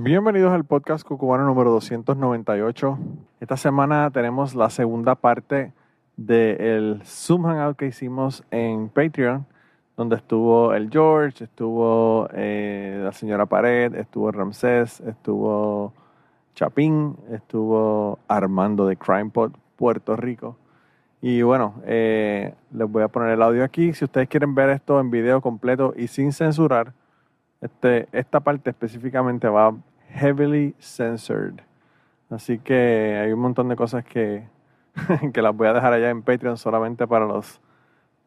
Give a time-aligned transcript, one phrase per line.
[0.00, 2.98] Bienvenidos al podcast Cucubano número 298.
[3.40, 5.72] Esta semana tenemos la segunda parte
[6.16, 9.44] del Zoom Hangout que hicimos en Patreon,
[9.96, 15.92] donde estuvo el George, estuvo eh, la señora Pared, estuvo Ramsés, estuvo
[16.54, 20.56] Chapín, estuvo Armando de CrimePod Puerto Rico.
[21.20, 23.92] Y bueno, eh, les voy a poner el audio aquí.
[23.94, 26.92] Si ustedes quieren ver esto en video completo y sin censurar,
[27.60, 29.74] este, esta parte específicamente va
[30.08, 31.60] heavily censored.
[32.30, 34.48] Así que hay un montón de cosas que,
[35.32, 37.60] que las voy a dejar allá en Patreon solamente para los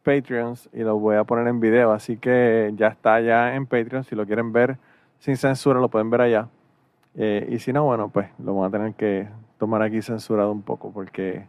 [0.04, 1.92] Patreons y los voy a poner en video.
[1.92, 4.04] Así que ya está allá en Patreon.
[4.04, 4.78] Si lo quieren ver
[5.20, 6.50] sin censura, lo pueden ver allá.
[7.16, 10.64] Eh, y si no, bueno, pues lo vamos a tener que tomar aquí censurado un
[10.64, 11.46] poco porque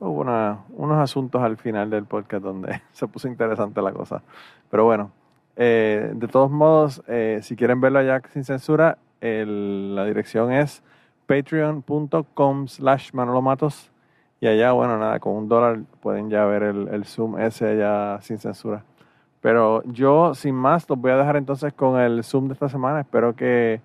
[0.00, 0.20] hubo
[0.76, 4.22] unos asuntos al final del podcast donde se puso interesante la cosa.
[4.70, 5.12] Pero bueno,
[5.56, 10.82] eh, de todos modos, eh, si quieren verlo allá sin censura, la dirección es
[11.26, 13.90] patreon.com slash manolomatos
[14.40, 18.20] y allá, bueno, nada, con un dólar pueden ya ver el, el Zoom ese allá
[18.22, 18.84] sin censura.
[19.40, 23.00] Pero yo, sin más, los voy a dejar entonces con el Zoom de esta semana.
[23.00, 23.80] Espero que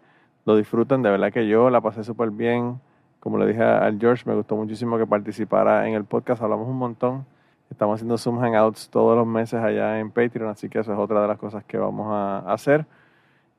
[0.46, 1.02] lo disfruten.
[1.02, 2.80] De verdad que yo la pasé súper bien.
[3.20, 6.42] Como le dije al George, me gustó muchísimo que participara en el podcast.
[6.42, 7.26] Hablamos un montón.
[7.70, 11.22] Estamos haciendo Zoom Hangouts todos los meses allá en Patreon, así que eso es otra
[11.22, 12.86] de las cosas que vamos a hacer.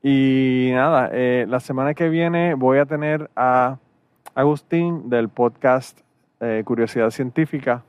[0.06, 3.78] Y nada, eh, la semana que viene voy a tener a
[4.34, 5.98] Agustín del podcast
[6.40, 7.82] eh, Curiosidad Científica.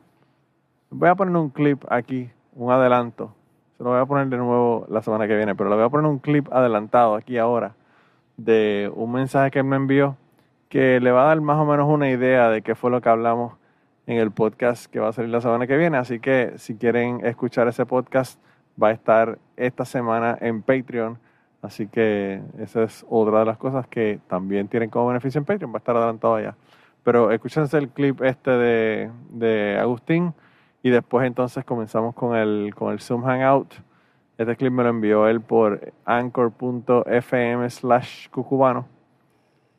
[0.89, 3.35] Voy a poner un clip aquí, un adelanto.
[3.75, 5.89] Se lo voy a poner de nuevo la semana que viene, pero le voy a
[5.89, 7.75] poner un clip adelantado aquí ahora
[8.37, 10.15] de un mensaje que me envió
[10.69, 13.09] que le va a dar más o menos una idea de qué fue lo que
[13.09, 13.55] hablamos
[14.07, 15.97] en el podcast que va a salir la semana que viene.
[15.97, 18.39] Así que si quieren escuchar ese podcast,
[18.81, 21.24] va a estar esta semana en Patreon.
[21.65, 25.71] Así que esa es otra de las cosas que también tienen como beneficio en Patreon.
[25.71, 26.55] Va a estar adelantado allá.
[27.03, 30.33] Pero escúchense el clip este de, de Agustín
[30.81, 33.73] y después entonces comenzamos con el, con el Zoom Hangout
[34.37, 38.85] este clip me lo envió él por anchor.fm slash cucubano.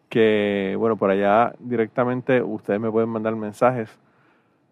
[0.08, 3.98] Que bueno, por allá directamente ustedes me pueden mandar mensajes.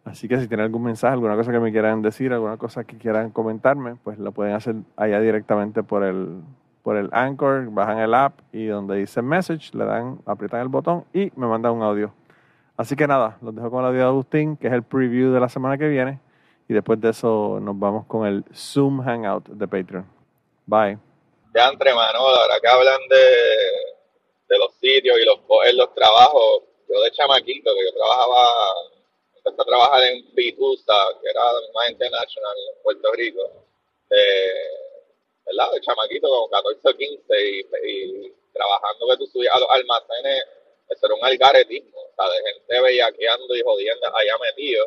[0.05, 2.97] Así que si tienen algún mensaje, alguna cosa que me quieran decir, alguna cosa que
[2.97, 6.41] quieran comentarme, pues lo pueden hacer allá directamente por el,
[6.85, 11.07] por el Anchor, bajan el app y donde dice message, le dan, aprietan el botón
[11.15, 12.13] y me mandan un audio.
[12.77, 15.41] Así que nada, los dejo con el audio de Agustín, que es el preview de
[15.41, 16.21] la semana que viene.
[16.69, 20.07] Y después de eso nos vamos con el Zoom Hangout de Patreon.
[20.67, 20.99] Bye.
[21.55, 23.27] Ya entre mano, ahora que hablan de,
[24.49, 25.41] de los sitios y los,
[25.77, 28.47] los trabajos, yo de chamaquito, que yo trabajaba,
[29.39, 31.41] empecé a trabajar en Pitusa, que era
[31.75, 33.41] más internacional en Puerto Rico,
[35.47, 35.73] ¿verdad?
[35.73, 37.25] De chamaquito, como 14 o 15,
[37.85, 40.45] y, trabajando que tú subías a los almacenes,
[40.89, 44.87] eso era un algaretismo, o sea, de gente bellaqueando y jodiendo allá metido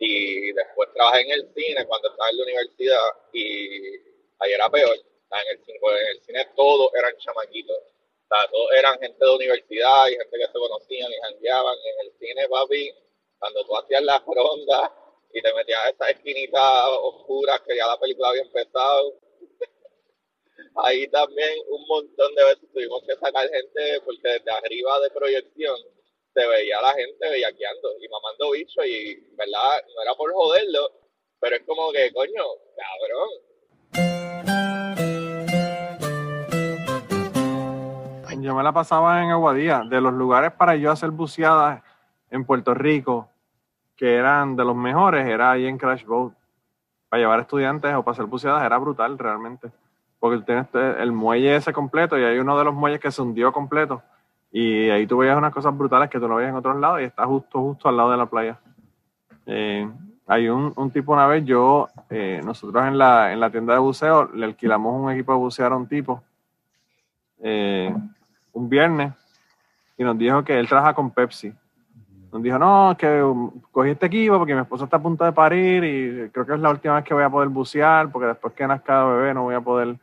[0.00, 3.96] y después trabajé en el cine cuando estaba en la universidad y
[4.38, 4.96] ahí era peor.
[4.96, 7.76] En el, cine, en el cine todos eran chamaquitos.
[7.76, 11.76] O sea, todos eran gente de universidad y gente que se conocían y jangueaban.
[11.84, 12.94] En el cine, papi,
[13.38, 14.90] cuando tú hacías las rondas
[15.34, 19.14] y te metías a esas esquinitas oscuras que ya la película había empezado,
[20.84, 25.76] ahí también un montón de veces tuvimos que sacar gente porque desde arriba de proyección
[26.34, 29.82] se veía la gente bellaqueando y mamando bicho y, ¿verdad?
[29.94, 30.90] No era por joderlo,
[31.40, 32.44] pero es como que, coño,
[32.76, 33.50] cabrón.
[38.42, 41.82] Yo me la pasaba en Aguadía, de los lugares para yo hacer buceadas
[42.30, 43.28] en Puerto Rico,
[43.96, 46.32] que eran de los mejores, era ahí en Crash Boat.
[47.10, 49.70] Para llevar estudiantes o para hacer buceadas era brutal realmente.
[50.20, 53.52] Porque tienes el muelle ese completo y hay uno de los muelles que se hundió
[53.52, 54.02] completo
[54.52, 57.04] y ahí tú veías unas cosas brutales que tú no veías en otros lados y
[57.04, 58.58] está justo, justo al lado de la playa.
[59.46, 59.88] Eh,
[60.26, 63.80] hay un, un, tipo una vez, yo, eh, nosotros en la, en la tienda de
[63.80, 66.22] buceo le alquilamos un equipo de bucear a un tipo
[67.42, 67.94] eh,
[68.52, 69.12] un viernes
[69.96, 71.52] y nos dijo que él trabaja con Pepsi.
[72.32, 73.22] Nos dijo, no, que
[73.72, 76.60] cogí este equipo porque mi esposo está a punto de parir y creo que es
[76.60, 79.54] la última vez que voy a poder bucear porque después que nazca bebé no voy
[79.54, 79.96] a poder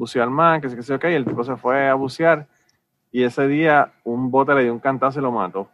[0.00, 2.46] bucear más, que sí, que sí, ok, el tipo se fue a bucear
[3.12, 5.68] y ese día un bote le dio un cantazo y lo mató.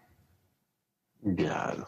[1.20, 1.86] Diablo.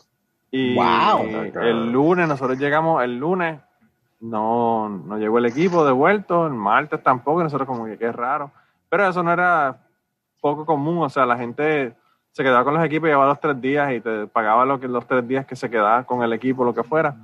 [0.53, 1.27] Y Wow.
[1.61, 3.61] el lunes, nosotros llegamos, el lunes
[4.21, 8.53] no, no llegó el equipo devuelto, el martes tampoco, y nosotros como que qué raro.
[8.89, 9.77] Pero eso no era
[10.41, 11.97] poco común, o sea, la gente
[12.31, 14.87] se quedaba con los equipos y llevaba los tres días y te pagaba lo que,
[14.87, 17.17] los tres días que se quedaba con el equipo, lo que fuera.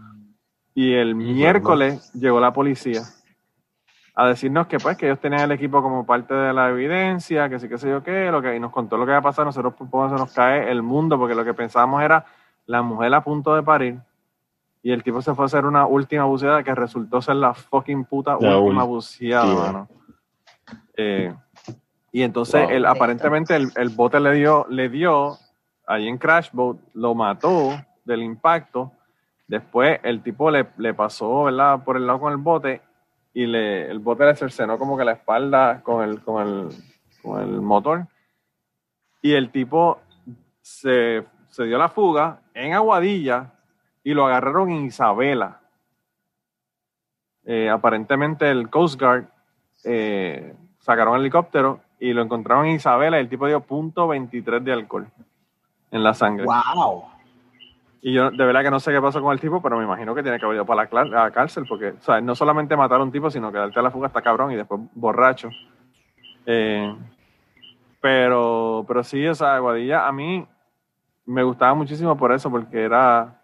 [0.75, 3.03] Y el miércoles llegó la policía
[4.17, 7.59] a decirnos que pues que ellos tenían el equipo como parte de la evidencia, que
[7.59, 9.45] sí que sé yo qué, lo que, y nos contó lo que iba a pasar,
[9.45, 12.25] nosotros poco se nos cae el mundo, porque lo que pensábamos era
[12.67, 13.99] la mujer a punto de parir,
[14.83, 18.05] y el tipo se fue a hacer una última buceada que resultó ser la fucking
[18.05, 19.89] puta La última buceada, mano.
[20.97, 21.35] Eh,
[22.13, 22.71] y entonces Wow.
[22.71, 25.37] él, aparentemente el, el bote le dio, le dio
[25.87, 28.93] ahí en Crash Boat, lo mató del impacto.
[29.49, 31.83] Después el tipo le, le pasó ¿verdad?
[31.83, 32.81] por el lado con el bote
[33.35, 36.69] y le, el bote le cercenó como que la espalda con el, con el,
[37.21, 38.07] con el motor.
[39.21, 39.99] Y el tipo
[40.63, 43.53] se, se dio la fuga en Aguadilla
[44.05, 45.61] y lo agarraron en Isabela.
[47.45, 49.27] Eh, aparentemente el Coast Guard
[49.83, 54.65] eh, sacaron el helicóptero y lo encontraron en Isabela y el tipo dio punto 23
[54.65, 55.09] de alcohol
[55.91, 56.47] en la sangre.
[56.47, 57.14] Wow.
[58.07, 60.15] Y yo de verdad que no sé qué pasó con el tipo, pero me imagino
[60.15, 63.03] que tiene que haber ido para la, cárcel, porque, o sea, no solamente matar a
[63.03, 65.49] un tipo, sino que darte a la fuga está cabrón y después borracho.
[66.45, 66.95] Eh,
[68.03, 70.47] pero, pero sí, o sea, Guadilla a mí
[71.25, 73.41] me gustaba muchísimo por eso, porque era,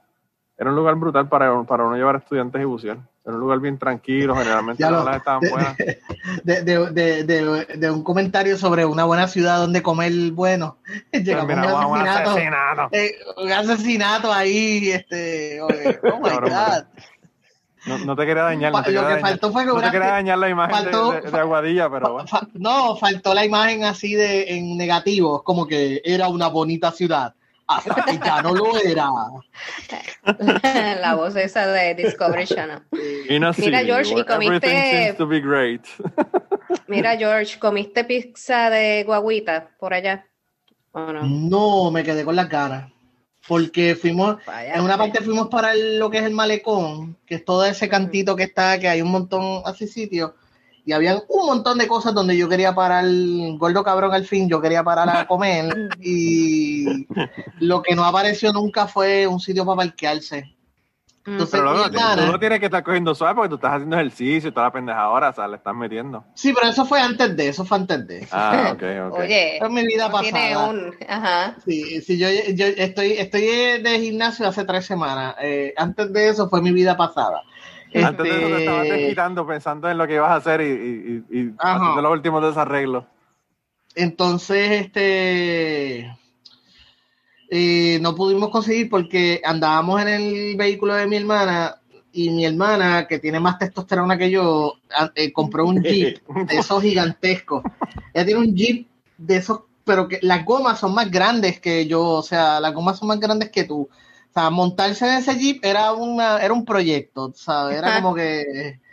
[0.59, 2.99] era un lugar brutal para, para uno llevar estudiantes y bucear.
[3.25, 5.77] Era un lugar bien tranquilo, generalmente Ya las estaban de- buenas.
[6.43, 10.79] De, de, de, de, de un comentario sobre una buena ciudad donde comer bueno.
[11.13, 12.31] Llegamos a un Terminamos a un asesinato.
[12.31, 12.89] asesinato.
[12.93, 16.85] eh, un asesinato ahí, este, oh my Cabrón, god.
[17.87, 19.81] No, no te quería dañar, no te Lo quería que dañar, faltó fue que no
[19.81, 22.29] te quería dañar la imagen de- faltó- de, de Aguadilla, pero bueno.
[22.55, 27.35] no, faltó la imagen así de en negativo, como que era una bonita ciudad,
[27.77, 29.09] hasta que ya no lo era.
[31.01, 32.83] La voz esa de Discovery Channel.
[33.29, 35.83] Mira, city George, ¿y comiste- seems to be great.
[36.89, 40.27] Mira, George, ¿comiste pizza de guaguita por allá?
[40.93, 41.23] ¿O no?
[41.25, 42.91] No, me quedé con las ganas.
[43.49, 44.75] Porque fuimos, Vaya.
[44.75, 47.89] en una parte fuimos para el- lo que es el malecón, que es todo ese
[47.89, 50.33] cantito que está, que hay un montón así sitios,
[50.85, 53.05] y habían un montón de cosas donde yo quería parar,
[53.59, 57.06] gordo cabrón al fin, yo quería parar a comer, y
[57.59, 60.56] lo que no apareció nunca fue un sitio para parquearse.
[61.27, 61.32] Mm.
[61.32, 63.97] Entonces, Pero mi luego, tú no tienes que estar cogiendo suave porque tú estás haciendo
[63.97, 66.25] ejercicio y toda la pendeja ahora, o sea, le estás metiendo.
[66.35, 68.26] Sí, pero eso fue antes de, eso fue antes de.
[68.33, 69.19] Ah, ok, ok.
[69.21, 70.71] Oye, es mi vida no tiene pasada.
[70.71, 70.94] un...
[71.06, 71.56] Ajá.
[71.65, 75.35] Sí, sí, yo, yo estoy, estoy de gimnasio hace tres semanas.
[75.43, 77.43] Eh, antes de eso fue mi vida pasada.
[77.95, 81.55] Antes de eso te estabas Este, desquitando pensando en lo que ibas a hacer y,
[81.59, 83.05] haciendo los últimos desarreglos.
[83.95, 86.17] Entonces, este
[87.50, 91.81] eh, no pudimos conseguir porque andábamos en el vehículo de mi hermana
[92.12, 94.75] y mi hermana, que tiene más testosterona que yo,
[95.14, 97.62] eh, compró un jeep de esos gigantescos.
[98.14, 102.03] Ella tiene un jeep de esos, pero que las gomas son más grandes que yo,
[102.05, 103.88] o sea, las gomas son más grandes que tú.
[104.31, 107.79] O sea, montarse en ese jeep era una, era un proyecto, ¿sabes?
[107.79, 108.79] Era como que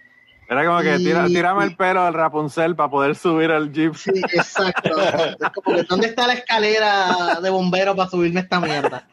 [0.50, 3.94] Era como que tira, tírame el pelo al Rapunzel para poder subir al jeep.
[3.96, 4.90] Sí, exacto.
[5.40, 9.08] Es como que, ¿dónde está la escalera de bombero para subirme esta mierda?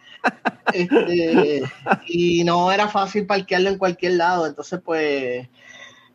[0.72, 1.62] Este,
[2.06, 5.46] y no era fácil parquearlo en cualquier lado, entonces pues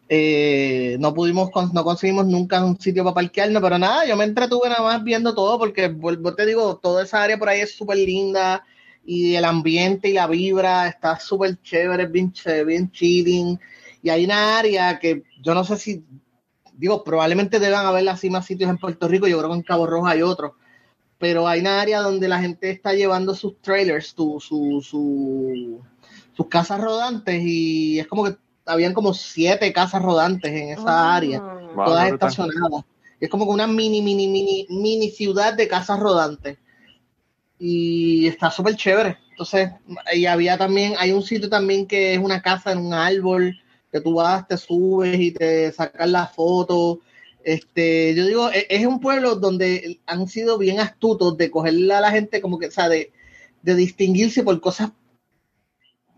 [0.08, 4.70] eh, no pudimos, no conseguimos nunca un sitio para parquearnos, pero nada, yo me entretuve
[4.70, 5.94] nada más viendo todo porque,
[6.36, 8.66] te digo, toda esa área por ahí es súper linda
[9.06, 13.60] y el ambiente y la vibra está súper chévere, bien, ché- bien chilling.
[14.04, 16.04] Y hay una área que yo no sé si
[16.74, 19.86] digo, probablemente deban haber así más sitios en Puerto Rico, yo creo que en Cabo
[19.86, 20.54] Rojo hay otros,
[21.18, 25.82] pero hay una área donde la gente está llevando sus trailers, tu- su, su-
[26.36, 31.40] sus casas rodantes y es como que habían como siete casas rodantes en esa área,
[31.40, 31.76] Mm.
[31.76, 32.86] Wow, todas estacionadas.
[33.20, 36.58] Es como que una mini, mini, mini, mini ciudad de casas rodantes.
[37.60, 39.18] Y está súper chévere.
[39.32, 39.72] Entonces,
[40.14, 43.56] y había también, hay un sitio también que es una casa en un árbol,
[43.92, 47.02] que tú vas, te subes y te sacas la foto.
[47.44, 52.02] Este, yo digo, e- es un pueblo donde han sido bien astutos de cogerle a
[52.02, 53.12] la gente como que, o sea, de,
[53.62, 54.92] de distinguirse por cosas,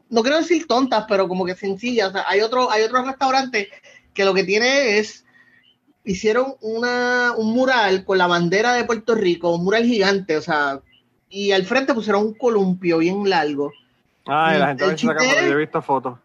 [0.09, 2.09] no quiero decir tontas, pero como que sencillas.
[2.09, 3.67] O sea, hay otro, hay otros restaurantes
[4.13, 5.25] que lo que tiene es,
[6.05, 10.81] hicieron una, un mural con la bandera de Puerto Rico, un mural gigante, o sea,
[11.31, 13.71] y al frente pusieron un columpio bien largo.
[14.25, 16.19] La Y gente a el veces saca fotos, es- yo he visto fotos.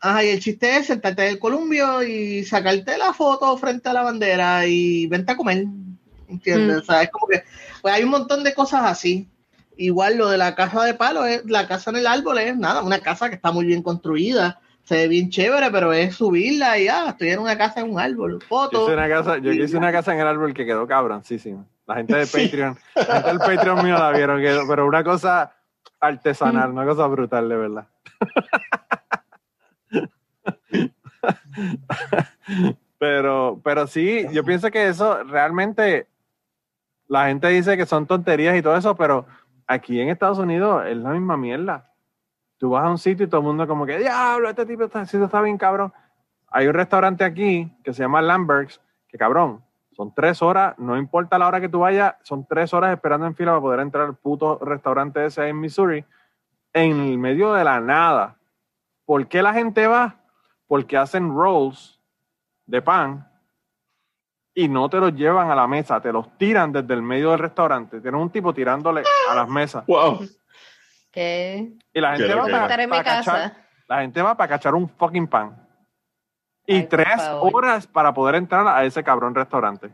[0.00, 3.94] Ajá, y el chiste es sentarte en el columbio y sacarte la foto frente a
[3.94, 5.64] la bandera y vente a comer.
[6.28, 6.76] ¿Entiendes?
[6.76, 6.80] Mm.
[6.80, 7.42] O sea, es como que
[7.80, 9.28] pues hay un montón de cosas así.
[9.76, 12.82] Igual lo de la casa de palo, es, la casa en el árbol es nada,
[12.82, 16.84] una casa que está muy bien construida, se ve bien chévere, pero es subirla y
[16.84, 18.84] ya, estoy en una casa en un árbol, Yo foto.
[18.84, 21.64] hice una casa, yo hice una casa en el árbol que quedó cabroncísima.
[21.86, 25.52] La gente de Patreon, la gente del Patreon mío la vieron, pero una cosa
[26.00, 27.86] artesanal, una cosa brutal, de verdad.
[32.98, 36.08] pero, pero sí, yo pienso que eso realmente,
[37.08, 39.26] la gente dice que son tonterías y todo eso, pero
[39.66, 41.90] aquí en Estados Unidos es la misma mierda.
[42.58, 45.04] Tú vas a un sitio y todo el mundo como que, diablo, este tipo está,
[45.04, 45.92] sitio está bien cabrón.
[46.48, 49.63] Hay un restaurante aquí que se llama Lambergs, que cabrón,
[49.96, 53.34] son tres horas, no importa la hora que tú vayas, son tres horas esperando en
[53.34, 56.04] fila para poder entrar al puto restaurante ese en Missouri,
[56.72, 58.36] en el medio de la nada.
[59.04, 60.16] ¿Por qué la gente va?
[60.66, 62.00] Porque hacen rolls
[62.66, 63.28] de pan
[64.54, 67.40] y no te los llevan a la mesa, te los tiran desde el medio del
[67.40, 68.00] restaurante.
[68.00, 69.84] Tienen un tipo tirándole a las mesas.
[69.86, 70.20] Wow.
[71.10, 71.72] ¿Qué?
[71.92, 73.56] Y la gente Qué va para, cachar, casa.
[73.88, 75.63] la gente va para cachar un fucking pan.
[76.66, 77.20] Y Ay, tres
[77.54, 79.90] horas para poder entrar a ese cabrón restaurante.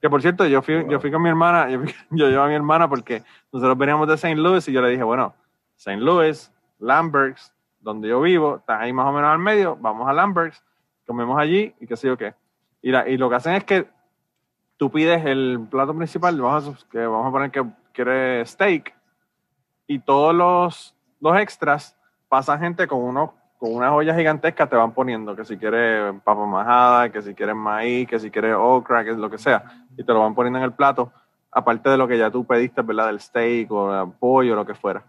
[0.00, 2.48] Que por cierto, yo fui, yo fui con mi hermana, yo, fui- yo llevo a
[2.48, 4.34] mi hermana porque nosotros veníamos de St.
[4.36, 5.34] Louis y yo le dije, bueno,
[5.76, 5.98] St.
[6.00, 10.62] Louis, Lamberts, donde yo vivo, está ahí más o menos al medio, vamos a Lamberts,
[11.06, 12.34] comemos allí y qué sé yo qué.
[12.80, 13.86] Y, la- y lo que hacen es que
[14.76, 18.92] tú pides el plato principal, vamos a, que vamos a poner que quiere steak,
[19.86, 21.96] y todos los, los extras
[22.28, 23.30] pasan gente con unos
[23.62, 27.54] con unas ollas gigantescas te van poniendo que si quieres papa majada, que si quieres
[27.54, 29.62] maíz, que si quieres okra, que es lo que sea,
[29.96, 31.12] y te lo van poniendo en el plato,
[31.52, 33.06] aparte de lo que ya tú pediste, ¿verdad?
[33.06, 35.04] Del steak o el pollo, lo que fuera.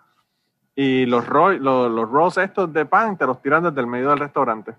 [0.75, 4.11] Y los, ro- los, los rolls estos de pan te los tiran desde el medio
[4.11, 4.75] del restaurante.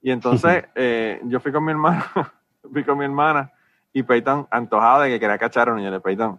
[0.00, 2.06] Y entonces eh, yo fui con mi hermana,
[2.72, 3.50] fui con mi hermana
[3.92, 6.38] y Peyton antojado de que quería cachar a un niño de Peyton.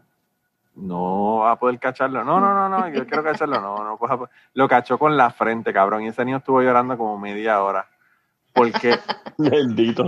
[0.76, 2.24] No va a poder cacharlo.
[2.24, 3.62] No, no, no, no, yo quiero cacharlo.
[3.62, 4.30] No, no puedo.
[4.54, 6.02] Lo cachó con la frente, cabrón.
[6.04, 7.88] Y ese niño estuvo llorando como media hora.
[8.54, 8.98] Porque
[9.38, 10.08] Bendito.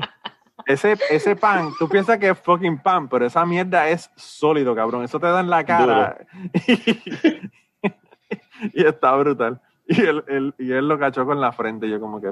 [0.66, 5.04] ese, ese pan, tú piensas que es fucking pan, pero esa mierda es sólido, cabrón.
[5.04, 6.18] Eso te da en la cara.
[8.74, 9.62] y está brutal.
[9.88, 11.88] Y él, él- y él lo cachó con la frente.
[11.90, 12.32] Yo como que...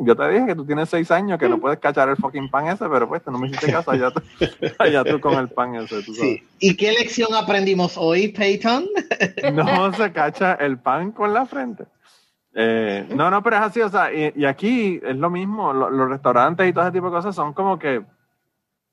[0.00, 2.68] Yo te dije que tú tienes seis años, que no puedes cachar el fucking pan
[2.68, 3.90] ese, pero pues tú no me hiciste caso.
[3.90, 4.22] Allá tú,
[4.78, 6.18] allá tú con el pan ese, tú sabes.
[6.40, 6.42] Sí.
[6.60, 8.86] ¿Y qué lección aprendimos hoy, Peyton?
[9.54, 11.84] no se cacha el pan con la frente.
[12.54, 15.90] Eh, no, no, pero es así, o sea, y, y aquí es lo mismo, lo-
[15.90, 18.02] los restaurantes y todo ese tipo de cosas son como que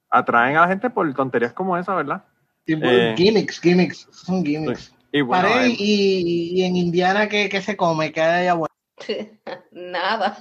[0.09, 2.23] atraen a la gente por tonterías como esa, ¿verdad?
[2.65, 3.13] Tipo, Eh.
[3.17, 4.93] gimmicks, gimmicks, son gimmicks.
[5.11, 8.11] Y bueno, Paré, y, y en Indiana, ¿qué, qué se come?
[8.11, 8.73] ¿Qué hay allá bueno?
[9.71, 10.37] Nada.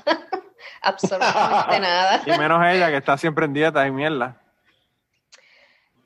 [0.83, 2.23] Absolutamente nada.
[2.27, 4.41] y menos ella que está siempre en dieta y mierda.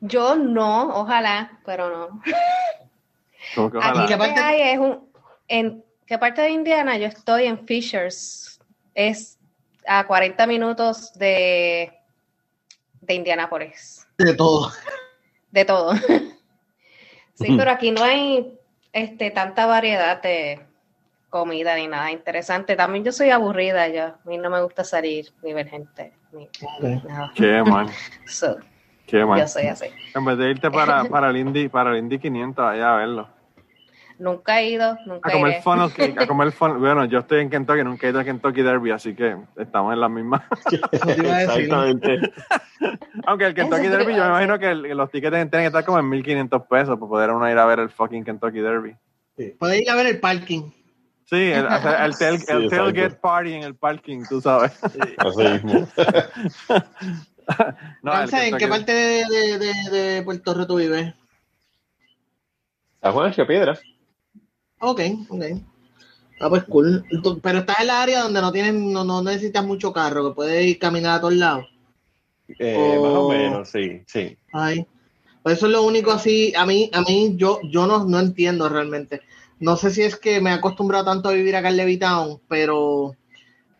[0.01, 2.23] Yo no, ojalá, pero no.
[2.23, 2.31] Que
[3.61, 3.93] Aquí ojalá.
[3.93, 5.13] ¿qué lo que parte- hay es un.
[5.49, 6.97] ¿En qué parte de Indiana?
[6.99, 8.61] Yo estoy en Fishers.
[8.95, 9.39] Es
[9.87, 11.93] a 40 minutos de,
[13.01, 14.07] de Indianápolis.
[14.19, 14.71] De todo.
[15.51, 15.93] De todo.
[17.35, 17.57] Sí, Ujú.
[17.59, 18.59] pero aquí no hay
[18.93, 20.67] este, tanta variedad de
[21.31, 22.77] comida ni nada interesante.
[22.77, 24.05] También yo soy aburrida, yo.
[24.05, 26.13] A mí no me gusta salir ni ver gente.
[26.33, 26.49] Ni,
[27.09, 27.33] nada.
[27.37, 27.89] Qué mal,
[28.27, 28.57] So,
[29.07, 29.41] qué mal.
[29.41, 29.87] yo soy así.
[30.15, 33.29] En vez de irte para, para el Indy, para el Indy 500 allá a verlo.
[34.19, 35.63] Nunca he ido, A nunca comer iré.
[35.63, 36.79] funnel cake, a comer funnel.
[36.79, 40.01] Bueno, yo estoy en Kentucky, nunca he ido a Kentucky Derby, así que estamos en
[40.01, 40.45] la misma.
[40.51, 41.11] A.
[41.13, 42.33] Exactamente.
[43.27, 45.67] Aunque el Kentucky Eso Derby, yo me a imagino que el- los tickets tienen que
[45.67, 48.97] estar como en 1500 pesos para poder uno ir a ver el fucking Kentucky Derby.
[49.59, 50.63] Puedes ir a ver el parking.
[51.29, 54.73] Sí, el, el, tail- Sí, el tailgate party en el parking, tú sabes.
[55.19, 55.87] Así mismo.
[58.03, 61.15] No, ¿En qué parte de, de- de- de Puerto Rico tú vives?
[63.01, 63.79] San Juan de Piedra.
[64.81, 65.45] Ok, ok.
[66.41, 67.05] Ah, pues cool.
[67.43, 70.63] Pero estás en la área donde no tienes, no, no necesitas mucho carro, que puedes
[70.67, 71.65] ir caminar a todos lados.
[72.59, 73.03] Eh, Oh.
[73.03, 74.37] Más o menos, sí, sí.
[74.53, 74.87] Ay.
[75.43, 78.69] Pues eso es lo único así, a mí, a mí, yo, yo no, no entiendo
[78.69, 79.23] realmente.
[79.61, 83.15] No sé si es que me he acostumbrado tanto a vivir acá en Levitown, pero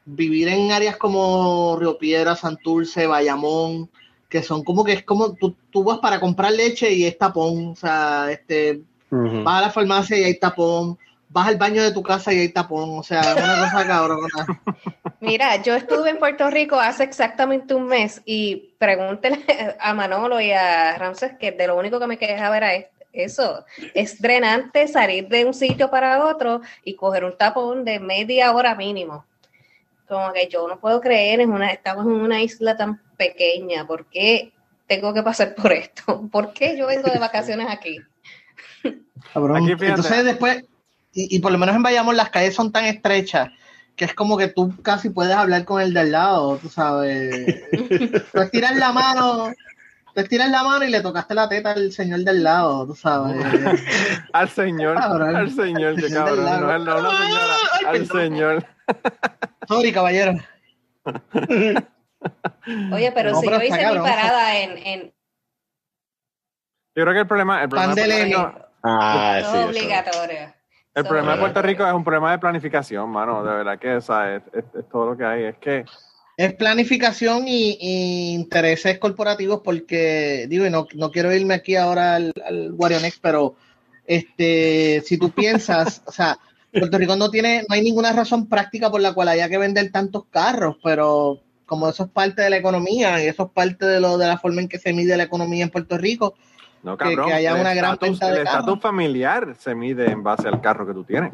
[0.05, 3.91] vivir en áreas como Río Piedra, Santurce, Bayamón,
[4.29, 7.69] que son como que es como tú, tú vas para comprar leche y es tapón,
[7.69, 12.03] o sea, este, vas a la farmacia y hay tapón, vas al baño de tu
[12.03, 14.47] casa y hay tapón, o sea, es una cosa cabrona.
[15.21, 19.45] Mira, yo estuve en Puerto Rico hace exactamente un mes y pregúntele
[19.81, 22.87] a Manolo y a Ramses que de lo único que me quejaba era es-
[23.25, 23.65] eso.
[23.95, 28.75] Es drenante salir de un sitio para otro y coger un tapón de media hora
[28.75, 29.25] mínimo.
[30.09, 34.07] como que yo no puedo creer, en una, estamos en una isla tan pequeña, ¿por
[34.07, 34.53] qué
[34.87, 36.29] tengo que pasar por esto?
[36.33, 37.99] ¿Por qué yo vengo de vacaciones aquí?
[39.35, 40.65] Entonces después,
[41.13, 43.51] y, y por lo menos en Bayamón las calles son tan estrechas
[43.99, 47.65] que es como que tú casi puedes hablar con el de al lado, tú sabes.
[48.33, 49.53] tú estiras la mano,
[50.19, 53.37] tú estiras la mano y le tocaste la teta al señor del lado, tú sabes.
[54.33, 55.37] Al señor, Cabrón.
[55.37, 56.45] al señor, qué cabrón.
[56.45, 58.21] No, no, no, señora, Ay, al perdón.
[58.21, 58.67] señor.
[59.69, 60.33] Sorry, caballero.
[62.93, 65.15] Oye, pero No, si pero yo hice mi parada en, en
[66.97, 69.59] Yo creo que el problema, el problema, Rico, Ah, todo sí.
[69.59, 69.69] eso.
[69.69, 70.39] obligatorio.
[70.95, 71.63] el So, problema de Puerto.
[71.63, 73.43] Rico es un problema de planificación, mano.
[73.45, 75.45] De verdad que o sea, es, es- es todo lo que hay.
[75.45, 75.85] Es que
[76.39, 82.15] Es planificación y, y intereses corporativos porque, digo, y no, no quiero irme aquí ahora
[82.15, 83.57] al, al Guarionex, pero
[84.07, 86.39] este, si tú piensas, o sea,
[86.73, 89.91] Puerto Rico no tiene, no hay ninguna razón práctica por la cual haya que vender
[89.91, 94.01] tantos carros, pero como eso es parte de la economía y eso es parte de
[94.01, 96.37] lo de la forma en que se mide la economía en Puerto Rico,
[96.85, 97.27] no, que- cabrón.
[97.27, 100.47] que haya el una gran estatus- venta de El estatus familiar se mide en base
[100.47, 101.33] al carro que tú tienes.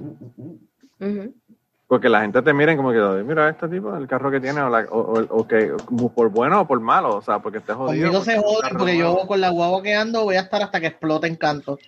[1.94, 4.68] Porque la gente te mira como que, mira, este tipo, el carro que tiene, o,
[4.68, 5.70] la- o- o- o que,
[6.12, 8.10] por bueno o por malo, o sea, porque estés jodido.
[8.10, 10.88] conmigo se joden porque yo con la guagua que ando voy a estar hasta que
[10.88, 11.78] explote en canto,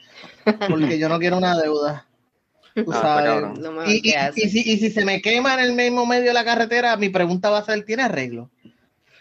[0.69, 2.07] porque yo no quiero una deuda.
[2.77, 3.59] Tú Ah, sabes.
[3.59, 4.01] No Y,
[4.33, 7.51] si, y si se me quema en el mismo medio de la carretera, mi pregunta
[7.51, 8.49] va a ser, ¿tiene arreglo?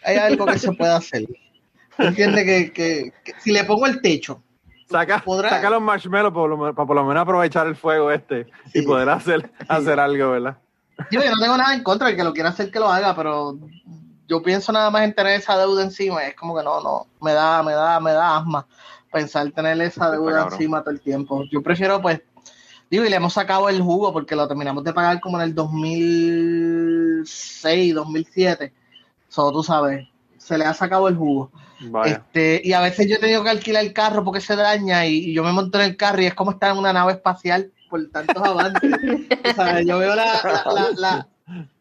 [0.04, 1.24] Hay algo que se puede hacer.
[1.98, 4.44] Entiende que, que- que si le pongo el techo,
[4.88, 8.46] Saca, saca los marshmallows por lo men- para por lo menos aprovechar el fuego este
[8.72, 10.57] y poder hacer, hacer algo, ¿verdad?
[11.12, 13.16] Yo, yo no tengo nada en contra de que lo quiera hacer que lo haga,
[13.16, 13.58] pero
[14.27, 16.25] yo pienso nada más en tener esa deuda encima.
[16.25, 18.66] Es como que no, no, me da, me da, me da asma
[19.12, 21.44] pensar tener esa deuda encima todo el tiempo.
[21.50, 22.22] Yo prefiero, pues,
[22.90, 25.55] digo, y le hemos sacado el jugo porque lo terminamos de pagar como en el
[25.55, 28.74] 2006, 2007.
[29.29, 31.51] Solo tú sabes, se le ha sacado el jugo.
[31.79, 32.16] Vaya.
[32.16, 35.29] Este, y a veces yo he tenido que alquilar el carro porque se daña y,
[35.29, 37.72] y yo me monto en el carro y es como estar en una nave espacial
[37.89, 38.93] por tantos avances.
[39.51, 41.27] O sea, yo veo la, la, la, la,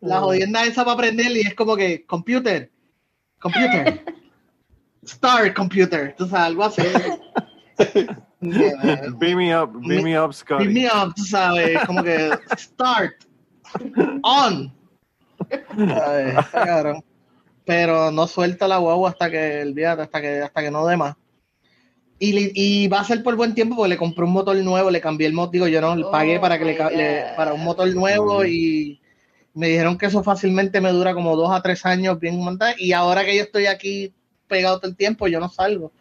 [0.00, 2.70] la jodienda esa para aprender y es como que, computer,
[3.40, 4.04] computer,
[5.06, 6.82] start computer, tú sabes, algo así.
[8.40, 10.66] Beam me up, beam me up, Scotty.
[10.66, 13.14] Beam me up, tú sabes, como que start,
[14.22, 14.72] on.
[15.78, 16.34] Ay.
[17.64, 20.96] Pero no suelta la guagua hasta que el día, hasta que, hasta que no dé
[20.96, 21.16] más.
[22.54, 25.26] Y, va a ser por buen tiempo porque le compré un motor nuevo, le cambié
[25.26, 27.92] el motor, digo, yo no, le Oh pagué para que le, le- para un motor
[27.94, 28.46] nuevo Mm.
[28.46, 29.00] y
[29.54, 32.92] me dijeron que eso fácilmente me dura como dos a tres años bien montado y
[32.92, 34.12] ahora que yo estoy aquí
[34.48, 35.92] pegado todo el tiempo, yo no salgo.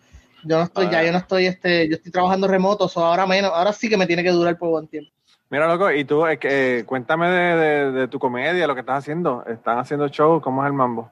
[0.46, 3.52] Yo no estoy, ya yo no estoy, este, yo estoy trabajando remoto, so ahora menos,
[3.54, 5.10] ahora sí que me tiene que durar por buen tiempo.
[5.50, 8.82] Mira, loco, y tú, es que, eh, cuéntame de, de- de tu comedia, lo que
[8.82, 9.46] estás haciendo.
[9.46, 10.42] ¿Están haciendo show?
[10.42, 11.12] ¿Cómo es el mambo?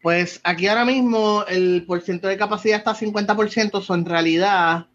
[0.00, 4.86] Pues aquí ahora mismo el porcentaje de capacidad está a 50%, so en realidad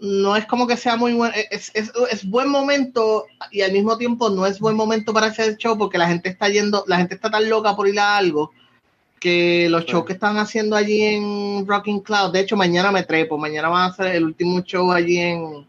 [0.00, 3.96] no es como que sea muy buen, es, es, es buen momento y al mismo
[3.96, 7.14] tiempo no es buen momento para hacer show porque la gente está yendo, la gente
[7.14, 8.50] está tan loca por ir a algo
[9.20, 13.38] que los shows que están haciendo allí en Rocking Cloud, de hecho mañana me trepo,
[13.38, 15.66] mañana van a hacer el último show allí en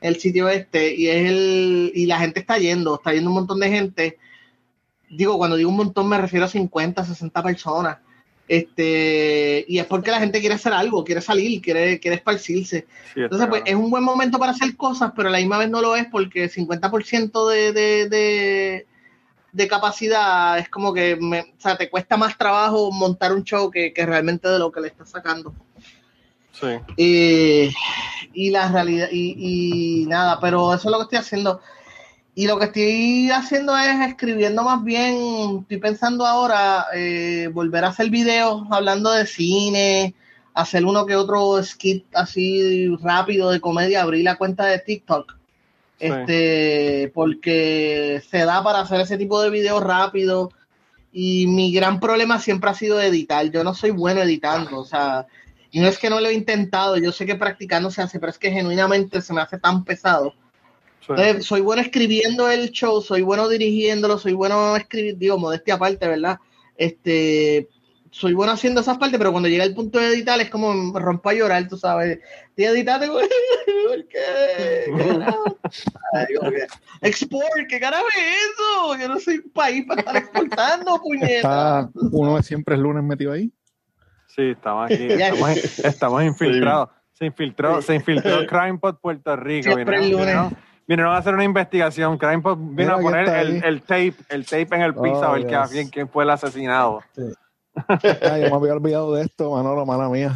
[0.00, 3.58] el sitio este y es el y la gente está yendo, está yendo un montón
[3.60, 4.18] de gente
[5.10, 7.98] digo, cuando digo un montón me refiero a 50, 60 personas.
[8.48, 12.86] Este, y es porque la gente quiere hacer algo, quiere salir, quiere, quiere esparcirse.
[13.12, 15.68] Sí, Entonces, pues es un buen momento para hacer cosas, pero a la misma vez
[15.68, 18.86] no lo es porque 50% de, de, de,
[19.52, 23.68] de capacidad es como que me- o sea, te cuesta más trabajo montar un show
[23.68, 25.52] que, que realmente de lo que le estás sacando.
[26.52, 26.68] Sí.
[26.96, 27.70] Eh,
[28.32, 31.60] y la realidad, y, y nada, pero eso es lo que estoy haciendo.
[32.38, 37.88] Y lo que estoy haciendo es escribiendo más bien, estoy pensando ahora eh, volver a
[37.88, 40.14] hacer videos hablando de cine,
[40.52, 45.34] hacer uno que otro skit así rápido de comedia, abrir la cuenta de TikTok.
[45.98, 46.08] Sí.
[46.08, 50.52] Este, porque se da para hacer ese tipo de videos rápido.
[51.14, 53.50] Y mi gran problema siempre ha sido editar.
[53.50, 55.26] Yo no soy bueno editando, o sea,
[55.70, 58.28] y no es que no lo he intentado, yo sé que practicando se hace, pero
[58.28, 60.34] es que genuinamente se me hace tan pesado.
[61.08, 66.08] Entonces, soy bueno escribiendo el show, soy bueno dirigiéndolo, soy bueno escribir, digo, modestia aparte,
[66.08, 66.38] ¿verdad?
[66.76, 67.68] Este,
[68.10, 70.98] soy bueno haciendo esas partes, pero cuando llega el punto de editar es como me
[70.98, 72.18] rompo a llorar, tú sabes.
[72.56, 73.28] Y editaste, güey,
[73.86, 74.84] ¿por qué?
[74.96, 75.58] ¿Qué carajo?
[76.12, 76.26] Ay,
[77.02, 78.98] Export, ¿qué carajo es eso?
[78.98, 81.90] Yo no soy un país para estar exportando, puñeta.
[81.94, 83.52] Uno de siempre el lunes metido ahí.
[84.28, 85.06] Sí, estamos aquí.
[85.10, 86.88] Estamos, estamos infiltrados.
[87.12, 89.72] Se infiltró, se infiltró CrimePod Puerto Rico.
[89.72, 90.36] Siempre el lunes.
[90.86, 92.16] Vinieron a hacer una investigación.
[92.16, 93.28] Crime Pop vino Mira, a poner
[93.64, 95.70] el, tape, el tape en el piso a Oh, ver yes.
[95.70, 97.00] quién, quién fue el asesinado.
[97.88, 100.32] Ay, yo me había olvidado de esto, Manolo, mala mía.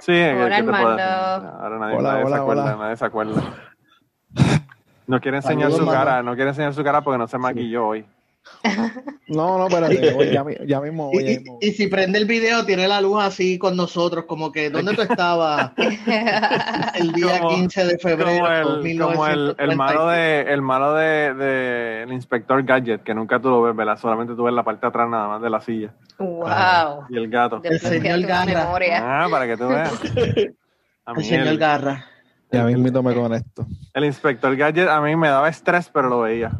[0.00, 1.02] Sí, ¿qué- Hola, Armando.
[1.02, 2.76] Ahora nadie, Hola, nadie se hola, acuerda, hola.
[2.76, 3.42] nadie se acuerda.
[5.06, 7.88] No quiere enseñar Saludos, su cara, no quiere enseñar su cara porque no se maquilló
[7.88, 8.06] hoy.
[9.28, 11.58] No, no, espérate, voy, ya, mi- ya mismo voy, ya y- mismo.
[11.60, 15.02] y si prende el video, tiene la luz así con nosotros, como que ¿dónde tú
[15.02, 15.72] estabas
[16.96, 18.44] el día Como- 15 de febrero?
[18.62, 20.46] Como de el, como el, el malo 1936?
[20.46, 23.98] de el malo de, de el inspector Gadget, que nunca tú lo ves, ¿verdad?
[23.98, 25.92] Solamente tú ves la parte de atrás nada más de la silla.
[26.18, 27.04] wow.
[27.08, 27.60] Y el gato.
[27.64, 28.44] El señor Garra.
[28.64, 29.00] memoria.
[29.24, 29.92] Ah, para que tú veas.
[31.06, 32.06] A El mí señor el, Garra.
[32.50, 33.66] Ya mismito me conecto.
[33.92, 36.52] el inspector Gadget a mí me daba estrés, pero lo veía.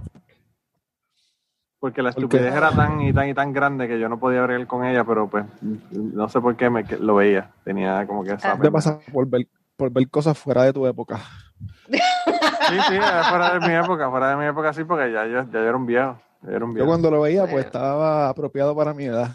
[1.85, 4.66] Porque la estupidez era tan y tan y tan grande que yo no podía bregar
[4.66, 5.44] con ella, pero pues
[5.90, 7.51] no sé por qué me, que lo veía.
[7.62, 8.53] Tenía como que esa...
[8.53, 8.59] Ah.
[8.59, 11.20] Te pasa por ver, por ver cosas fuera de tu época.
[11.90, 11.99] Sí,
[12.88, 15.53] sí, era fuera de mi época, fuera de mi época sí, porque ya yo, ya
[15.53, 16.18] yo era un viejo.
[16.40, 16.88] Ya era un Yo viejo.
[16.88, 19.33] cuando lo veía, pues estaba apropiado para mi edad.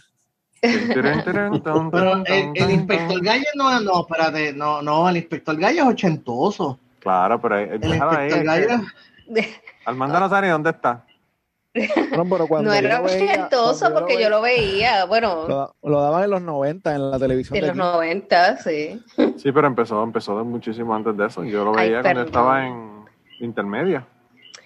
[0.60, 6.80] Pero el, el inspector Gallo no, no, espérate, no, no, el inspector Gallo es ochentoso.
[6.98, 8.84] Claro, pero eh, El déjalo ahí, inspector que Gallo,
[9.86, 11.06] Armando no sabe ni dónde está.
[12.18, 16.02] No, pero cuando No era veía- ochentoso cuando porque yo lo veía, bueno, Lo, lo
[16.02, 17.98] daban en los 90 en la televisión en de los aquí.
[17.98, 19.02] 90, sí.
[19.38, 21.44] Sí, pero empezó, empezó muchísimo antes de eso.
[21.44, 22.26] Yo lo Ay, veía cuando perdón.
[22.26, 23.06] estaba en
[23.40, 24.06] intermedia.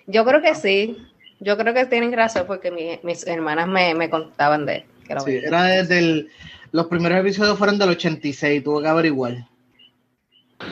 [0.08, 0.98] Yo creo que sí.
[1.40, 5.20] Yo creo que tienen razón porque mi- mis hermanas me, me contaban de que lo
[5.22, 5.46] sí, veían.
[5.48, 6.30] era desde el,
[6.72, 9.34] los primeros episodios fueron del 86, tuve que averiguar.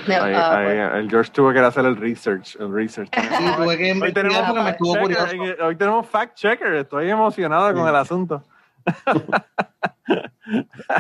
[0.07, 0.95] No, Ahí- ahí, bueno.
[0.95, 2.55] el George tuvo que hacer el research.
[2.59, 3.09] El research.
[3.13, 5.65] Sí, tuve que Hoy tenemos, porque me fact estuvo checker, curioso.
[5.65, 6.73] hoy tenemos fact checker.
[6.75, 8.43] Estoy emocionado con el asunto.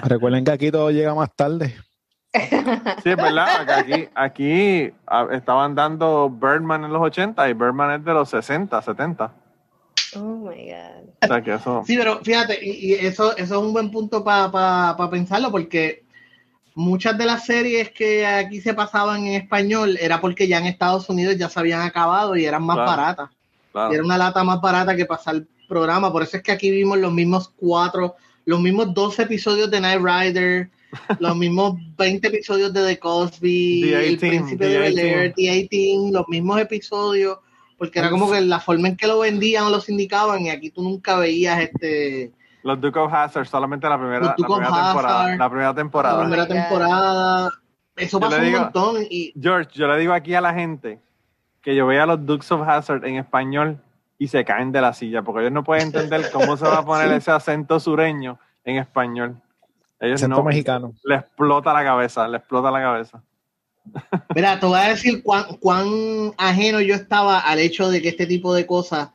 [0.03, 1.75] Recuerden que aquí todo llega más tarde.
[2.33, 3.69] Sí, es verdad.
[3.69, 4.91] Aquí, aquí
[5.31, 9.31] estaban dando Birdman en los 80 y Birdman es de los 60, 70.
[10.15, 11.09] Oh my God.
[11.23, 11.83] O sea que eso.
[11.85, 16.05] Sí, pero fíjate, y, y eso, eso es un buen punto para pensarlo, porque
[16.75, 21.09] muchas de las series que aquí se pasaban en español era porque ya en Estados
[21.09, 22.89] Unidos ya se habían acabado y eran más Claro.
[22.91, 23.29] baratas.
[23.71, 23.91] Claro.
[23.91, 26.11] Y era una lata más barata que pasar el programa.
[26.11, 30.01] Por eso es que aquí vimos los mismos cuatro, los mismos 12 episodios de Night
[30.01, 30.69] Rider,
[31.19, 35.33] los mismos 20 episodios de The Cosby, The El Príncipe The de Bel Air.
[35.35, 37.37] The A-Team, los mismos episodios,
[37.77, 40.69] porque era como que la forma en que lo vendían o lo sindicaban y aquí
[40.69, 42.31] tú nunca veías este
[42.63, 45.35] Los Duke of Hazard, solamente la primera, Los la primera temporada.
[45.35, 46.19] La primera la temporada.
[46.21, 47.49] primera temporada.
[47.95, 50.99] Eso pasó digo- un montón y George, yo le digo aquí a la gente
[51.61, 53.77] que yo veía los Dukes of Hazard en español
[54.17, 56.85] y se caen de la silla porque ellos no pueden entender cómo se va a
[56.85, 59.35] poner ese acento sureño en español.
[59.99, 60.93] Ellos Acento no, mexicano.
[61.03, 63.21] le explota la cabeza, le explota la cabeza.
[64.35, 65.87] Mira, te voy a decir cuán, cuán
[66.37, 69.09] ajeno yo estaba al hecho de que este tipo de cosas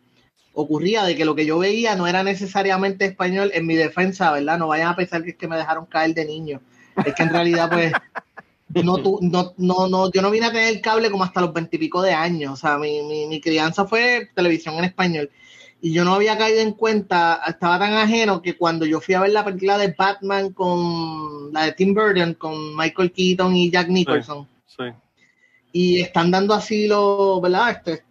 [0.58, 4.58] ocurría, de que lo que yo veía no era necesariamente español en mi defensa, ¿verdad?
[4.58, 6.60] No vayan a pensar que es que me dejaron caer de niño.
[7.04, 7.92] Es que en realidad, pues,
[8.82, 12.00] no, tu- no, no, no, yo no vine a tener cable como hasta los veintipico
[12.00, 12.54] de años.
[12.54, 15.30] O sea, mi, mi, mi crianza fue televisión en español.
[15.82, 19.20] Y yo no había caído en cuenta, estaba tan ajeno que cuando yo fui a
[19.20, 23.88] ver la película de Batman con la de Tim Burton, con Michael Keaton y Jack
[23.88, 24.84] Nicholson Sí.
[25.72, 27.70] y están dando asilo, ¿verdad?
[27.72, 28.05] Este,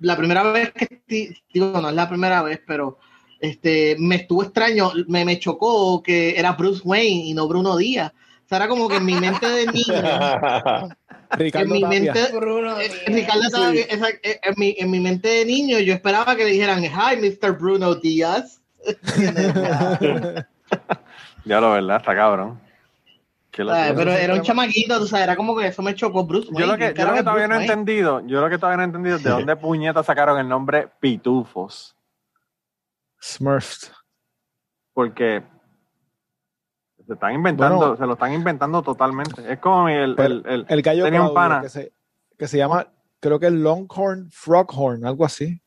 [0.00, 2.98] la primera vez que digo, no es la primera vez, pero
[3.40, 8.12] este me estuvo extraño, me, me chocó que era Bruce Wayne y no Bruno Díaz.
[8.12, 9.84] O sea, era como que en mi mente de niño,
[11.32, 12.90] Ricardo en mi mente, Bruno eh.
[13.06, 16.82] Ricardo esa- eh, en, mi, en mi mente de niño, yo esperaba que le dijeran,
[16.82, 17.52] hi, Mr.
[17.58, 18.60] Bruno Díaz.
[21.44, 22.60] Ya lo verdad, está cabrón.
[23.66, 26.60] Pero era un chamaquito, o sea, era como que eso me chocó Bruce Wayne.
[26.60, 28.76] yo lo que, ¿Qué yo lo que todavía no he entendido, yo lo que todavía
[28.78, 31.96] no he entendido es de dónde puñetas sacaron el nombre Pitufos.
[33.20, 33.92] Smurfs.
[34.92, 35.42] Porque
[37.06, 37.96] se están inventando, Bueno.
[37.96, 39.50] se lo están inventando totalmente.
[39.52, 41.62] Es como el, el, el- El gallo tenía un pana.
[41.62, 41.92] que se,
[42.38, 42.86] que se llama,
[43.20, 45.60] creo que es Longhorn Froghorn, algo así.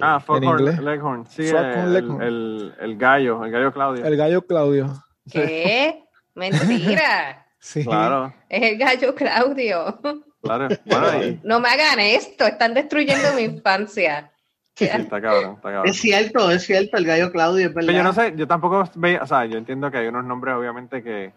[0.00, 0.78] ah, Foghorn inglés.
[0.80, 2.22] Leghorn, sí, Foghorn el, Leghorn.
[2.22, 4.04] el, el gallo, el gallo Claudio.
[4.04, 4.92] El gallo Claudio.
[5.30, 6.04] ¿Qué?
[6.38, 7.44] Mentira.
[7.60, 7.82] Sí.
[7.84, 9.98] Claro, Es el gallo Claudio.
[10.40, 10.68] claro.
[10.86, 14.30] Bueno, y- No me hagan esto, están destruyendo mi infancia.
[14.76, 15.88] sí, está cabrón, está cabrón.
[15.88, 17.88] Es cierto, es cierto, el gallo Claudio, es verdad.
[17.88, 20.54] Pero yo no sé, yo tampoco veía, o sea, yo entiendo que hay unos nombres
[20.54, 21.32] obviamente que,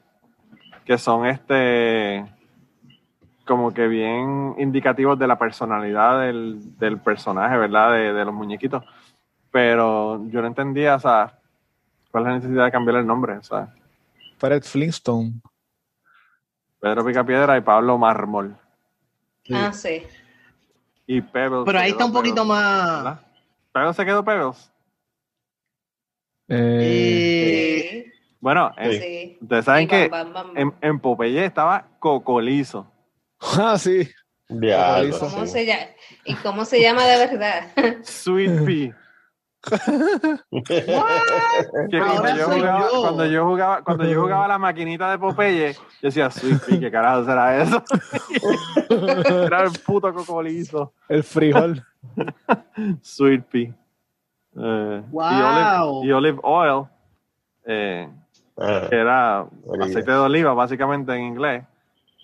[0.86, 2.24] que son este
[3.44, 7.94] como que bien indicativos de la personalidad del, del personaje, ¿verdad?
[7.94, 8.84] De, de los muñequitos.
[9.50, 11.34] Pero yo no entendía, o sea,
[12.12, 13.70] cuál es la necesidad de cambiar el nombre, o sea,
[14.42, 15.40] Fred Flintstone.
[16.80, 18.58] Pedro Picapiedra y Pablo Mármol.
[19.46, 19.54] Sí.
[19.56, 20.02] Ah, sí.
[21.06, 21.62] Y Pebbles.
[21.64, 23.20] Pero ahí está un poquito Pebbles, más.
[23.72, 24.72] ¿Pebbles se quedó Pebbles?
[26.48, 29.38] Eh, Eh, Bueno, en- Sí.
[29.42, 32.92] ustedes saben que bam, bam, bam, en, en Popeye estaba Cocolizo.
[33.60, 34.10] ah, sí.
[34.50, 35.52] Diablo, ¿Cómo sí.
[35.52, 35.84] se llama?
[36.26, 37.68] ¿Y cómo se llama de verdad?
[38.04, 38.98] Sweet Pea.
[39.62, 40.40] Que
[42.00, 43.02] cuando yo, jugaba, yo.
[43.02, 46.92] cuando yo jugaba, cuando yo jugaba la maquinita de Popeye, yo decía Sweet Pea, ¿qué
[46.92, 47.84] carajo será eso?
[49.46, 50.94] Era el puto cocolizo.
[51.08, 51.84] El frijol.
[53.02, 53.76] Sweet Pea.
[54.58, 55.32] Eh, Wow.
[55.32, 56.86] y, olive, y olive oil,
[57.66, 58.10] eh,
[58.58, 59.86] Ah, que era Oliva.
[59.86, 61.64] aceite de oliva, básicamente en inglés.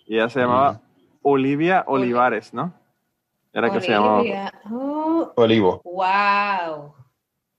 [0.05, 0.81] Y ella se llamaba
[1.23, 2.71] Olivia Olivares, ¿no?
[3.53, 4.53] Era que se llamaba Olivia.
[4.69, 5.81] Oh, Olivo.
[5.83, 6.93] wow.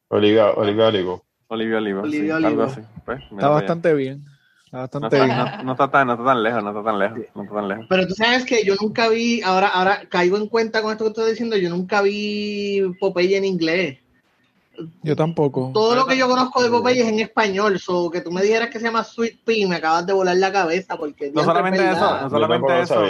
[0.08, 1.24] Olivia, Olivia, Olivo.
[1.48, 2.02] Olivia Oliva.
[2.02, 2.80] sí, Olivia algo así.
[3.04, 4.24] Pues, Está bastante bien.
[4.64, 5.36] Está No bastante está, bien.
[5.38, 7.68] no- no está tan, no está tan lejos, no está tan lejos, no está tan
[7.68, 7.86] lejos.
[7.88, 11.08] pero tú sabes que yo nunca vi, ahora, ahora caigo en cuenta con esto que
[11.08, 13.98] estoy diciendo, yo nunca vi Popeye en inglés.
[15.02, 15.70] Yo tampoco.
[15.74, 18.68] Todo lo que yo conozco de Popeye es en español, so que tú me dijeras
[18.68, 21.96] que se llama Sweet Pea, me acabas de volar la cabeza porque No solamente es
[21.96, 23.04] eso, no solamente eso.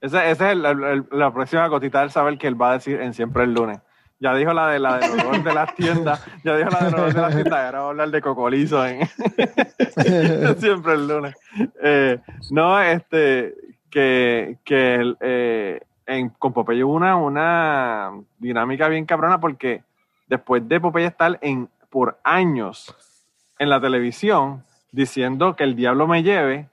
[0.00, 3.00] ese es el- el- el- la próxima gotita del saber que él va a decir
[3.00, 3.78] en Siempre el lunes.
[4.22, 7.12] Ya dijo la de la del olor de las tiendas, ya dijo la del olor
[7.12, 9.04] de las tiendas, ahora va a hablar de cocolizo en
[10.58, 11.34] Siempre el lunes.
[11.82, 12.20] Eh,
[12.52, 13.52] no, este,
[13.90, 19.82] que, que eh, en, con Popeye hubo una, una dinámica bien cabrona porque
[20.28, 22.94] después de Popeye estar en, por años
[23.58, 26.68] en la televisión diciendo que el diablo me lleve,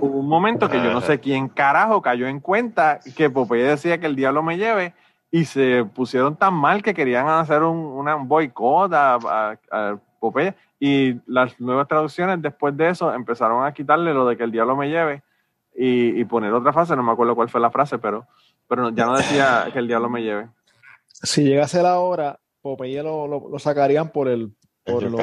[0.00, 3.98] hubo un momento que yo no sé quién carajo cayó en cuenta que Popeye decía
[3.98, 4.94] que el diablo me lleve
[5.30, 9.98] y se pusieron tan mal que querían hacer un, una- un boicot a, a- a
[10.20, 14.50] Popeye y las nuevas traducciones después de eso empezaron a quitarle lo de que el
[14.52, 15.22] diablo me lleve
[15.76, 18.26] y, y poner otra frase, no me acuerdo cuál fue la frase, pero,
[18.66, 20.48] pero ya no decía que el diablo me lleve.
[21.06, 24.52] Si llegase la hora, Popeye lo, lo, lo sacarían por el
[24.84, 25.18] por El lo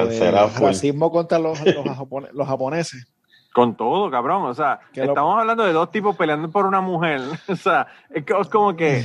[0.48, 0.62] full.
[0.66, 3.12] racismo contra los, los, japone- los japoneses.
[3.52, 4.44] Con todo, cabrón.
[4.44, 7.20] O sea, Que lo- estamos hablando de dos tipos peleando por una mujer.
[7.48, 9.04] O sea, es como que,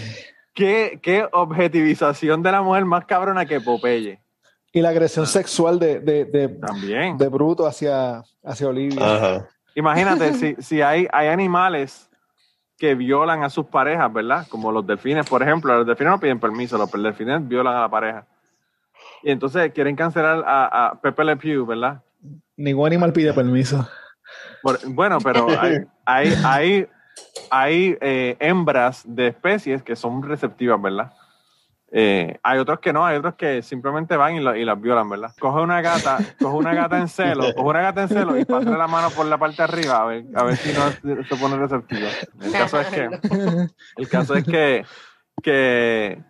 [0.54, 4.20] ¿qué, qué objetivización de la mujer más cabrona que Popeye.
[4.74, 7.18] Y la agresión sexual de, de, de, También.
[7.18, 9.16] de Bruto hacia, hacia Olivia.
[9.16, 9.48] Ajá.
[9.76, 12.10] Imagínate, si, si hay, hay animales
[12.78, 14.48] que violan a sus parejas, ¿verdad?
[14.50, 15.76] Como los delfines, por ejemplo.
[15.76, 18.26] Los delfines no piden permiso, los delfines violan a la pareja.
[19.24, 22.02] Y entonces quieren cancelar a, a Pepe Le Pew, ¿verdad?
[22.56, 23.88] Ningún animal pide permiso.
[24.64, 26.88] Por- bueno, pero hay, hay, hay,
[27.50, 31.12] hay, eh, hembras de especies que son receptivas, ¿verdad?
[31.94, 35.10] Eh, hay otros que no, hay otros que simplemente van y, lo- y las violan,
[35.10, 35.34] ¿verdad?
[35.38, 38.78] Coge una gata, coge una gata en celo, coge una gata en celo y pásale
[38.78, 40.90] la mano por la parte de arriba a ver, a ver si no
[41.24, 42.08] se pone receptiva.
[42.42, 43.10] El caso es que,
[43.98, 44.86] el caso es que,
[45.44, 46.22] que,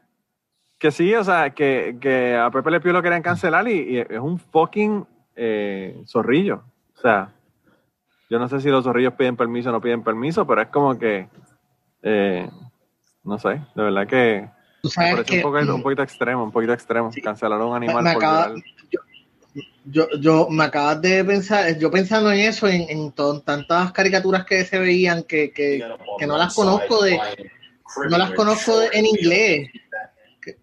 [0.80, 3.98] que sí, o sea, que, que a Pepe Le Pew lo querían cancelar y, y
[4.00, 6.64] es un fucking eh, zorrillo.
[6.98, 7.30] O sea,
[8.32, 10.98] yo no sé si los zorrillos piden permiso o no piden permiso, pero es como
[10.98, 11.28] que,
[12.02, 12.50] eh,
[13.26, 14.50] no sé, de verdad que
[14.82, 17.66] Tú me sabes parece que un, poquito, un poquito extremo, un poquito extremo, cancelar a
[17.66, 18.54] un animal me por acaba-
[19.84, 24.80] yo, yo me acabas de pensar, yo pensando en eso, en, tantas caricaturas que se
[24.80, 25.84] veían que, que,
[26.18, 27.20] que no las conozco de,
[28.10, 29.70] no las conozco de- en inglés.
[30.42, 30.56] ¿Qué,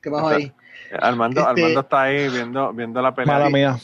[0.00, 0.52] qué pasó ahí?
[0.98, 3.34] Armando, Este- Armando está ahí viendo, viendo la pelea.
[3.34, 3.76] Mala mía.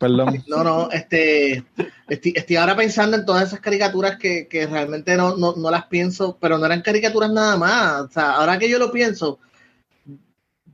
[0.00, 0.42] Perdón.
[0.46, 1.62] No, no, este,
[2.08, 5.84] estoy, estoy ahora pensando en todas esas caricaturas que, que realmente no, no, no las
[5.88, 8.00] pienso, pero no eran caricaturas nada más.
[8.06, 9.38] O sea, ahora que yo lo pienso,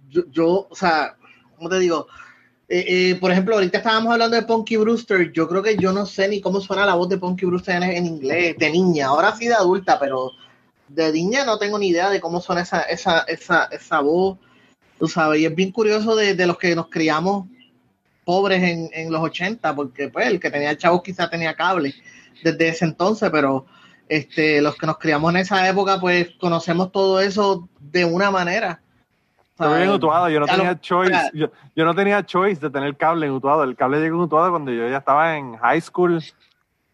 [0.09, 1.17] yo, yo o sea,
[1.57, 2.07] ¿cómo te digo?
[2.69, 5.33] Eh, eh, por ejemplo, ahorita estábamos hablando de Punky Brewster.
[5.33, 7.83] Yo creo que yo no sé ni cómo suena la voz de Punky Brewster en,
[7.83, 9.09] en inglés, de niña.
[9.09, 10.31] Ahora sí de adulta, pero
[10.87, 14.39] de niña no tengo ni idea de cómo suena esa, esa, esa, esa voz.
[15.01, 17.49] Tú sabes, y es bien curioso de, de los que nos criamos
[18.27, 21.95] pobres en, en los 80, porque pues el que tenía chavos quizá tenía cable
[22.43, 23.65] desde ese entonces, pero
[24.09, 28.81] este, los que nos criamos en esa época, pues conocemos todo eso de una manera.
[29.53, 32.97] Estoy bien Utuado, yo no lo- tenía choice, yo, yo no tenía choice de tener
[32.97, 33.63] cable en Utuado.
[33.63, 36.23] El cable llegó en Utuado cuando yo ya estaba en high school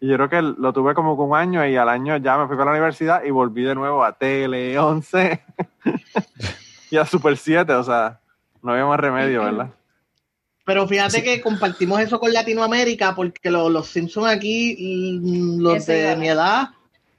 [0.00, 2.46] y yo creo que lo tuve como con un año y al año ya me
[2.46, 5.42] fui para la universidad y volví de nuevo a Tele 11
[6.90, 8.20] y a Super 7, o sea,
[8.62, 9.70] no había más remedio, ¿verdad?
[10.64, 15.92] Pero fíjate que compartimos eso con Latinoamérica, porque lo- los Simpsons aquí, mm, los Ese
[15.94, 16.68] de mi edad,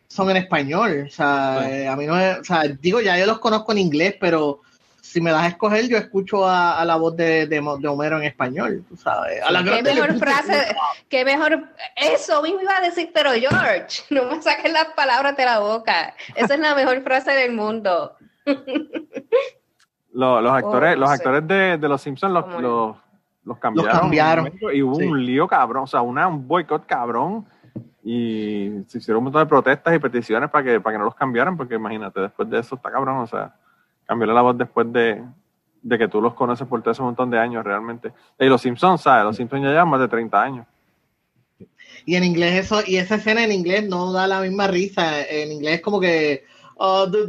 [0.08, 1.06] son en español.
[1.08, 3.80] O sea, eh, a mí no es, o sea, digo, ya yo los conozco en
[3.80, 4.62] inglés, pero
[5.02, 8.18] si me das a escoger, yo escucho a, a la voz de, de, de Homero
[8.18, 9.42] en español, tú sabes.
[9.44, 10.76] A la Qué mejor frase,
[11.10, 15.46] qué mejor, eso mismo iba a decir, pero George, no me saques las palabras de
[15.46, 16.16] la boca.
[16.36, 18.16] Esa es la mejor frase del mundo.
[20.14, 22.96] Lo- los actores, Oh, no los actores de, de los Simpsons los, los,
[23.46, 24.00] los cambiaron.
[24.00, 25.06] cambiaron, Y hubo sí.
[25.06, 27.46] un lío cabrón, o sea, una, un boicot cabrón.
[28.06, 31.16] Y se hicieron un montón de protestas y peticiones para que, para que no los
[31.16, 33.56] cambiaran, porque imagínate, después de eso está cabrón, o sea,
[34.06, 35.24] cambiarle la voz después de,
[35.82, 38.12] de que tú los conoces por todo ese montón de años realmente.
[38.38, 39.24] Y los Simpsons, ¿sabes?
[39.24, 40.66] Los Simpsons ya llevan más de 30 años.
[42.06, 45.22] Y en inglés eso, y esa escena en inglés no da la misma risa.
[45.26, 46.44] En inglés es como que,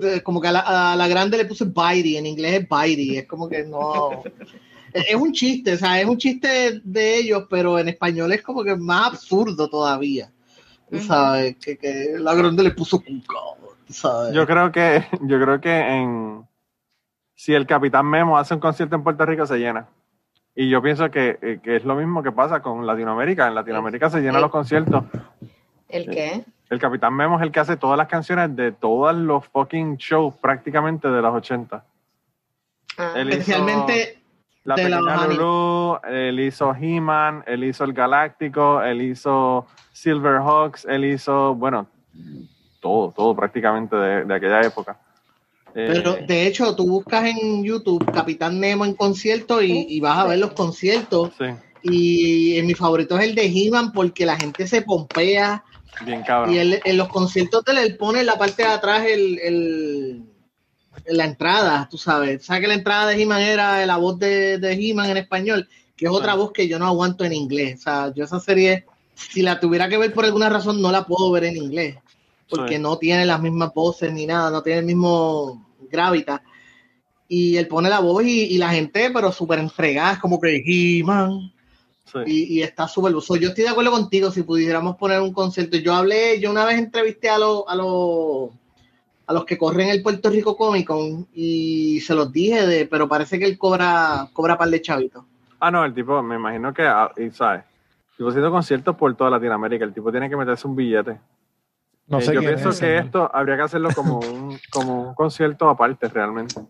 [0.01, 3.19] de- como que a la, a la grande le puse Bitey, en inglés es Bitey,
[3.19, 4.23] es como que no.
[4.95, 8.63] es un chiste, o sea, es un chiste de ellos, pero en español es como
[8.63, 10.31] que más absurdo todavía.
[11.01, 13.35] Sabes, que, que la grande le puso cuca,
[13.85, 14.33] tú sabes.
[14.33, 16.47] Yo creo que, yo creo que en
[17.35, 19.89] si el Capitán Memo hace un concierto en Puerto Rico se llena.
[20.55, 23.49] Y yo pienso que, eh, que es lo mismo que pasa con Latinoamérica.
[23.49, 25.03] En Latinoamérica se llenan los conciertos.
[25.89, 26.45] ¿El qué?
[26.71, 30.35] El Capitán Memo es el que hace todas las canciones de todos los fucking shows
[30.37, 31.85] prácticamente de los 80.
[32.97, 34.24] Ah, hizo Especialmente
[34.65, 35.27] La de Pequeña.
[35.27, 41.87] Lulu, él hizo He-Man, él hizo el Galáctico, él hizo Silverhawks, él hizo, bueno,
[42.81, 44.99] todo, todo prácticamente de, de aquella época.
[45.75, 50.19] Eh, Pero de hecho, tú buscas en YouTube Capitán Nemo en concierto y, y vas
[50.19, 51.33] a ver los conciertos.
[51.37, 51.47] sí,
[51.83, 55.63] Y mi favorito es el de He-Man porque la gente se pompea.
[56.07, 56.55] bien cabrón.
[56.55, 60.23] Y él, en los conciertos él pone en la parte de atrás el, el-
[61.07, 62.45] en la entrada, tú sabes.
[62.45, 65.69] ¿Sabes que la entrada de He-Man era la voz de, de He-Man en español?
[65.97, 66.37] Que es otra Ah.
[66.37, 67.81] voz que yo no aguanto en inglés.
[67.81, 71.07] O sea, yo esa serie, si la tuviera que ver por alguna razón, no la
[71.07, 71.97] puedo ver en inglés.
[72.49, 76.41] Porque no tiene las mismas voces ni nada, no tiene el mismo gravitas.
[77.27, 80.63] Y él pone la voz y, y la gente, pero súper entregada, es como que
[80.65, 81.53] He-Man.
[82.05, 82.19] Sí.
[82.27, 83.35] Y, y está súper uso.
[83.37, 85.77] Yo estoy de acuerdo contigo si pudiéramos poner un concierto.
[85.79, 88.51] Yo hablé, yo una vez entrevisté a los a los
[89.27, 93.09] a los que corren el Puerto Rico Comic Con y se los dije de, pero
[93.09, 95.25] parece que él cobra, cobra par de chavitos.
[95.61, 97.65] Ah, no, el tipo, me imagino que, ah, sabes,
[98.11, 101.19] el tipo haciendo conciertos por toda Latinoamérica, el tipo tiene que meterse un billete.
[102.07, 103.05] No Eh, sé yo pienso es, que señor.
[103.07, 106.61] esto habría que hacerlo como un, como un concierto aparte realmente.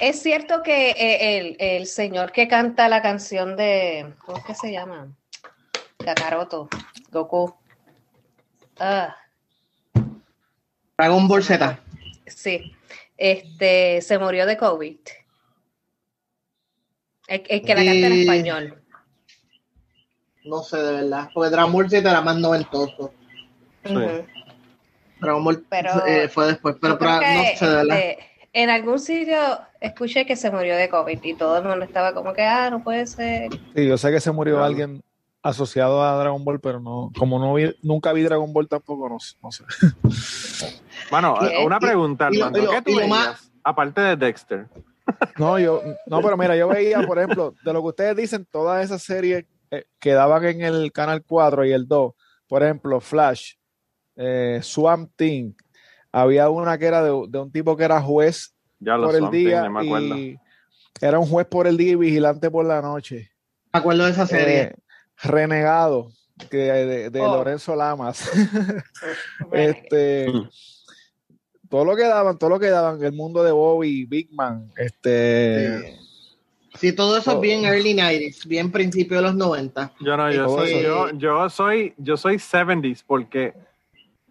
[0.00, 4.12] Es cierto que eh, el, el señor que canta la canción de.
[4.24, 5.06] ¿Cómo es que se llama?
[5.98, 6.68] Kakaroto,
[7.12, 7.54] Goku.
[8.80, 9.14] Ah,
[10.98, 11.78] Dragon Ball Z.
[12.26, 12.74] sí.
[13.16, 14.98] Este se murió de COVID.
[17.28, 18.82] El que la canta en español.
[20.44, 21.28] No sé de verdad.
[21.32, 23.12] Porque Dragon Ball Z era más noventoso.
[23.84, 23.94] sí.
[25.20, 26.76] Dragon Ball Pero- eh, fue después.
[26.80, 27.98] Pero, pero que, no sé de verdad.
[27.98, 29.38] este, en algún sitio
[29.80, 32.82] escuché que se murió de COVID y todo el mundo estaba como que, ah, no
[32.82, 33.50] puede ser.
[33.74, 35.02] Sí, yo sé que se murió alguien
[35.44, 39.20] asociado a Dragon Ball, pero no, como no vi, nunca vi Dragon Ball tampoco, no,
[39.20, 39.64] sé- no sé.
[41.10, 43.08] Bueno, eh, una pregunta, Armando, ¿qué tú veías?
[43.10, 44.66] más- Aparte de Dexter.
[45.38, 48.82] No, yo, no, pero mira, yo veía, por ejemplo, de lo que ustedes dicen, todas
[48.84, 52.14] esas series eh, que daban en el canal 4 y el 2,
[52.48, 53.52] por ejemplo, Flash,
[54.16, 55.52] eh, Swamp Thing,
[56.10, 59.32] había una que era de, de un tipo que era juez Ya por el Swamp
[59.32, 60.16] Thing, día no me acuerdo.
[60.16, 60.38] y
[61.02, 63.30] era un juez por el día y vigilante por la noche.
[63.74, 64.60] Me acuerdo de esa serie.
[64.62, 64.74] Eh,
[65.22, 66.10] Renegado,
[66.50, 67.36] que de, de Oh.
[67.36, 68.30] Lorenzo Lamas.
[69.52, 70.26] Este
[71.68, 75.80] todo lo que daban, todo lo que daban, el mundo de Bobby, Big Man, este
[75.80, 75.98] Sí.
[76.76, 77.34] Sí, todo eso Oh.
[77.36, 79.92] es bien early 90s, bien principio de los 90.
[80.00, 83.54] Yo no, yo soy, yo, yo soy, yo soy 70s porque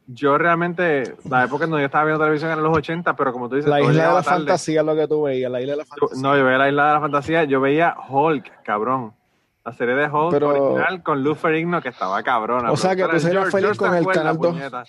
[0.08, 3.56] yo realmente, la época cuando yo estaba viendo televisión era los 80, pero como tú
[3.56, 4.24] dices, la isla de la tarde.
[4.39, 6.22] fantasía es lo que tú veías, la isla de la fantasía.
[6.22, 9.14] No, yo veía la isla de la fantasía, yo veía Hulk, cabrón.
[9.66, 12.72] La serie de Hulk Pero- original con Luz Ferrigno que estaba cabrona.
[12.72, 14.53] O sea, que tú serías George- feliz con el Canal 2.
[14.53, 14.84] puñeta.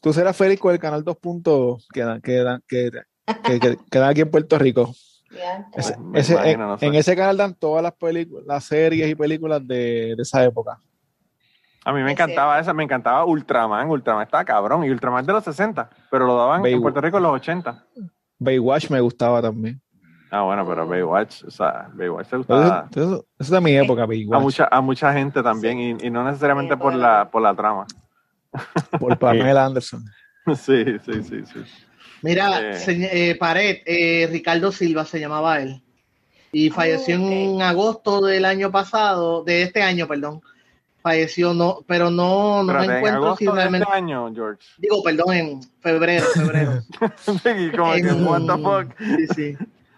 [0.00, 2.90] Tú serás feliz con el canal 2.2 que, dan- que, dan- que,
[3.44, 4.92] que, que- que dan aquí en Puerto Rico.
[5.30, 6.86] ya, Ese- Me ese- imagino, en, no sé.
[6.86, 10.78] en ese canal dan todas las películas, las series y películas de, de esa época.
[11.84, 13.88] A mí me encantaba esa, me encantaba Ultraman.
[13.88, 14.84] Ultraman estaba cabrón.
[14.84, 16.80] Y Ultraman de los 60, pero lo daban en.
[16.82, 17.86] Puerto Rico en los 80.
[18.38, 19.80] Baywatch me gustaba también.
[20.30, 24.06] Ah, bueno, pero Baywatch, o sea, Baywatch te gustaba eso- es de mi época, a
[24.06, 24.40] Baywatch.
[24.42, 27.86] mucha, a mucha gente también y, y no necesariamente por la, por la trama.
[28.98, 30.04] Por Pamela Anderson.
[30.56, 31.60] Sí, sí, sí, sí.
[32.22, 32.78] Mira, Eh.
[33.30, 35.80] eh, Pared, eh, Ricardo Silva se llamaba él.
[36.52, 40.40] Y falleció en agosto del año pasado, de este año, perdón.
[41.00, 43.84] Falleció, no, pero no, no me Espérate, en encuentro si de realmente.
[43.88, 44.62] este año, George.
[44.78, 46.72] Digo, perdón, en febrero, febrero.
[47.56, 48.98] y como que, En- what the fuck.
[48.98, 49.56] Sí, sí.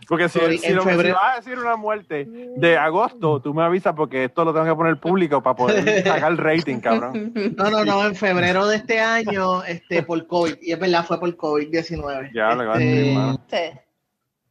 [0.09, 2.27] Porque si, Sorry, si en lo, si vas a decir una muerte
[2.57, 6.33] de agosto, tú me avisas porque esto lo tengo que poner público para poder sacar
[6.33, 7.33] el rating, cabrón.
[7.57, 11.19] No, no, no, en febrero de este año, este, por COVID, y es verdad, fue
[11.21, 12.31] por COVID-19.
[12.35, 13.81] Ya, lo va a Este, decir.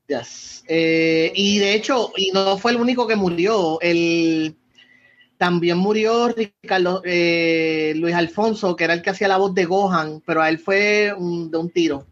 [0.08, 0.64] Yes.
[0.68, 4.56] Eh, y de hecho, y no fue el único que murió, el
[5.38, 10.22] también murió Ricardo eh, Luis Alfonso, que era el que hacía la voz de Gohan,
[10.26, 12.06] pero a él fue un- de un tiro.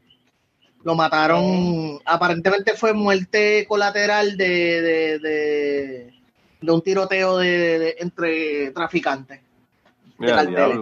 [0.83, 6.13] Lo mataron, aparentemente fue muerte colateral de, de, de,
[6.61, 9.41] de un tiroteo de, de- entre traficantes.
[10.17, 10.81] Diablo.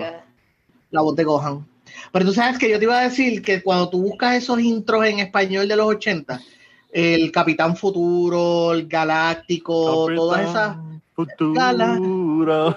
[0.91, 1.68] la voz de Gohan.
[2.12, 5.06] Pero tú sabes que yo te iba a decir que cuando tú buscas esos intros
[5.06, 6.39] en español de los 80,
[6.91, 10.78] el Capitán Futuro, el Galáctico, todas esas.
[11.18, 12.76] Futuro,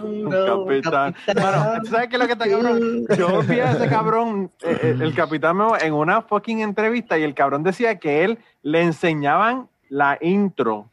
[0.64, 1.14] capitán.
[1.26, 3.06] Bueno, ¿tú ¿sabes qué es lo que está cabrón?
[3.18, 7.34] Yo vi a ese cabrón, eh, eh, el capitán en una fucking entrevista y el
[7.34, 10.88] cabrón decía que él le enseñaban la intro.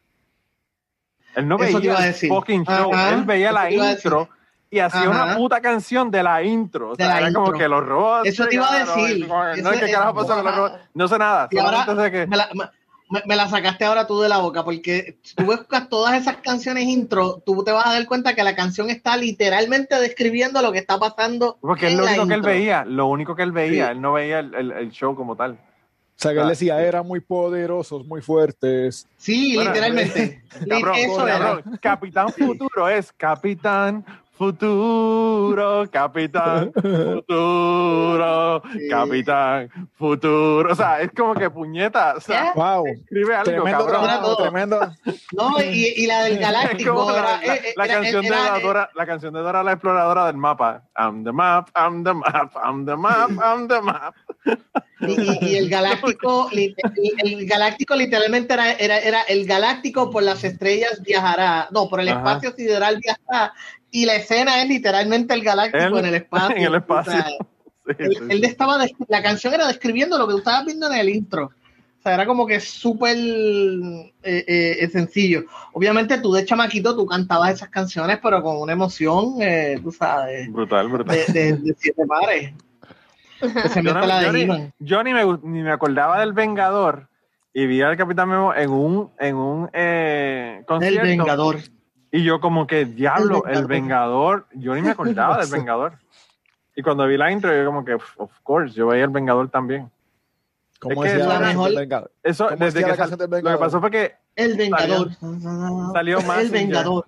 [1.38, 4.28] Él no Eso veía el fucking show, Ajá, él veía la intro
[4.70, 5.38] y hacía una Ajá.
[5.38, 6.89] puta canción de la intro.
[6.91, 7.60] O sea, la era como intro.
[7.60, 8.28] que los robots.
[8.28, 9.26] Eso te iba a decir.
[9.26, 10.76] como que, No es- carajo pasó con los robots.
[10.93, 11.48] No sé nada.
[11.62, 12.28] Ahora sé que.
[12.28, 12.70] me la, me-
[13.10, 16.38] me- me la sacaste ahora tú de la boca, porque si tú buscas todas esas
[16.38, 20.72] canciones intro, tú te vas a dar cuenta que la canción está literalmente describiendo lo
[20.72, 21.58] que está pasando.
[21.62, 23.91] Porque es lo la único que él veía, lo único que él veía, Sí.
[23.91, 25.53] él no veía el, el- el show como tal.
[25.53, 29.08] O sea, que él Ah, decía, eran muy poderosos, muy fuertes.
[29.18, 30.41] Sí, Bueno, literalmente.
[30.70, 31.38] Cabrón, eso era.
[31.39, 34.03] cabrón, Capitán Futuro es Capitán
[34.38, 38.88] Futuro, Capitán Futuro, Sí.
[38.90, 40.72] Capitán Futuro.
[40.72, 42.14] O sea, es como que puñeta.
[42.18, 42.54] O sea.
[42.56, 42.86] Wow.
[42.88, 44.04] escribe algo, Tremendo cabrón.
[44.04, 44.80] trabajo, tremendo.
[45.34, 48.90] No, y, y la del Es Galáctico como la, eh, era- canción de la, Dora,
[48.96, 50.84] la canción de Dora la exploradora del mapa.
[50.98, 54.14] I'm the map, I'm the map, I'm the map, I'm the map.
[55.02, 56.76] y, y- y el Galáctico, el,
[57.24, 62.10] el Galáctico literalmente era, era, era el Galáctico por las estrellas viajará, no, por el
[62.10, 62.20] Ajá.
[62.20, 63.54] espacio sideral viajará,
[63.92, 66.56] y la escena es literalmente el Galáctico en el espacio.
[66.56, 67.14] en el espacio.
[67.14, 67.26] O sea,
[67.88, 68.78] Sí, él, sí, él estaba
[69.08, 71.46] la canción era describiendo lo que tú estabas viendo en el intro.
[71.46, 75.46] O sea, era como que súper eh, eh, sencillo.
[75.72, 80.52] Obviamente tú de chamaquito tú cantabas esas canciones, pero con una emoción, eh, tú sabes,
[80.52, 81.16] Brutal, brutal.
[81.16, 82.52] de, de- de siete pares.
[83.42, 87.08] Yo, Especialmente no- la de yo ni, yo ni me, ni me acordaba del Vengador
[87.54, 91.02] y vi al Capitán Memo en un, en un eh, El concierto.
[91.04, 91.60] Vengador.
[92.12, 94.45] Y yo como que, diablo, El el Vengador.
[94.53, 95.93] Yo ni me acordaba del Vengador.
[96.76, 99.89] Y cuando vi la intro, yo como que, of course, yo veía el Vengador también.
[100.80, 102.12] ¿Cómo Es que decía la mejor- del Vengador?
[102.22, 103.60] Eso, ¿Cómo desde que la sal- del lo que Vengador?
[103.60, 105.10] pasó fue que El Vengador.
[105.91, 106.51] salió El Messenger.
[106.51, 107.05] Vengador.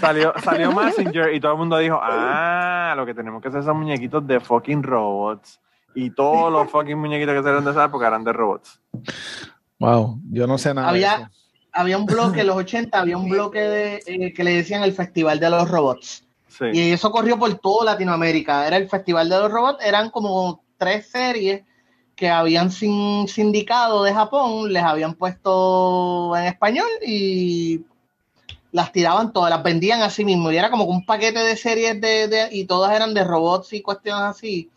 [0.00, 3.76] Salió, salió Messenger y todo el mundo dijo, ah, lo que tenemos que hacer son
[3.78, 5.60] muñequitos de fucking robots.
[5.94, 8.80] Y todos los fucking muñequitos que salieron de esa época eran de robots.
[9.78, 11.30] Wow, yo no sé nada de Había, eso.
[11.80, 14.92] Había un bloque, en los 80, había un bloque de, eh, que le decían el
[14.92, 16.24] Festival de los Robots.
[16.48, 16.64] Sí.
[16.72, 18.66] Y eso corrió por toda Latinoamérica.
[18.66, 21.62] Era el Festival de los Robots, eran como tres series
[22.16, 27.82] que habían sin, sindicado de Japón, les habían puesto en español y
[28.72, 30.50] las tiraban todas, las vendían así mismo.
[30.50, 33.82] Y era como un paquete de series de, de- y todas eran de robots y
[33.82, 34.68] cuestiones así.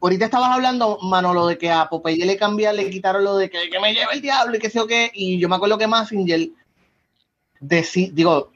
[0.00, 3.68] Ahorita estabas hablando, Manolo, de que a Popeye le cambiaron, le quitaron lo de que,
[3.70, 5.10] que me lleve el diablo y que sé o qué.
[5.14, 6.48] Y yo me acuerdo que Massinger,
[7.60, 8.50] digo,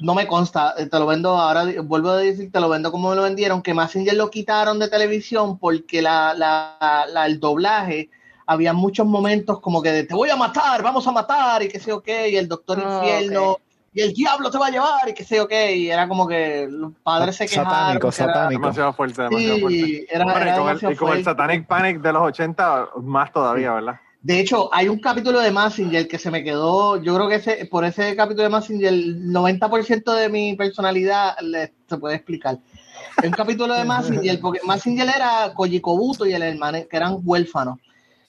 [0.00, 3.10] no me consta, eh, te lo vendo ahora, vuelvo a decir, te lo vendo como
[3.10, 8.10] me lo vendieron, que Massinger lo quitaron de televisión porque la, la, la- el doblaje,
[8.46, 11.80] había muchos momentos como que de te voy a matar, vamos a matar y que
[11.80, 13.58] sé o qué, y el doctor Ah, infierno.
[13.94, 16.26] Y el diablo te va a llevar y que sé o qué, y era como
[16.26, 17.70] que los padres se quejaron.
[17.72, 18.60] Satánico, porque era- satánico.
[18.60, 19.78] Demasiado fuerte, demasiado fuerte.
[19.78, 21.24] Sí, era, Bueno, era y, con el, demasiado y con el fuerte.
[21.24, 23.94] Satanic Panic de los 80, más todavía, ¿verdad?
[24.20, 27.66] De hecho, hay un capítulo de Massinger que se me quedó, yo creo que ese,
[27.66, 32.58] por ese capítulo de Massinger, el 90% de mi personalidad le- se puede explicar.
[33.18, 33.84] Es un capítulo de
[34.24, 37.78] Massinger, porque Massinger era Koji Kobuto y el hermano, que eran huérfanos.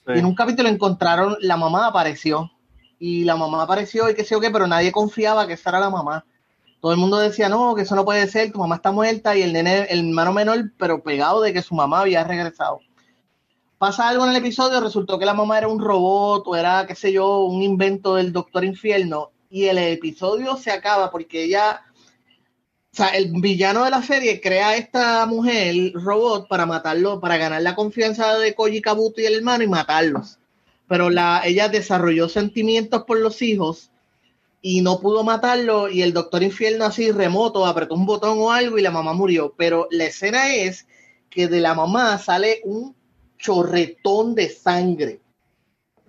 [0.06, 0.12] Sí.
[0.14, 2.50] Y en un capítulo encontraron, la mamá apareció.
[2.98, 5.80] Y la mamá apareció y qué sé yo qué, pero nadie confiaba que esa era
[5.80, 6.24] la mamá.
[6.80, 9.42] Todo el mundo decía, no, que eso no puede ser, tu mamá está muerta y
[9.42, 12.80] el nene, el hermano menor, pero pegado de que su mamá había regresado.
[13.78, 16.94] Pasa algo en el episodio, resultó que la mamá era un robot o era, qué
[16.94, 19.32] sé yo, un invento del Doctor Infierno.
[19.50, 21.82] Y el episodio se acaba porque ella,
[22.92, 27.36] o sea, el villano de la serie crea a esta mujer robot para matarlo, para
[27.36, 30.38] ganar la confianza de Koji Kabuto y el hermano y matarlos.
[30.88, 33.90] Pero la, ella desarrolló sentimientos por los hijos
[34.62, 38.78] y no pudo matarlo y el Doctor Infierno así remoto apretó un botón o algo
[38.78, 39.54] y la mamá murió.
[39.56, 40.86] Pero la escena es
[41.30, 42.94] que de la mamá sale un
[43.38, 45.20] chorretón de sangre.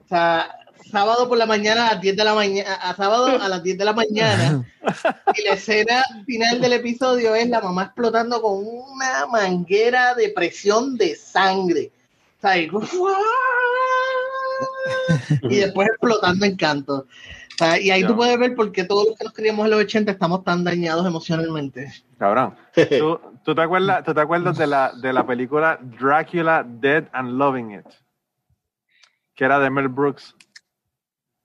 [0.06, 0.50] O sea,
[0.90, 3.78] sábado por la mañana a las 10 de la mañana, a sábado a las 10
[3.78, 4.66] de la mañana.
[5.36, 10.96] Y la escena final del episodio es la mamá explotando con una manguera de presión
[10.96, 11.92] de sangre.
[12.38, 12.70] O sea, y,
[15.44, 16.96] y después explotando en canto.
[17.00, 19.72] O sea, y ahí tú puedes ver por qué todos los que nos criamos en
[19.72, 21.92] los 80 estamos tan dañados emocionalmente.
[22.20, 22.56] Cabrón.
[23.00, 27.32] ¿Tú, tú te acuerdas, tú te acuerdas de, la, de la película Dracula Dead and
[27.32, 27.88] Loving It?
[29.34, 30.36] Que era de Mel Brooks.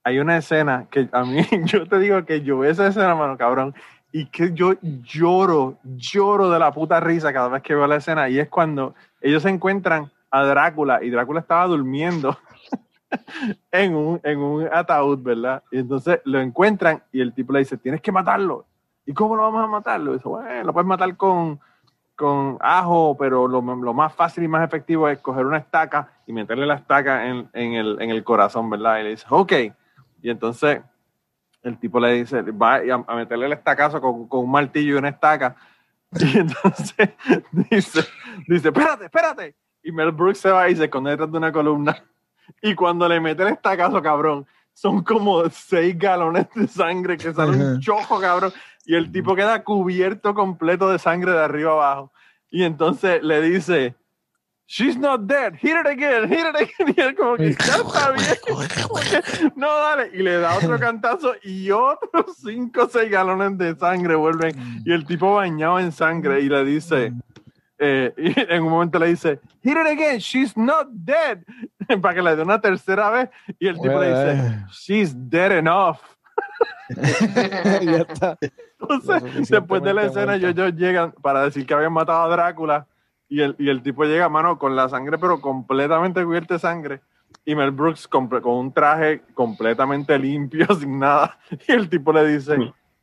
[0.05, 3.39] Hay una escena que a mí, yo te digo que yo veo esa escena, mano,
[3.39, 3.75] cabrón,
[4.13, 8.29] y que yo lloro, lloro de la puta risa cada vez que veo la escena,
[8.29, 12.37] y es cuando ellos se encuentran a Drácula, y Drácula estaba durmiendo
[13.71, 15.63] en un, en un ataúd, ¿verdad?
[15.71, 18.67] Y entonces lo encuentran y el tipo le dice, tienes que matarlo.
[19.07, 20.13] ¿Y cómo lo vamos a matarlo?
[20.13, 21.61] Dice, bueno, lo puedes matar con,
[22.15, 26.67] con ajo, pero lo, más fácil y más efectivo es coger una estaca y meterle
[26.67, 29.01] la estaca en, en, el, en el corazón, ¿verdad?
[29.01, 29.53] Y le dice, ok.
[30.23, 30.81] Y entonces
[31.63, 35.09] el tipo le dice, va a, meterle el estacazo con, con un martillo y una
[35.09, 35.57] estaca.
[36.13, 37.11] Y entonces
[37.71, 38.01] dice,
[38.47, 39.55] dice, espérate, espérate.
[39.83, 42.05] Y Mel Brooks se va y se detrás de una columna.
[42.61, 47.63] Y cuando le meten el estacazo, cabrón, son como seis galones de sangre que salen
[47.63, 48.53] un chojo, cabrón.
[48.85, 52.13] Y el tipo queda cubierto completo de sangre de arriba abajo.
[52.51, 53.95] Y entonces le dice,
[54.73, 56.95] She's not dead, hit it again, hit it again.
[56.97, 59.53] Y él como que ya está bien.
[59.57, 60.11] no, dale.
[60.15, 64.83] Y le da otro cantazo y otros cinco o seis galones de sangre vuelven.
[64.87, 67.13] Y el tipo bañado en sangre y le dice,
[67.79, 71.45] eh, y en un momento le dice, hit it again, she's not dead.
[72.01, 73.31] Para que le dé una tercera vez.
[73.59, 75.99] Y el tipo le dice, she's dead enough.
[77.83, 78.39] ya está.
[78.81, 82.87] Entonces, después de la escena, ellos, ellos llegan para decir que habían matado a Drácula.
[83.29, 87.01] Y el, y el tipo llega, mano, con la sangre, pero completamente cubierta de sangre.
[87.47, 91.39] Y Mel Brooks con, con un traje completamente limpio, sin nada.
[91.67, 92.57] Y el tipo le dice,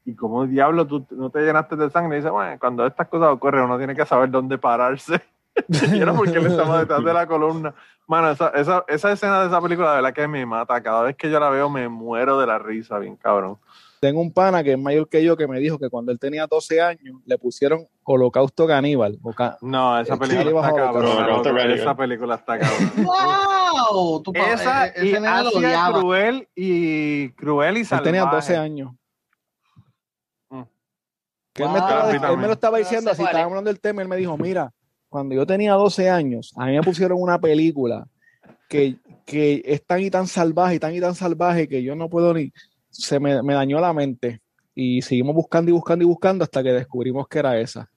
[0.05, 2.17] ¿y cómo diablo tú no te llenaste de sangre?
[2.17, 5.21] Y dice, bueno, cuando estas cosas ocurren, uno tiene que saber dónde pararse.
[5.93, 7.73] y era porque él estaba detrás de la columna.
[8.07, 10.81] Mano, esa, esa, esa escena de esa película, de verdad que me mata.
[10.81, 13.59] Cada vez que yo la veo, me muero de la risa, bien cabrón.
[13.99, 16.47] Tengo un pana que es mayor que yo que me dijo que cuando él tenía
[16.47, 19.19] 12 años le pusieron Holocausto Caníbal.
[19.61, 21.45] No, esa película está cabrón.
[21.71, 22.91] Esa película está cabrón.
[22.97, 24.23] ¡Wow!
[24.23, 25.91] Tu esa ese y Asia.
[25.93, 28.05] Cruel y Cruel y Él Salvaje.
[28.05, 28.91] tenía 12 años.
[30.49, 30.61] Mm.
[31.53, 33.45] Que él, me estaba, él me lo estaba diciendo así, estaba es.
[33.45, 34.71] hablando del tema, él me dijo, mira,
[35.09, 38.05] cuando yo tenía 12 años, a mí me pusieron una película
[38.69, 42.09] que, que es tan y tan salvaje y tan y tan salvaje que yo no
[42.09, 42.53] puedo ni,
[42.89, 44.41] se me, me dañó la mente.
[44.75, 47.89] Y seguimos buscando y buscando y buscando hasta que descubrimos que era esa.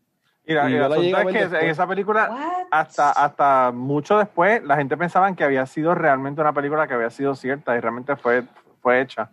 [0.45, 1.63] Mira, Y yo la es que después.
[1.63, 6.53] en esa película, hasta, hasta mucho después, la gente pensaba que había sido realmente una
[6.53, 8.43] película que había sido cierta y realmente fue,
[8.81, 9.31] fue hecha.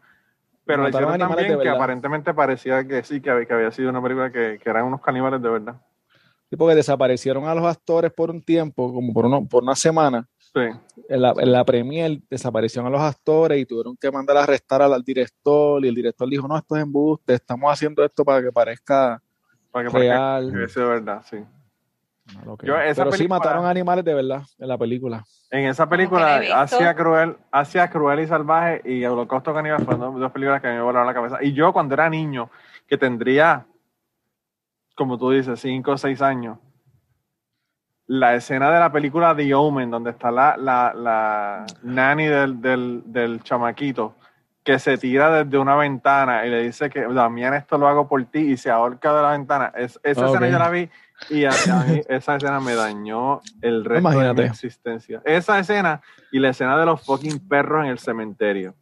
[0.66, 4.04] Pero le hicieron también que aparentemente parecía que sí, que había, que había sido una
[4.04, 5.76] película que, que eran unos caníbales de verdad.
[6.50, 10.28] Sí, porque desaparecieron a los actores por un tiempo, como por, uno, por una semana.
[10.38, 10.62] Sí.
[11.08, 14.82] En la, en la premier desaparecieron a los actores y tuvieron que mandar a arrestar
[14.82, 15.86] al, al director.
[15.86, 19.22] Y el director dijo: No, esto es embuste, estamos haciendo esto para que parezca
[19.72, 20.50] Para que parezca real.
[20.50, 21.38] que hubiese sido verdad, sí.
[22.64, 25.24] Yo, esa Pero sí mataron animales de verdad en la película.
[25.50, 26.42] En esa película.
[26.62, 30.82] Hacia Cruel, Hacia Cruel y Salvaje y Holocausto Caníbal fueron dos, dos películas que me
[30.82, 31.38] volaron la cabeza.
[31.42, 32.50] Y yo cuando era niño,
[32.88, 33.66] que tendría,
[35.00, 36.58] como tú dices, cinco o seis años,
[38.08, 43.02] la escena de la película The Omen, donde está la, la, la nanny del, del,
[43.06, 44.16] del chamaquito,
[44.62, 48.24] que se tira desde una ventana y le dice que Damián esto lo hago por
[48.26, 49.72] ti y se ahorca de la ventana.
[49.76, 50.28] Es, esa Ok.
[50.36, 50.90] escena yo la vi
[51.30, 55.22] y a, a mí esa escena me dañó el resto de mi existencia.
[55.24, 58.76] Esa escena y la escena de los fucking perros en el cementerio.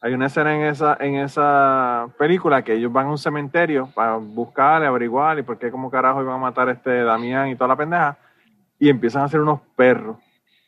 [0.00, 4.16] Hay una escena en esa, en esa película que ellos van a un cementerio para
[4.16, 7.68] buscar, averiguar y por qué como carajo iban a matar a este Damián y toda
[7.68, 8.16] la pendeja.
[8.78, 10.16] Y empiezan a hacer unos perros.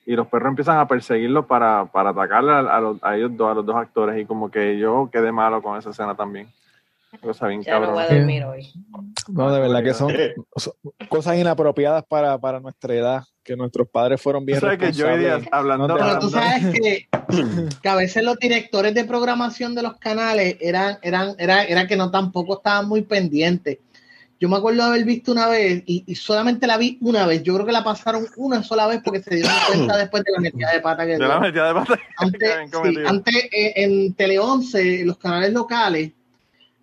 [0.04, 3.52] Y los perros empiezan a perseguirlos para, para atacarle a, a los- a ellos dos,
[3.52, 4.20] a los dos actores.
[4.20, 6.48] Y como que yo quedé malo con esa escena también.
[7.20, 7.94] Cosa bien Ya no cabrón.
[7.94, 8.72] voy a dormir hoy.
[9.28, 10.12] No, de verdad que son,
[10.56, 10.72] son
[11.08, 15.06] cosas inapropiadas para, para nuestra edad, que nuestros padres fueron bien Tú sabes que yo
[15.06, 15.48] hoy día, responsables.
[15.52, 17.08] hablando, Pero tú sabes que,
[17.82, 21.96] que a veces los directores de programación de los canales eran, eran, era, era que
[21.96, 23.78] no tampoco estaban muy pendientes.
[24.38, 27.42] Yo me acuerdo de haber visto una vez y, y solamente la vi una vez.
[27.42, 30.40] Yo creo que la pasaron una sola vez porque se dieron cuenta después de la
[30.40, 31.28] metida de pata que de dio.
[31.28, 32.50] la metida de pata que Antes,
[32.82, 36.12] sí, antes eh, en Tele 11, los canales locales,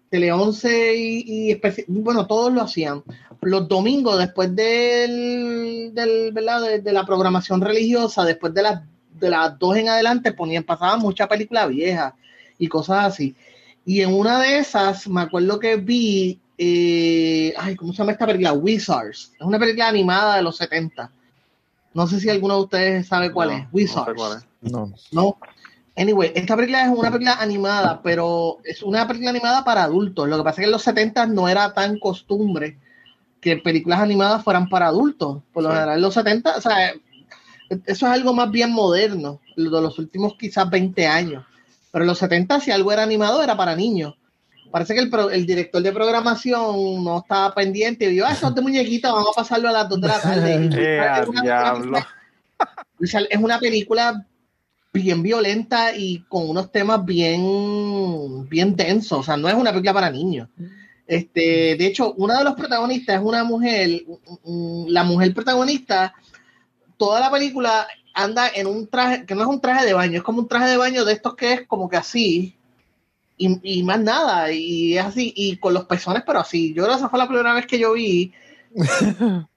[0.09, 3.03] Tele 11 y, bueno, todos lo hacían.
[3.41, 6.61] Los domingos, después del, del ¿verdad?
[6.61, 8.81] De, de la programación religiosa, después de las
[9.19, 12.13] de las dos en adelante ponían, pasaban mucha película vieja
[12.59, 13.35] y cosas así.
[13.85, 18.27] Y en una de esas, me acuerdo que vi, eh, ay, ¿cómo se llama esta
[18.27, 18.53] película?
[18.53, 19.31] Wizards.
[19.39, 21.09] Es una película animada de los 70.
[21.95, 23.59] No sé si alguno de ustedes sabe cuál No, es.
[23.63, 24.13] no sé Wizards.
[24.15, 24.71] cuál es.
[24.71, 24.93] No.
[25.11, 25.37] No.
[25.95, 30.29] Anyway, esta película es una película animada, pero es una película animada para adultos.
[30.29, 32.77] Lo que pasa es que en los 70 no era tan costumbre
[33.55, 35.41] que películas animadas fueran para adultos.
[35.53, 35.75] Por lo Sí.
[35.75, 36.91] general, en los 70, o sea,
[37.69, 41.43] eso es algo más bien moderno, lo de los últimos quizás 20 años.
[41.91, 44.15] Pero en los 70, si algo era animado, era para niños.
[44.71, 48.49] Parece que el, pro- el director de programación no estaba pendiente y vio, ah, eso
[48.49, 50.69] es de muñequita, vamos a pasarlo a las 2 de la tarde.
[50.77, 50.97] Eh,
[52.99, 54.25] una- es una película
[54.93, 59.19] bien violenta y con unos temas bien, bien densos.
[59.19, 60.49] O sea, no es una película para niños.
[61.07, 64.03] Este, de hecho, una de los protagonistas es una mujer.
[64.43, 66.13] mm, La mujer protagonista,
[66.97, 70.23] toda la película anda en un traje, que no es un traje de baño, es
[70.23, 72.55] como un traje de baño de estos que es como que así.
[73.37, 76.73] Y, y más nada, y es así, y con los pezones, pero así.
[76.73, 78.33] Yo creo que esa fue la primera vez que yo vi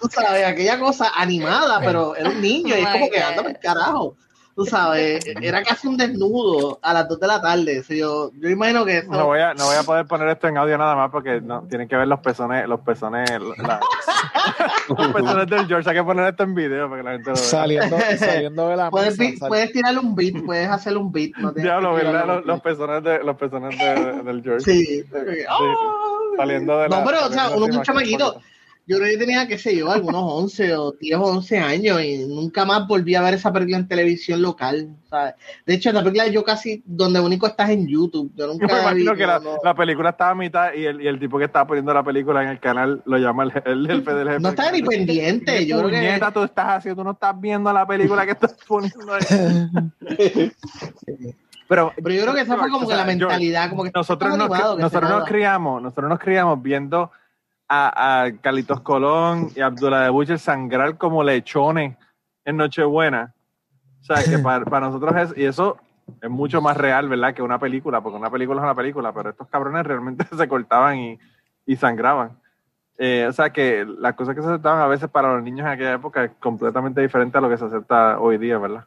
[0.00, 3.58] tú sabes, aquella cosa animada, pero era un niño y es como que anda por
[3.58, 4.16] carajo.
[4.56, 7.82] Tú sabes, era casi un desnudo a las 2 de la tarde.
[7.82, 9.12] So, yo, yo imagino que eso.
[9.12, 11.66] No voy, a, no voy a poder poner esto en audio nada más porque no,
[11.68, 13.28] tienen que ver los pezones, los pezones,
[13.58, 13.80] la-
[14.88, 15.90] los pezones del George.
[15.90, 17.44] Hay que poner esto en video para que la gente lo vea.
[17.44, 21.32] Saliendo, saliendo de la puedes, mesa, puedes tirarle un beat, puedes hacerle un beat.
[21.36, 22.26] No Diablo, ¿verdad?
[22.26, 24.60] Los, los pezones, de, los pezones de- del George.
[24.64, 25.04] Sí.
[25.50, 25.58] ¡Ah!
[26.38, 26.98] Saliendo de la.
[27.00, 28.40] No, pero, o sea, uno es un chamaquito.
[28.88, 32.24] Yo creo que tenía, qué sé yo, algunos 11 o 10 o 11 años y
[32.28, 34.88] nunca más volví a ver esa película en televisión local.
[35.10, 35.34] ¿sabes?
[35.66, 38.30] De hecho, la película yo casi, donde único estás en YouTube.
[38.36, 39.58] Yo Yo nunca me imagino vi- que la, no, no.
[39.64, 42.44] la película estaba a mitad y el, y el tipo que estaba poniendo la película
[42.44, 44.40] en el canal lo llama el, el jefe del jefe.
[44.40, 45.56] No estaba ni pendiente.
[45.58, 47.02] ¿Qué Yo creo que tú estás haciendo?
[47.02, 49.22] Tú no estás viendo la película que estás poniendo ahí.
[51.68, 53.82] Pero, Pero yo creo que esa fue como o que sea, la George, mentalidad, como
[53.82, 57.10] que nosotros nos, animado, que nosotros nos criamos, nosotros nos criamos viendo
[57.68, 61.96] a, a Colón y Abdullah de Butcher sangrar como lechones
[62.44, 63.34] en Nochebuena.
[64.00, 65.76] O sea, que para, para nosotros es, y eso
[66.22, 67.34] es mucho más real, ¿verdad?
[67.34, 70.98] Que una película, porque una película es una película, pero estos cabrones realmente se cortaban
[70.98, 71.18] y,
[71.66, 72.38] y sangraban.
[72.98, 75.72] Eh, o sea que las cosas que se aceptaban a veces para los niños en
[75.72, 78.86] aquella época es completamente diferente a lo que se acepta hoy día, ¿verdad?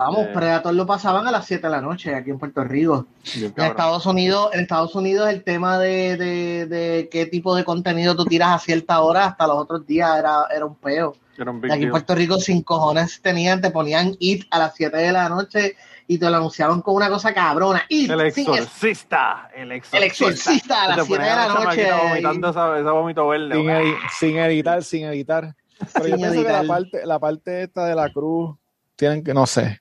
[0.00, 0.30] Vamos, Eh.
[0.32, 3.06] Predator lo pasaban a las 7 de la noche aquí en Puerto Rico.
[3.34, 3.64] Bien En.
[3.64, 8.24] Estados Unidos, en Estados Unidos el tema de, de, de qué tipo de contenido tú
[8.24, 11.16] tiras a cierta hora hasta los otros días era, era un peo.
[11.36, 11.90] Era un Y aquí en.
[11.90, 15.74] Puerto Rico sin cojones tenían, te ponían IT a las 7 de la noche
[16.06, 17.82] y te lo anunciaban con una cosa cabrona.
[17.88, 19.96] IT, El exorcista, el exorcista.
[19.98, 21.88] el exorcista a las 7 de la noche.
[22.08, 23.52] vomitando esa, esa vómito verde.
[23.56, 25.56] sin, edi- sin editar, sin editar.
[25.92, 26.66] Pero yo Sin pienso que la editar.
[26.68, 28.56] parte, la parte esta de la cruz
[28.96, 29.80] tienen que, no sé,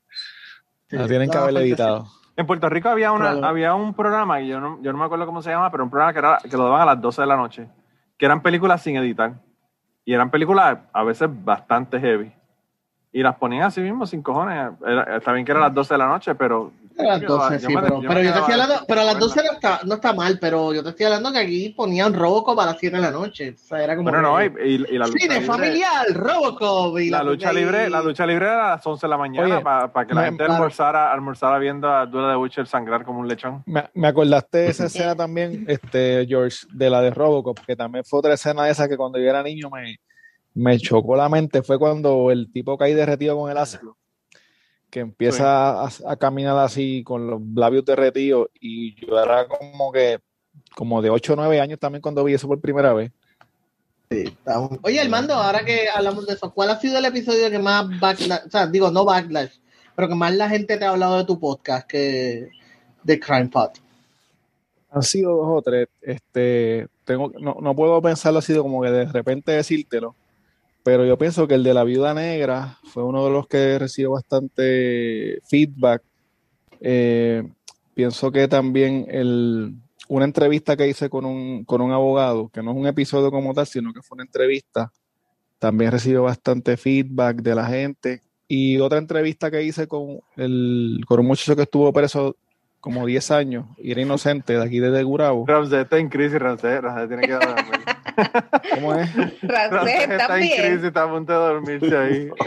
[0.90, 2.08] Sí, tienen que no, haber porque editado.
[2.36, 3.48] En Puerto Rico había, una, Claro.
[3.48, 5.90] había un programa, y yo no, yo no me acuerdo cómo se llama, pero un
[5.90, 7.68] programa que, era, que lo daban a las 12 de la noche,
[8.18, 9.34] que eran películas sin editar.
[10.06, 12.32] Y eran películas a veces bastante heavy.
[13.12, 14.72] Y las ponían así mismo, sin cojones.
[14.86, 16.72] Era- está bien que eran las 12 de la noche, pero...
[17.00, 18.76] A las yo me 12, quedaba- sí, yo me- pero, yo pero te estoy hablando,
[18.88, 19.52] pero a las 12 ¿verdad?
[19.52, 22.66] no está, no está mal, pero yo te estoy hablando que aquí ponían Robocop a
[22.66, 23.52] las 7 de la noche.
[23.54, 24.10] O sea, era como.
[24.10, 25.46] Bueno, no, y, la lucha Cine libre...
[25.48, 27.00] familiar, Robocop.
[27.00, 30.06] Y La lucha libre, la lucha libre era a las 11 de la mañana para
[30.08, 33.64] que la me- gente almorzara, almorzara viendo a Dura de Butcher sangrar como un lechón.
[33.66, 38.04] Me, me acordaste de esa escena también, este, George, de la de Robocop, que también
[38.06, 39.98] fue otra escena de esa que cuando yo era niño me,
[40.56, 41.62] me chocó la mente.
[41.62, 43.96] Fue cuando el tipo cae derretido con el ácido,
[44.98, 48.50] que empieza a, a caminar así con los labios derretidos.
[48.60, 50.20] Y yo era como que,
[50.76, 53.12] como de 8 o 9 años también cuando vi eso por primera vez.
[54.82, 58.48] Oye, Armando, ahora que hablamos de eso, ¿cuál ha sido el episodio que más backlash,
[58.48, 59.52] o sea, digo, no backlash,
[59.96, 62.50] pero que más la gente te ha hablado de tu podcast que
[63.04, 63.80] de Crime Pot?
[64.90, 65.90] Han sido dos o tres.
[66.02, 70.16] Este, tengo, no, no puedo pensarlo así de como que de repente decírtelo,
[70.88, 74.12] pero yo pienso que el de la viuda negra fue uno de los que recibió
[74.12, 76.02] bastante feedback.
[76.80, 77.44] Eh,
[77.94, 79.74] pienso que también el,
[80.08, 83.54] una entrevista que hice con un, con un abogado, que no es un episodio como
[83.54, 84.94] tal, sino que fue una entrevista,
[85.60, 88.22] también recibió bastante feedback de la gente.
[88.48, 92.38] Y otra entrevista que hice con, el, con un muchacho que estuvo preso
[92.88, 95.46] como 10 años y era inocente de aquí desde Gurabo.
[95.46, 97.82] Ramsey está en crisis, Ramsey, Ramsey tiene que dormir.
[98.76, 99.16] ¿Cómo es?
[99.42, 102.30] Rancés, Ramsey está en crisis, está a punto de dormirse ahí.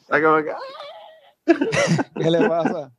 [0.00, 0.52] está como que,
[2.16, 2.92] ¿Qué le pasa?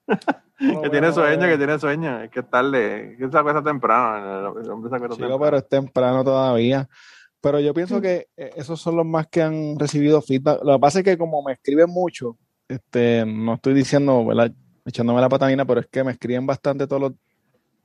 [0.60, 2.22] No, que tiene bueno, sueño, que tiene sueño.
[2.22, 4.50] Es que es tarde, que se acuesta temprano.
[4.60, 5.40] El hombre se acuesta chico, temprano.
[5.40, 6.88] pero es temprano todavía.
[7.42, 10.62] Pero yo pienso que eh, esos son los más que han recibido feedback.
[10.64, 12.38] Lo que pasa es que como me escriben mucho,
[12.68, 14.52] este, no estoy diciendo, ¿verdad?
[14.90, 17.12] Echándome la patanina, pero es que me escriben bastante todos los,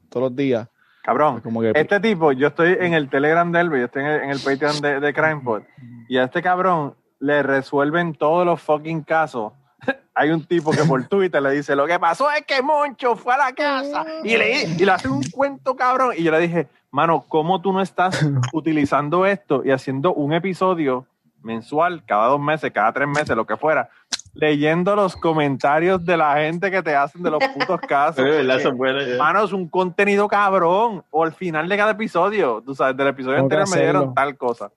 [0.09, 0.67] todos los días.
[1.03, 4.09] Cabrón, Como que, este tipo, yo estoy en el Telegram de él, yo estoy en
[4.09, 5.63] el, en el Patreon de, de CrimePod,
[6.09, 9.53] y a este cabrón le resuelven todos los fucking casos.
[10.15, 13.35] Hay un tipo que por Twitter le dice, lo que pasó es que Moncho fue
[13.35, 16.15] a la casa y le, y le hace un cuento cabrón.
[16.17, 21.07] Y yo le dije, mano, ¿cómo tú no estás utilizando esto y haciendo un episodio
[21.43, 23.91] mensual, cada dos meses, cada tres meses, lo que fuera,
[24.35, 28.17] leyendo los comentarios de la gente que te hacen de los putos casos?
[28.17, 28.55] Pero, ¿verdad?
[28.55, 29.17] Porque- Son buenas, ya.
[29.17, 31.05] Mano, es un contenido cabrón.
[31.11, 34.37] O al final de cada episodio, tú sabes, del episodio Tengo anterior me dieron tal
[34.37, 34.71] cosa.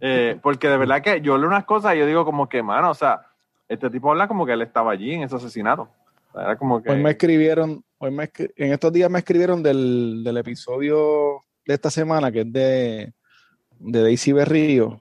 [0.00, 2.90] Eh, porque de verdad que yo leo unas cosas y yo digo como que, mano,
[2.90, 3.22] o sea,
[3.68, 5.82] este tipo habla como que él estaba allí en ese asesinato.
[6.30, 6.90] O sea, era como que...
[6.90, 11.74] Hoy me escribieron, hoy me escri- en estos días me escribieron del, del episodio de
[11.74, 13.12] esta semana, que es de,
[13.78, 15.00] de Daisy Berrío.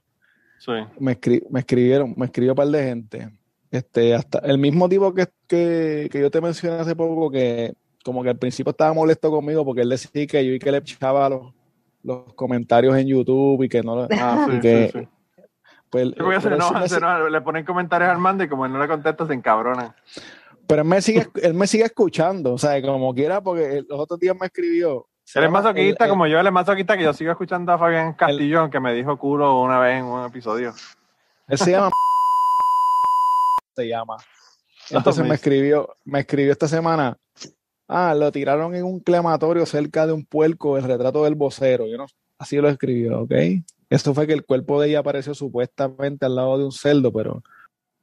[0.60, 0.74] Sí.
[1.00, 3.30] Me, escri- me escribieron, me escribió un par de gente.
[3.72, 8.22] Este, hasta el mismo tipo que, que, que yo te mencioné hace poco, que como
[8.22, 11.30] que al principio estaba molesto conmigo porque él decía que yo y que le echaba
[11.30, 11.54] los,
[12.04, 15.08] los comentarios en YouTube y que no lo- Ah, sí, que, sí, sí.
[15.90, 16.12] pues,
[16.42, 19.26] se enojan, se enojan, le ponen comentarios al mando y como él no le contesta,
[19.26, 19.96] se encabronan.
[20.68, 24.20] pero él me sigue, él me sigue escuchando, o sea, como quiera, porque los otros
[24.20, 25.08] días me escribió.
[25.34, 28.70] Él es masoquista como yo, él es masoquista que yo sigo escuchando a Fabián Castillón
[28.70, 30.74] que me dijo culo una vez en un episodio.
[31.48, 31.90] Él se llama.
[33.82, 34.18] se llama.
[34.90, 37.18] Entonces me escribió, me escribió esta semana.
[37.88, 41.88] Ah, lo tiraron en un crematorio cerca de un puerco, el retrato del vocero.
[41.88, 42.06] Yo no,
[42.38, 43.32] así lo escribió, ¿ok?
[43.90, 47.44] Esto fue que el cuerpo de ella apareció supuestamente al lado de un cerdo, pero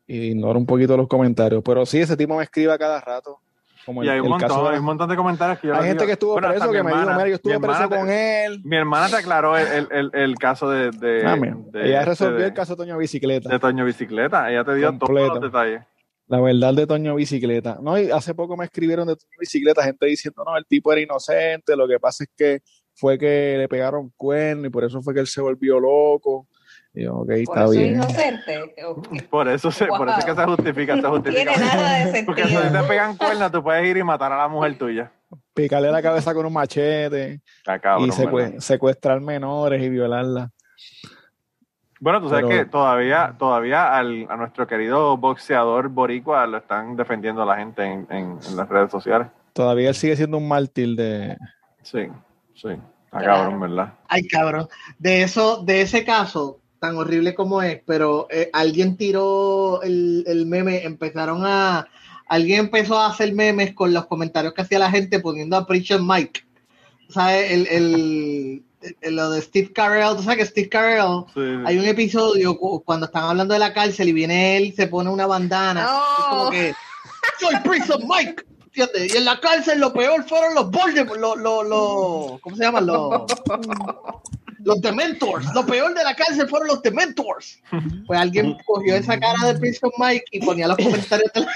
[0.06, 1.62] ignoro un poquito los comentarios.
[1.64, 3.40] Pero sí, ese tipo me escribe a cada rato.
[3.88, 5.68] Como Y el, hay un, el montón, caso de- hay un montón de comentarios que
[5.68, 7.52] yo hay gente digo- que estuvo Bueno, preso que me dijo, mira, yo mi estuve
[7.54, 8.60] hermana preso te- con él.
[8.62, 11.36] Mi hermana te aclaró el, el, el, el caso de, de, Ah,
[11.72, 13.48] de- ella resolvió de- el caso de Toño Bicicleta.
[13.48, 14.50] de Toño Bicicleta.
[14.52, 15.34] Ella te dio todos Completo.
[15.36, 15.80] los detalles.
[16.26, 17.78] La verdad de Toño Bicicleta.
[17.80, 21.00] No, y hace poco me escribieron de Toño Bicicleta, gente diciendo, no, el tipo era
[21.00, 22.60] inocente, lo que pasa es que
[22.94, 26.46] fue que le pegaron cuerno y por eso fue que él se volvió loco.
[26.94, 27.94] Y yo, ok, Por está eso es bien.
[27.94, 28.74] inocente.
[29.30, 31.52] Por eso, se, por eso es que se justifica, se No justifica.
[31.52, 32.82] tiene nada de Porque si sentido.
[32.82, 35.12] te pegan cuernos, tú puedes ir y matar a la mujer tuya.
[35.54, 37.40] Picarle la cabeza con un machete
[37.82, 38.58] cabrón, y secue- ¿verdad?
[38.60, 40.50] secuestrar menores y violarla.
[42.00, 46.96] Bueno, tú sabes Pero- que todavía, todavía al, a nuestro querido boxeador boricua lo están
[46.96, 49.28] defendiendo la gente en, en- en las redes sociales.
[49.52, 51.36] Todavía él sigue siendo un mártir de...
[51.82, 52.06] Sí,
[52.54, 52.68] sí.
[52.68, 53.26] Está Claro.
[53.42, 53.92] cabrón, ¿verdad?
[54.06, 54.68] Ay, cabrón.
[54.98, 60.46] De eso, de ese caso, tan horrible como es, pero eh, alguien tiró el, el
[60.46, 61.86] meme, empezaron a.
[62.26, 66.00] Alguien empezó a hacer memes con los comentarios que hacía la gente poniendo a Preacher
[66.02, 66.42] Mike.
[67.08, 67.50] ¿Sabes?
[67.52, 68.62] El, el,
[69.00, 71.62] el- lo de Steve Carell, tú sabes que Steve Carell, Sí, sí.
[71.66, 75.08] hay un episodio cu- cuando están hablando de la cárcel y viene él, se pone
[75.10, 75.88] una bandana.
[76.18, 76.74] Es como que,
[77.40, 78.44] soy Prison Mike.
[78.70, 82.62] Fíjate, y en la cárcel lo peor fueron los Voldemort, los, los, los- ¿cómo se
[82.64, 82.86] llaman?
[82.86, 83.22] Los,
[84.68, 85.46] los Dementors.
[85.54, 87.60] Lo peor de la cárcel fueron los Dementors.
[88.06, 91.48] Pues alguien cogió esa cara de Prison Mike y ponía los comentarios de la.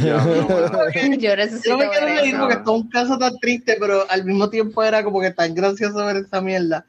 [0.00, 4.24] Yo Yo necesito me quiero reír porque esto es un caso tan triste, pero al
[4.24, 6.84] mismo tiempo era como que tan gracioso ver esa mierda.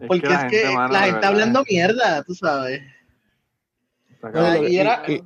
[0.00, 2.80] Es Porque la es que mano, la gente verdad, hablando mierda, tú sabes.
[4.68, 5.22] y era- y-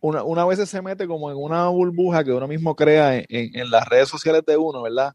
[0.00, 3.50] una, una vez se mete como en una burbuja que uno mismo crea en, en-
[3.60, 5.14] en las redes sociales de uno, ¿verdad?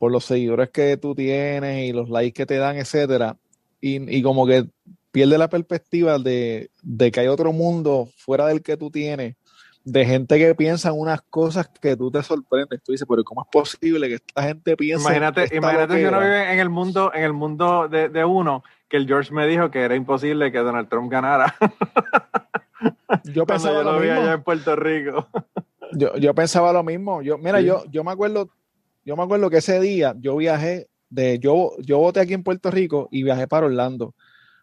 [0.00, 3.36] Por los seguidores que tú tienes y los likes que te dan, etcétera.
[3.82, 4.64] Y, y como que
[5.12, 9.36] pierde la perspectiva de, de que hay otro mundo fuera del que tú tienes,
[9.84, 12.82] de gente que piensa en unas cosas que tú te sorprendes.
[12.82, 16.24] Tú dices, pero ¿cómo es posible que esta gente piense Imagínate, imagínate si uno loquera?"
[16.24, 19.70] vive en el mundo, en el mundo de, de uno, que el George me dijo
[19.70, 21.54] que era imposible que Donald Trump ganara
[23.24, 24.22] Yo pensaba yo lo lo vi mismo.
[24.22, 25.28] allá en Puerto Rico.
[25.92, 27.20] Yo, yo pensaba lo mismo.
[27.22, 27.66] Yo, mira, Sí.
[27.66, 28.48] yo, yo me acuerdo,
[29.10, 32.70] yo me acuerdo que ese día yo viajé de, yo, yo voté aquí en Puerto
[32.70, 34.14] Rico y viajé para Orlando.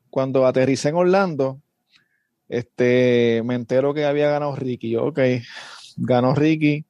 [0.10, 1.60] Cuando aterricé en Orlando,
[2.48, 4.92] este, me entero que había ganado Ricky.
[4.92, 5.20] Yo, ok,
[5.98, 6.86] ganó Ricky.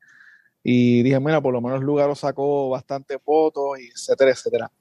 [0.62, 4.72] Y dije, mira, por lo menos Lugaro sacó bastante fotos, etcétera, etcétera.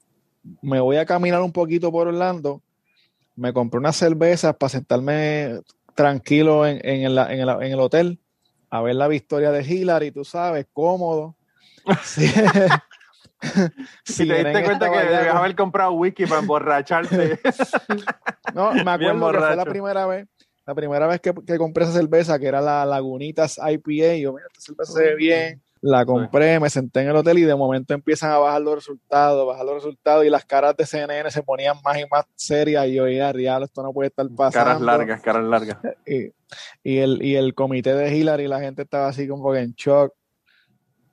[0.61, 2.61] Me voy a caminar un poquito por Orlando.
[3.35, 5.61] Me compré unas cervezas para sentarme
[5.95, 8.19] tranquilo en, en el, en en el hotel
[8.69, 11.35] a ver la victoria de Hillary, tú sabes, cómodo.
[12.03, 12.31] Sí.
[14.03, 17.39] Si te diste cuenta que debías haber comprado whisky para emborracharte.
[18.53, 20.27] No, me acuerdo que fue la primera vez,
[20.65, 24.33] la primera vez que, que compré esa cerveza, que era la Lagunitas IPA, y yo,
[24.33, 27.53] mira, esta cerveza se ve bien, La compré, me senté en el hotel y de
[27.55, 31.43] momento empiezan a bajar los resultados, bajar los resultados y las caras de CNN se
[31.43, 34.65] ponían más y más serias y yo oía, real, esto no puede estar pasando.
[34.65, 35.77] Caras largas, caras largas.
[36.07, 36.31] Y,
[36.83, 40.13] y el, y el comité de Hillary, la gente estaba así como que en shock.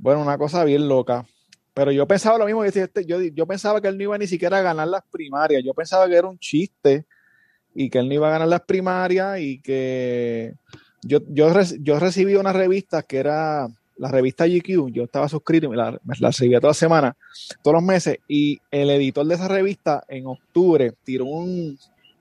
[0.05, 1.25] Bueno, una cosa bien loca.
[1.73, 4.59] Pero yo pensaba lo mismo, este, yo, yo pensaba que él no iba ni siquiera
[4.59, 7.07] a ganar las primarias, yo pensaba que era un chiste
[7.75, 10.57] y que él no iba a ganar las primarias y que
[11.01, 11.51] yo, yo,
[11.81, 16.15] yo recibí una revista que era la revista GQ, yo estaba suscrito me la, me
[16.21, 17.17] la recibía toda semana,
[17.63, 21.79] todos los meses, y el editor de esa revista en octubre tiró un,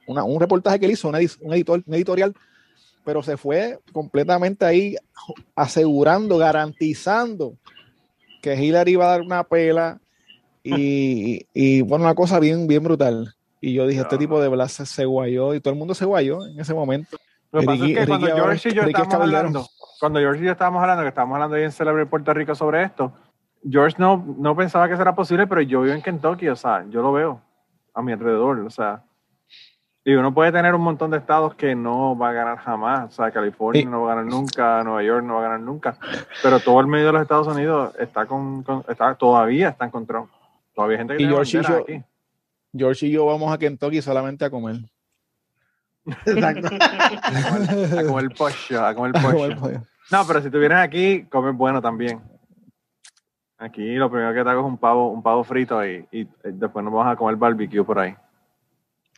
[0.08, 2.34] un reportaje que él hizo, un editor, un editorial,
[3.04, 4.96] pero se fue completamente ahí
[5.54, 7.58] asegurando, garantizando
[8.44, 10.00] que Hillary iba a dar una pela
[10.64, 13.34] y, y, bueno, una cosa bien, bien brutal.
[13.60, 16.06] Y yo dije, este tipo de verdad se, se guayó y todo el mundo se
[16.06, 17.18] guayó en ese momento.
[17.52, 19.68] Lo que pasa es que cuando George y yo estábamos hablando,
[20.00, 22.84] cuando George y yo estábamos hablando, que estábamos hablando ahí en Celebrate Puerto Rico sobre
[22.84, 23.14] esto,
[23.70, 26.86] George no, no pensaba que eso era posible, pero yo vivo en Kentucky, o sea,
[26.90, 27.42] yo lo veo
[27.94, 29.04] a mi alrededor, o sea,
[30.06, 33.12] y uno puede tener un montón de estados que no va a ganar jamás, o
[33.12, 33.88] sea, California Sí.
[33.88, 35.98] no va a ganar nunca, Nueva York no va a ganar nunca,
[36.42, 39.92] pero todo el medio de los Estados Unidos está con, con- está, todavía está en
[39.92, 40.28] control.
[40.76, 42.04] Todavía hay gente que Y tiene George y yo- aquí.
[42.76, 44.78] George y yo vamos a Kentucky solamente a comer.
[46.26, 46.68] Exacto.
[47.98, 49.56] A comer pollo, a comer pollo.
[49.60, 49.82] pollo.
[50.12, 52.20] No, pero si tú vienes aquí, comes bueno también.
[53.58, 56.84] Aquí lo primero que te hago es un pavo, un pavo frito y, y después
[56.84, 58.14] nos vamos a comer barbecue por ahí.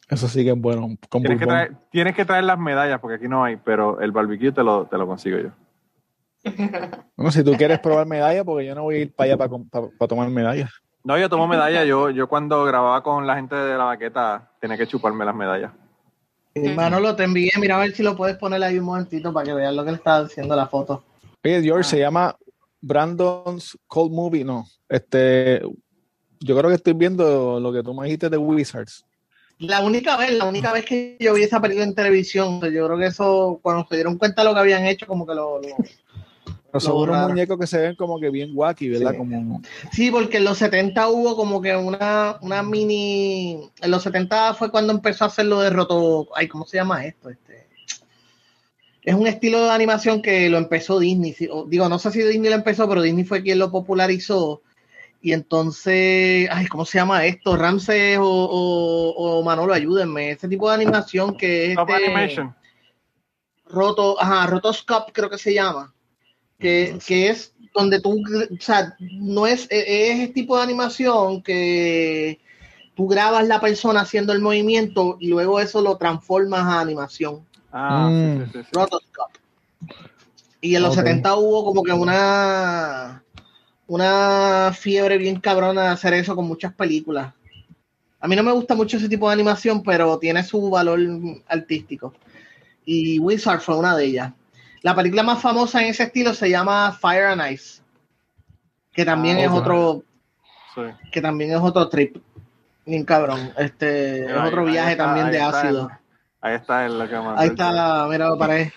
[0.09, 0.95] Eso sí que es bueno.
[1.09, 4.11] Con Tienes que, traer, tienes que traer las medallas porque aquí no hay, pero el
[4.11, 5.49] barbecue te lo, te lo consigo yo.
[7.15, 10.07] Bueno, si tú quieres probar medalla, porque yo no voy a ir para allá para,
[10.07, 10.69] tomar medallas.
[11.03, 11.85] No, yo tomo medalla.
[11.85, 15.71] Yo, yo cuando grababa con la gente de la baqueta tenía que chuparme las medallas.
[16.75, 19.53] Manolo, te envié, mira a ver si lo puedes poner ahí un momentito para que
[19.53, 21.03] veas lo que le está haciendo la foto.
[21.43, 21.89] Oye, George, Ah.
[21.89, 22.35] se llama
[22.81, 24.43] Brandon's Cold Movie.
[24.43, 25.61] No, este,
[26.39, 29.05] yo creo que estoy viendo lo que tú me dijiste de Wizards.
[29.59, 32.97] La única vez, la única vez que yo vi esa película en televisión, yo creo
[32.97, 35.61] que eso, cuando se dieron cuenta de lo que habían hecho, como que lo...
[35.61, 35.77] lo-
[36.71, 39.11] Pero son unos muñecos que se ven como que bien wacky, ¿verdad?
[39.11, 39.17] Sí.
[39.17, 39.61] Como,
[39.93, 43.69] Sí, porque en los 70 hubo como que una, una mini...
[43.81, 46.27] En los 70 fue cuando empezó a hacer lo de roto...
[46.35, 47.29] Ay, ¿cómo se llama esto?
[47.29, 47.65] Este...
[49.03, 51.33] Es un estilo de animación que lo empezó Disney.
[51.67, 54.61] Digo, no sé si Disney lo empezó, pero Disney fue quien lo popularizó.
[55.25, 57.57] Y entonces, ay, ¿cómo se llama esto?
[57.57, 60.29] Ramses o, o- o Manolo, ayúdenme.
[60.29, 62.55] Ese tipo de animación que es Stop este- animation.
[63.67, 65.91] Roto, ajá, Rotoscope creo que se llama,
[66.59, 71.41] que, que es donde tú, o sea, no es, e- es ese tipo de animación
[71.41, 72.39] que
[72.93, 77.43] tú grabas la persona haciendo el movimiento y luego eso lo transformas a animación.
[77.71, 78.43] Ah, Mm.
[78.45, 78.69] sí, sí, sí.
[78.73, 79.39] Rotoscope.
[80.61, 80.97] Y en los Ok.
[81.03, 83.23] 70 hubo como que una
[83.87, 87.33] una fiebre bien cabrona de hacer eso con muchas películas.
[88.19, 90.99] A mí no me gusta mucho ese tipo de animación, pero tiene su valor
[91.47, 92.13] artístico.
[92.85, 94.33] Y Wizard fue una de ellas.
[94.81, 97.81] La película más famosa en ese estilo se llama Fire and Ice,
[98.93, 100.03] que también Ah, es otro,
[100.73, 100.81] Sí.
[101.11, 102.17] que también es otro trip.
[102.85, 103.51] Bien cabrón.
[103.57, 105.89] Este es otro ahí viaje está, también de está ácido.
[105.89, 105.97] el-
[106.41, 108.69] Ahí está lo que mandó Ahí está, mira, pared.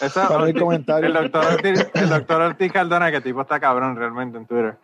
[0.00, 1.06] Eso- Para el comentario.
[1.08, 4.76] El doctor, Ortiz, el doctor Ortiz Cardona, que tipo está cabrón realmente en Twitter.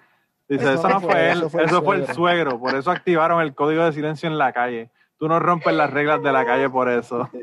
[0.49, 2.59] Dice, Eso eso no fue- fue él, eso eso fue fue, el el suegro.
[2.59, 4.91] Por eso activaron el código de silencio en la calle.
[5.19, 7.29] Tú no rompes las reglas de la calle por eso.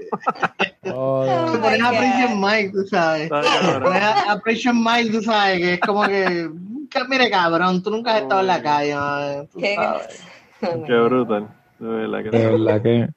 [0.92, 1.90] Oh, Te my pones a.
[1.90, 3.30] Prison Mike, tú sabes.
[3.30, 6.50] Te pones a, a Prison Mike, tú sabes, que es como que,
[6.90, 10.24] que, mire cabrón, tú nunca has estado en la calle, man, tú Qué sabes.
[10.60, 11.48] Qué brutal.
[11.80, 13.08] De verdad que de verdad que.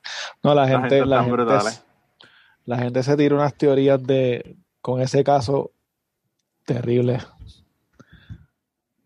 [0.43, 1.85] No, la La gente, gente la gente, brutal, es-
[2.65, 5.71] la gente se tira unas teorías de con ese caso
[6.65, 7.19] terrible.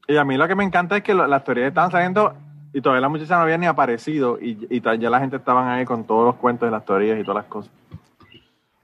[0.08, 2.34] Y a mí lo que me encanta es que lo- las teorías estaban saliendo
[2.72, 6.04] y todavía la muchacha no había ni aparecido y, ya la gente estaban ahí con
[6.04, 7.72] todos los cuentos de las teorías y todas las cosas.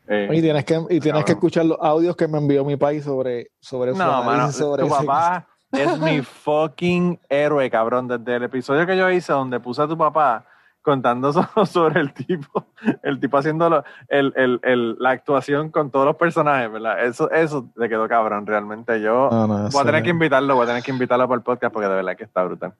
[0.08, 1.24] Eh, Y tienes que, y tienes Cabrón.
[1.24, 4.82] que escuchar los audios que me envió mi país sobre, sobre su No, mano, sobre
[4.82, 8.08] tu papá es mi fucking héroe, cabrón.
[8.08, 10.44] Desde el episodio que yo hice donde puse a tu papá
[10.82, 12.66] contando so- sobre el tipo,
[13.02, 17.04] el tipo haciendo lo- el, el, el- la actuación con todos los personajes, ¿verdad?
[17.04, 19.00] Eso, eso le quedó cabrón, realmente.
[19.00, 21.42] Yo No, no, voy a tener que invitarlo, voy a tener que invitarlo para el
[21.44, 22.74] podcast porque de verdad que está brutal.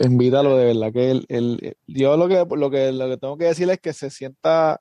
[0.00, 3.44] Invítalo de verdad que él, él- yo lo que, lo que lo que tengo que
[3.46, 4.80] decir es que se sienta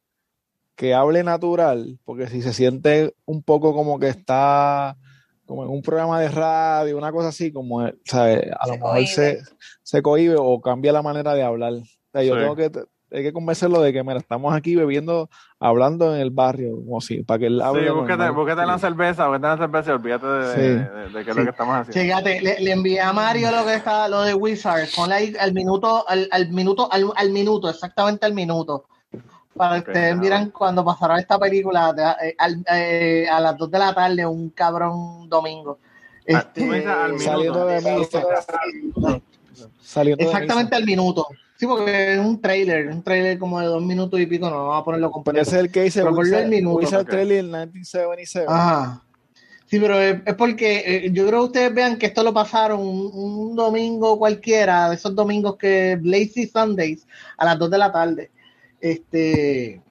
[0.76, 4.98] que hable natural, porque si se siente un poco como que está
[5.46, 8.52] como en un programa de radio, una cosa así, como ¿sabes?
[8.60, 9.40] a lo mejor se,
[9.84, 11.74] se cohíbe o cambia la manera de hablar.
[12.16, 12.40] Sea, yo Sí.
[12.42, 12.72] tengo que
[13.12, 17.24] hay que convencerlo de que, mira, estamos aquí bebiendo, hablando en el barrio, como si,
[17.24, 17.84] para que él hable.
[17.86, 18.32] Sí, búsquete, normal.
[18.34, 20.62] búsquete la cerveza, búsquete la cerveza y olvídate de, Sí.
[20.62, 22.02] de, de- de qué es lo que estamos haciendo.
[22.02, 25.54] Fíjate, le, le envié a Mario lo que está, lo de Wizard, ponle ahí al
[25.54, 28.86] minuto, al, al minuto, al, al minuto, exactamente al minuto.
[29.56, 33.70] Para que ustedes miran cuando pasaron esta película de- eh, al- eh, a las 2
[33.72, 35.78] de la tarde, un cabrón domingo.
[36.26, 37.08] Este, de misa.
[37.20, 37.66] Saliendo
[40.26, 41.28] de exactamente al minuto.
[41.58, 44.82] Sí, porque es un trailer, un trailer como de dos minutos y pico, no vamos
[44.82, 45.42] a ponerlo Pero completo.
[45.42, 47.10] ese es el que dice Wizard, el minuto, Wizard ok.
[47.10, 48.46] Trailer 1977.
[48.50, 49.02] Ajá.
[49.68, 52.80] Sí, pero es, es porque eh, yo creo que ustedes vean que esto lo pasaron
[52.82, 57.92] un, un domingo cualquiera, de esos domingos que Lazy Sundays, a las 2 de la
[57.92, 58.32] tarde.
[58.80, 59.82] Este.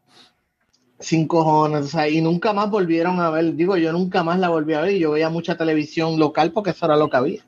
[1.00, 3.54] Sin cojones, o sea, y nunca más volvieron a ver.
[3.54, 6.70] Digo, yo nunca más la volví a ver y yo veía mucha televisión local porque
[6.70, 7.42] eso era lo que había.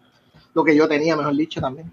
[0.52, 1.92] Lo que yo tenía, mejor dicho, también.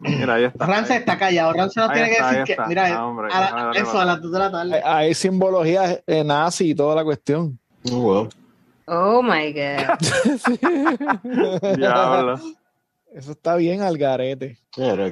[0.00, 0.66] Mira, ahí está.
[0.66, 1.52] Rance está callado.
[1.52, 4.00] Rance nos tiene está, que decir que, mira, Ah, hombre, a la- déjame darle eso
[4.00, 4.74] a las 2 de la tarde.
[4.76, 7.58] Hay, hay simbología eh, nazi y toda la cuestión.
[7.92, 8.26] Oh.
[8.86, 9.98] Oh my God.
[11.76, 12.40] Diablo.
[13.14, 14.58] Eso está bien al garete.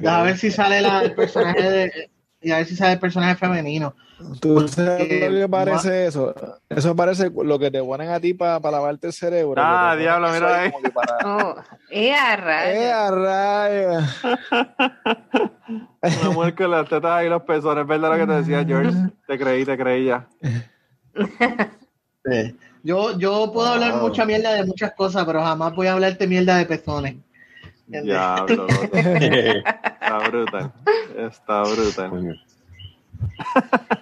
[0.07, 2.09] A ver si sale la- el personaje de.
[2.41, 3.93] Y a ver si sale el personaje femenino.
[4.39, 6.33] ¿Tú sabes lo que parece eso?
[6.69, 9.55] Eso parece lo que te ponen a ti para lavarte el cerebro.
[9.57, 11.55] Ah, diablo, mira ahí para- Oh,
[11.89, 14.03] eh, a ¡Eh, a rayos!
[16.21, 18.97] Una mujer con las tetas y los pezones, ¿verdad lo que te decía George?
[19.27, 20.27] Te creí, te creí ya.
[22.25, 22.53] Sí.
[22.83, 26.57] Yo, yo puedo hablar mucha mierda de muchas cosas, pero jamás voy a hablarte mierda
[26.57, 27.15] de pezones.
[27.89, 28.67] Diablo.
[28.93, 30.71] Está brutal.
[31.17, 32.41] Está brutal.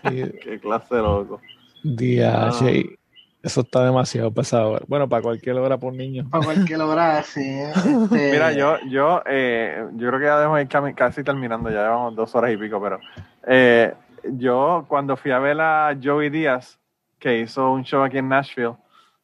[0.44, 1.42] Qué clase de loco.
[1.84, 2.98] DH,
[3.42, 4.80] Eso está demasiado pesado.
[4.88, 6.28] Bueno, para cualquier hora por niño.
[6.30, 7.42] Para cualquier hora, sí.
[7.42, 12.16] este, Mira, yo, yo, eh, yo creo que ya debemos ir casi terminando, ya llevamos
[12.16, 13.00] dos horas y pico, pero
[13.48, 16.78] eh, yo cuando fui a ver a Joey Díaz,
[17.20, 18.76] que hizo un show aquí en Nashville,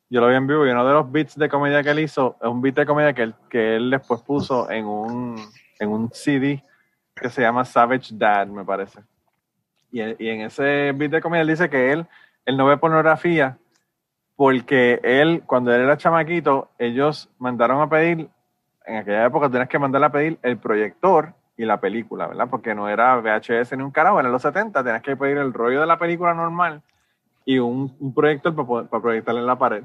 [0.10, 2.38] yo lo vi en vivo y uno de los beats de comedia que él hizo
[2.42, 5.36] es un beat de comedia que él, que él después puso en un,
[5.80, 6.62] en un CD
[7.16, 9.00] que se llama Savage Dad, me parece.
[9.92, 12.06] Y, y en ese beat de comedia él dice que él,
[12.46, 13.58] él no ve pornografía
[14.36, 18.30] porque él, cuando él era chamaquito, ellos mandaron a pedir,
[18.86, 22.48] en aquella época tenías que mandar a pedir el proyector y la película, ¿verdad?
[22.50, 25.82] Porque no era VHS ni un carajo, en los 70 tenías que pedir el rollo
[25.82, 26.82] de la película normal
[27.46, 29.84] y un, un proyector para, poder- para proyectarle en la pared.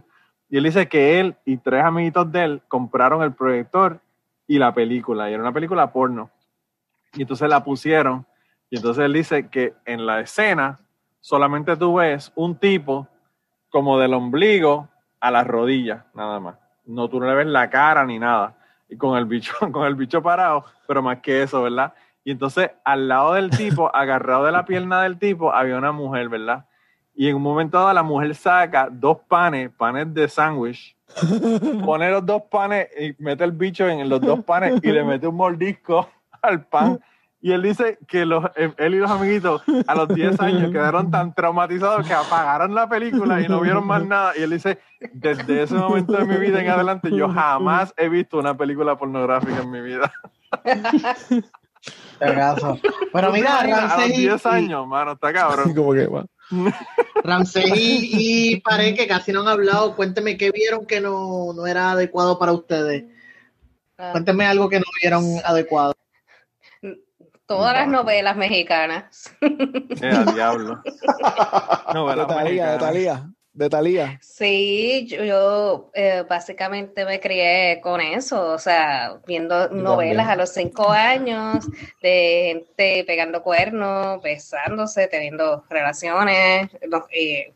[0.48, 4.00] Y él dice que él y tres amiguitos de él compraron el proyector
[4.46, 6.30] y la película, y era una película porno.
[7.14, 8.24] Y entonces la pusieron,
[8.70, 10.78] y entonces él dice que en la escena
[11.20, 13.06] solamente tú ves un tipo
[13.70, 14.88] como del ombligo
[15.20, 16.56] a las rodillas, nada más.
[16.86, 18.54] No, tú no le ves la cara ni nada.
[18.88, 21.92] Y con el bicho, con el bicho parado, pero más que eso, ¿verdad?
[22.24, 26.28] Y entonces al lado del tipo, agarrado de la pierna del tipo, había una mujer,
[26.30, 26.64] ¿verdad?
[27.18, 30.96] Y en un momento dado la mujer saca dos panes, panes de sándwich,
[31.84, 35.26] pone los dos panes y mete el bicho en los dos panes y le mete
[35.26, 36.08] un mordisco
[36.42, 37.00] al pan.
[37.40, 41.34] Y él dice que los, él y los amiguitos a los 10 años quedaron tan
[41.34, 44.32] traumatizados que apagaron la película y no vieron más nada.
[44.38, 44.78] Y él dice,
[45.12, 49.60] desde ese momento de mi vida en adelante, yo jamás he visto una película pornográfica
[49.62, 50.12] en mi vida.
[53.12, 55.74] Pero mira, a los Ramsey, 10 y- años, mano, está cabrón.
[55.76, 56.24] Como que va.
[57.24, 61.66] Ramsey y, y Pared, que casi no han hablado, cuénteme qué vieron que no, no
[61.66, 63.04] era adecuado para ustedes.
[63.98, 65.94] Ah, Cuénteme algo que no vieron adecuado.
[67.46, 69.34] Todas las novelas mexicanas.
[69.40, 70.82] Eh, diablo.
[71.94, 72.78] No, De ¿verdad?
[72.78, 73.68] Talía, de.
[73.70, 74.18] Talía.
[74.22, 80.30] Sí, yo, yo, eh, básicamente me crié con eso, o sea, viendo novelas también.
[80.30, 81.66] a los cinco años
[82.02, 87.52] de gente pegando cuernos, besándose, teniendo relaciones, no, eh,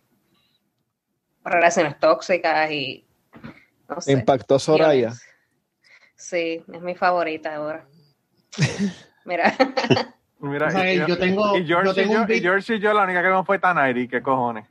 [1.45, 3.05] relaciones tóxicas y
[3.89, 4.13] no sé.
[4.13, 4.93] Impactó Soraya.
[4.93, 5.27] violencia.
[6.17, 7.85] Sí, es mi favorita ahora.
[9.25, 9.55] Mira,
[10.41, 12.79] Mira, O sea, y, yo tengo- y George yo y tengo yo, y George y
[12.81, 14.67] yo, la única que vimos fue Tanairi, ¿qué cojones?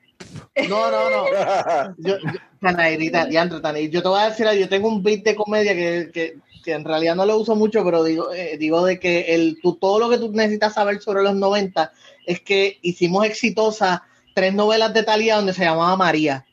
[0.69, 1.95] No, no, no.
[1.97, 3.29] Yo, yo, Tanairita.
[3.29, 6.85] Yo te voy a decir, yo tengo un beat de comedia que, que, que en
[6.85, 10.09] realidad no lo uso mucho, pero digo, eh, digo de que el, tú, todo lo
[10.09, 11.91] que tú necesitas saber sobre los 90
[12.25, 14.01] es que hicimos exitosas
[14.33, 16.45] tres novelas de Talía donde se llamaba María.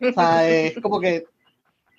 [0.00, 1.26] O sea, es como que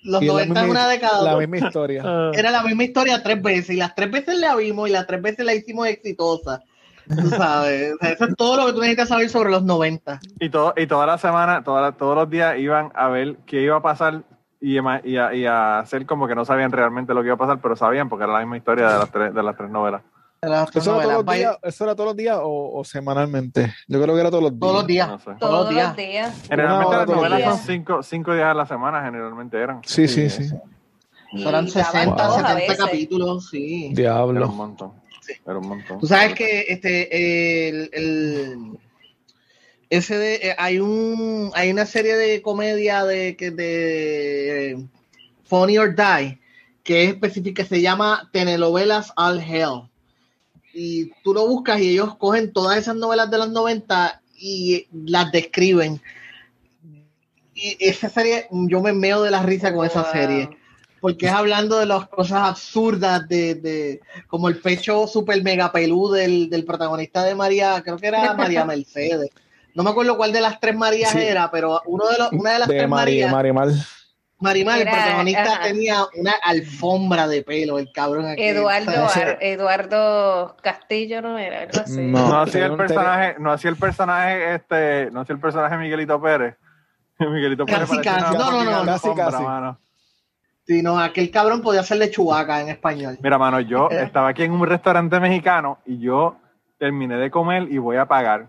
[0.02, 1.22] los Y es la 90 es una década.
[1.22, 2.02] La misma historia.
[2.34, 5.22] Era la misma historia tres veces y las tres veces la vimos y las tres
[5.22, 6.62] veces la hicimos exitosa.
[7.08, 10.20] Tú sabes, eso es todo lo que tú necesitas saber sobre los 90.
[10.40, 13.62] Y, todo, y toda la semana, toda la- todos los días iban a ver qué
[13.62, 14.22] iba a pasar
[14.60, 17.38] y, y a, y a hacer como que no sabían realmente lo que iba a
[17.38, 20.02] pasar, pero sabían porque era la misma historia de las tres, de las tres novelas.
[20.42, 20.66] ¿Eso era,
[21.04, 23.72] todos los días, ¿Eso era todos los días o, o semanalmente?
[23.86, 24.60] Yo creo que era todos los días.
[24.60, 25.08] Todos los días.
[25.08, 25.24] No sé.
[25.24, 25.96] Todos Todos los días.
[25.96, 26.42] días.
[26.48, 27.56] Generalmente las todos los novelas días.
[27.58, 29.80] son cinco, cinco días a la semana, generalmente eran.
[29.84, 30.50] Sí, sí, sí.
[31.34, 32.78] Y Eran daban 60, todos a 70 veces.
[32.84, 33.84] capítulos, sí.
[33.96, 34.54] Era un Diablo.
[35.46, 36.00] Un montón.
[36.00, 38.78] Tú sabes que este el, el-
[39.90, 44.86] ese de, eh, hay un hay una serie de comedia de que de
[45.44, 46.38] Funny or Die
[46.82, 49.88] que es específica que se llama Telenovelas All Hell.
[50.74, 55.30] Y tú lo buscas y ellos cogen todas esas novelas de los 90 y las
[55.30, 56.00] describen.
[57.54, 60.48] Y esa serie, yo me meo de la risa con esa serie
[61.02, 66.08] porque es hablando de las cosas absurdas de, de como el pecho super mega pelú
[66.10, 69.28] del, del protagonista de María, creo que era María Mercedes.
[69.74, 71.18] No me acuerdo cuál de las tres Marías Sí.
[71.20, 73.86] era, pero uno de los, una de las De tres Mari, Marías, Marimal.
[74.38, 75.62] Marimar, el protagonista ajá.
[75.62, 78.42] tenía una alfombra de pelo, el cabrón aquí.
[78.42, 81.60] Eduardo, Ar- Eduardo Castillo, ¿no era?
[81.60, 82.00] Algo así.
[82.00, 82.28] No.
[82.28, 86.56] No hacía el personaje, no hacía el personaje, este, no hacía el personaje Miguelito Pérez.
[87.20, 88.36] Miguelito Pérez Casi, casi.
[88.36, 89.42] No, no, no, casi, casi.
[89.42, 89.78] mano.
[90.66, 93.18] Sí, no, aquel cabrón podía hacerle chubaca en español.
[93.22, 96.36] Mira, mano, yo estaba aquí en un restaurante mexicano y yo
[96.78, 98.48] terminé de comer y voy a pagar.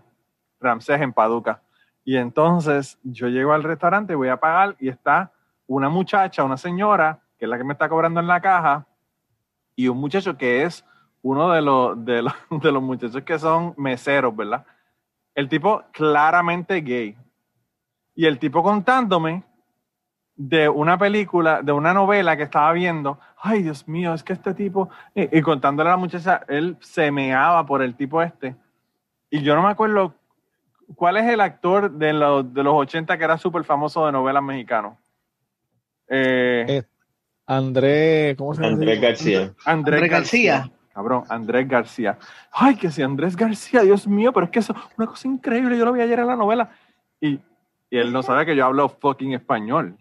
[0.60, 1.60] Ramsés en Paducah.
[2.04, 5.32] Y entonces yo llego al restaurante, voy a pagar y está
[5.66, 8.86] una muchacha, una señora, que es la que me está cobrando en la caja,
[9.76, 10.84] y un muchacho que es
[11.22, 14.64] uno de los, de los, de los muchachos que son meseros, ¿verdad?
[15.34, 17.16] El tipo claramente gay.
[18.14, 19.42] Y el tipo contándome
[20.36, 24.52] de una película, de una novela que estaba viendo, ay Dios mío, es que este
[24.54, 28.56] tipo, y, y contándole a la muchacha, él se meaba por el tipo este.
[29.30, 30.14] Y yo no me acuerdo
[30.96, 34.42] cuál es el actor de los, de los 80 que era súper famoso de novelas
[34.42, 34.98] mexicanos.
[36.08, 36.82] Eh, Eh,
[37.46, 38.74] Andrés, ¿cómo se llama?
[38.74, 39.38] Andrés García.
[39.38, 40.54] Andrés, Andrés García.
[40.58, 40.72] García.
[40.94, 42.18] Cabrón, Andrés García.
[42.52, 45.76] Ay, que si Andrés García, Dios mío, pero es que eso es una cosa increíble.
[45.76, 46.70] Yo lo vi ayer en la novela.
[47.20, 47.40] Y,
[47.90, 49.96] y él no sabe que yo hablo fucking español.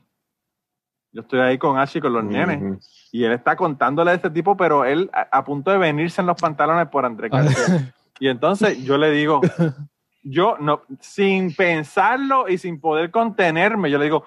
[1.13, 2.61] Yo estoy ahí con Ashi con los nenes.
[2.61, 2.79] Ujú.
[3.11, 6.27] Y él está contándole de este tipo, pero él a, a punto de venirse en
[6.27, 7.93] los pantalones por Andrés García.
[8.19, 9.39] Y entonces yo le digo,
[10.23, 14.25] yo no, sin pensarlo y sin poder contenerme, yo le digo,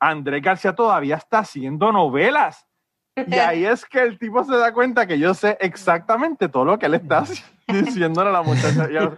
[0.00, 2.66] Andrés García todavía está haciendo novelas.
[3.14, 6.78] Y ahí es que el tipo se da cuenta que yo sé exactamente todo lo
[6.78, 7.24] que él está
[7.68, 8.90] diciéndole a la muchacha.
[8.90, 9.12] Y yo,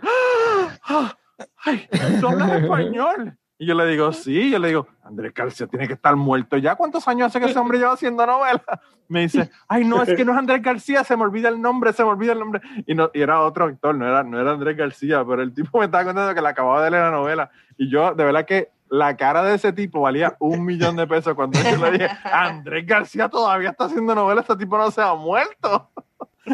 [0.85, 1.17] "Ah,
[1.65, 1.89] ay,
[2.21, 3.39] ¿tú hablas español?
[3.61, 6.77] Y yo le digo, sí, yo le digo, Andrés García tiene que estar muerto ya.
[6.77, 8.63] ¿Cuántos años hace que ese hombre lleva haciendo novelas?
[9.07, 11.93] Me dice, ay, no, es que no es Andrés García, se me olvida el nombre,
[11.93, 12.63] se me olvida el nombre.
[12.87, 15.79] Y, no, y era otro actor, no era, no era Andrés García, pero el tipo
[15.79, 17.51] me estaba contando que le acababa de leer la novela.
[17.77, 21.35] Y yo, de verdad que la cara de ese tipo valía un millón de pesos
[21.35, 25.13] cuando yo le dije, Andrés García todavía está haciendo novelas, este tipo no se ha
[25.15, 25.91] muerto.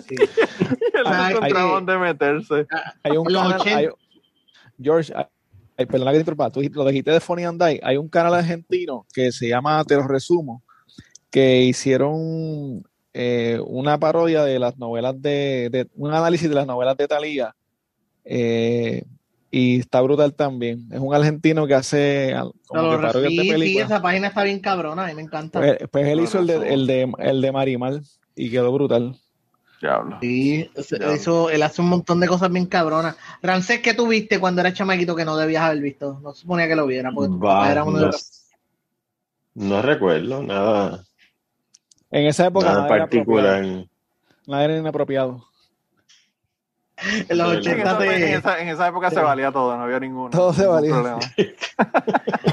[0.02, 0.16] Sí.
[0.18, 2.66] Y él no encontraba dónde meterse.
[3.04, 3.78] Hay un Los canal, 80.
[3.78, 3.88] hay-
[4.82, 5.12] George,
[5.76, 8.34] ay, perdona que te interrumpa, tú lo dijiste de Funny and Die, hay un canal
[8.34, 10.62] argentino que se llama Te lo resumo,
[11.30, 12.82] que hicieron
[13.14, 17.54] eh, una parodia de las novelas de, de- un análisis de las novelas de Thalía
[18.24, 19.02] eh,
[19.50, 20.86] y está brutal también.
[20.92, 22.34] Es un argentino que hace
[22.66, 23.90] como que parodias sí, de sí, películas.
[23.90, 25.60] esa página está bien cabrona, a mí me encanta.
[25.60, 28.02] Pues, pues él hizo el de, el de, el de Marimal
[28.34, 29.16] y quedó brutal.
[29.80, 30.18] Diablo.
[30.20, 33.16] Sí, eso, él hace un montón de cosas bien cabronas.
[33.42, 36.18] Rancés, ¿qué tú viste cuando eras chamaquito que no debías haber visto?
[36.22, 38.46] No suponía que lo viera, porque tu papá Va, era uno de no, los...
[39.54, 41.04] no recuerdo nada,
[42.10, 43.64] En esa época nada nada era, particular.
[44.46, 45.44] nada era inapropiado.
[47.28, 49.82] En los En En 80 esa, en esa- en esa época se valía todo, no
[49.84, 50.30] había ninguno.
[50.30, 50.94] Todo se valía.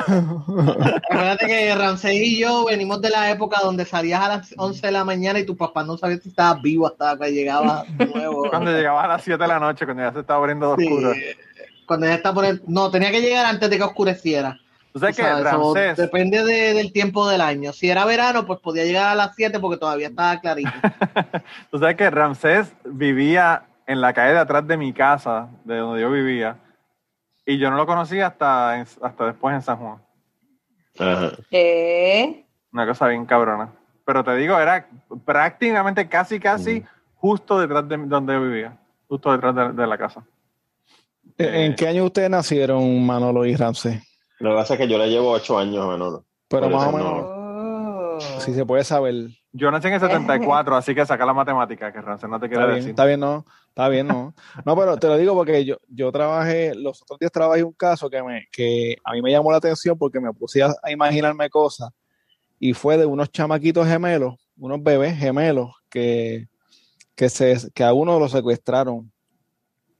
[0.08, 4.92] Acuérdate que Rancés y yo venimos de la época donde salías a las 11 de
[4.92, 8.50] la mañana y tu papá no sabía si estabas vivo hasta que llegaba nuevo.
[8.50, 10.92] Cuando llegaba a las 7 de la noche, cuando ya se estaba abriendo de Sí,
[10.92, 11.14] oscuro.
[11.86, 12.62] cuando ya está por el...
[12.68, 14.60] No, tenía que llegar antes de que oscureciera.
[14.92, 17.74] Tú sabes que Ramsés, depende de- del tiempo del año.
[17.74, 20.70] Si era verano, pues podía llegar a las 7 porque todavía estaba clarito.
[21.72, 26.02] tú sabes que Ramsés vivía en la calle de atrás de mi casa, de donde
[26.02, 26.58] yo vivía,
[27.46, 30.02] y yo no lo conocía hasta, en- hasta después en San Juan.
[31.00, 31.32] Ajá.
[31.50, 32.46] ¿Qué?
[32.72, 33.70] Una cosa bien cabrona.
[34.06, 34.88] Pero te digo, era
[35.26, 36.86] prácticamente casi, casi Mm.
[37.16, 38.78] justo detrás de donde yo vivía,
[39.08, 40.24] justo detrás de, de la casa.
[41.38, 44.00] ¿En qué año ustedes nacieron, Manolo y Ramsey?
[44.40, 46.26] Lo que pasa es que yo le llevo ocho años a Manolo.
[46.50, 48.20] Pero más o menos, Oh.
[48.40, 49.16] si se puede saber.
[49.54, 52.68] Yo nací en el 74, así que saca la matemática, que Ramsés no te quiere
[52.68, 52.90] decir.
[52.90, 53.46] está bien, no.
[53.70, 54.34] Está bien, no.
[54.66, 58.10] No, pero te lo digo porque yo, yo trabajé, los otros días trabajé un caso
[58.10, 61.50] que, me, que a mí me llamó la atención porque me puse a, a imaginarme
[61.50, 61.92] cosas
[62.60, 66.48] y fue de unos chamaquitos gemelos, unos bebés gemelos que
[67.16, 69.12] que, se, que a uno lo secuestraron.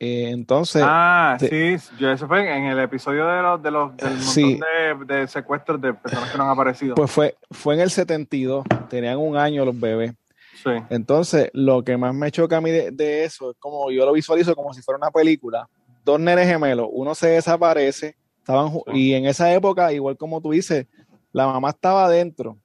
[0.06, 3.96] Eh, entonces, Ah, te- sí, yo, eso fue en el episodio de los, de los
[3.96, 4.60] del montón Sí.
[5.08, 6.96] de, de secuestros de personas que no han aparecido.
[6.96, 10.14] pues fue, fue en el 72, tenían un año los bebés.
[10.62, 10.72] sí.
[10.90, 14.12] Entonces, lo que más me choca a mí de, de eso es como yo lo
[14.12, 15.70] visualizo como si fuera una película.
[16.04, 20.86] Dos nenes gemelos, uno se desaparece, estaban y en esa época, igual como tú dices,
[21.32, 22.58] la mamá estaba adentro.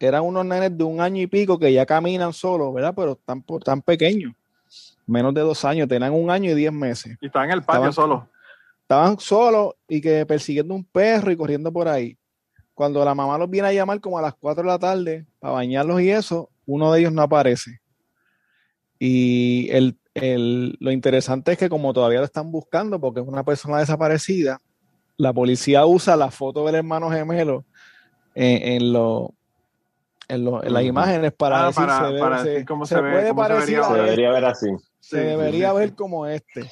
[0.00, 2.94] Eran unos nenes de un año y pico que ya caminan solos, ¿verdad?
[2.96, 4.32] Pero tan, tan pequeños,
[5.10, 7.16] menos de dos años, tenían un año y diez meses.
[7.20, 8.28] Y estaba en el patio Estaban- solo.
[8.82, 12.16] Estaban solos y que persiguiendo un perro y corriendo por ahí.
[12.74, 15.54] Cuando la mamá los viene a llamar como a las 4 de la tarde para
[15.54, 17.80] bañarlos y eso, uno de ellos no aparece.
[18.98, 23.44] Y el, el- lo interesante es que como todavía lo están buscando porque es una
[23.44, 24.58] persona desaparecida,
[25.16, 27.64] la policía usa la foto del hermano gemelo
[28.34, 29.34] en, en, lo-
[30.28, 32.86] en, lo- en las imágenes para Ah, decir, para- se, ve- para se- decir cómo
[32.86, 34.66] se se ve, puede cómo se vería debería ver así.
[35.00, 36.70] Se debería ver como este.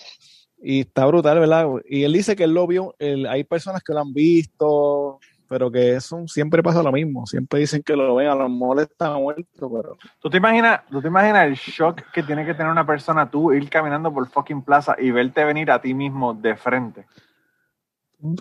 [0.61, 1.67] Y está brutal, ¿verdad?
[1.89, 5.19] Y él dice que él lo vio, él- hay personas que lo han visto,
[5.49, 7.27] pero que eso siempre pasa lo mismo.
[7.27, 11.01] Siempre dicen que lo ven, a lo mejor está muerto, pero ¿Tú te imaginas, tú
[11.01, 14.63] te imaginas el shock que tiene que tener una persona tú ir caminando por fucking
[14.63, 17.07] plaza y verte venir a ti mismo de frente?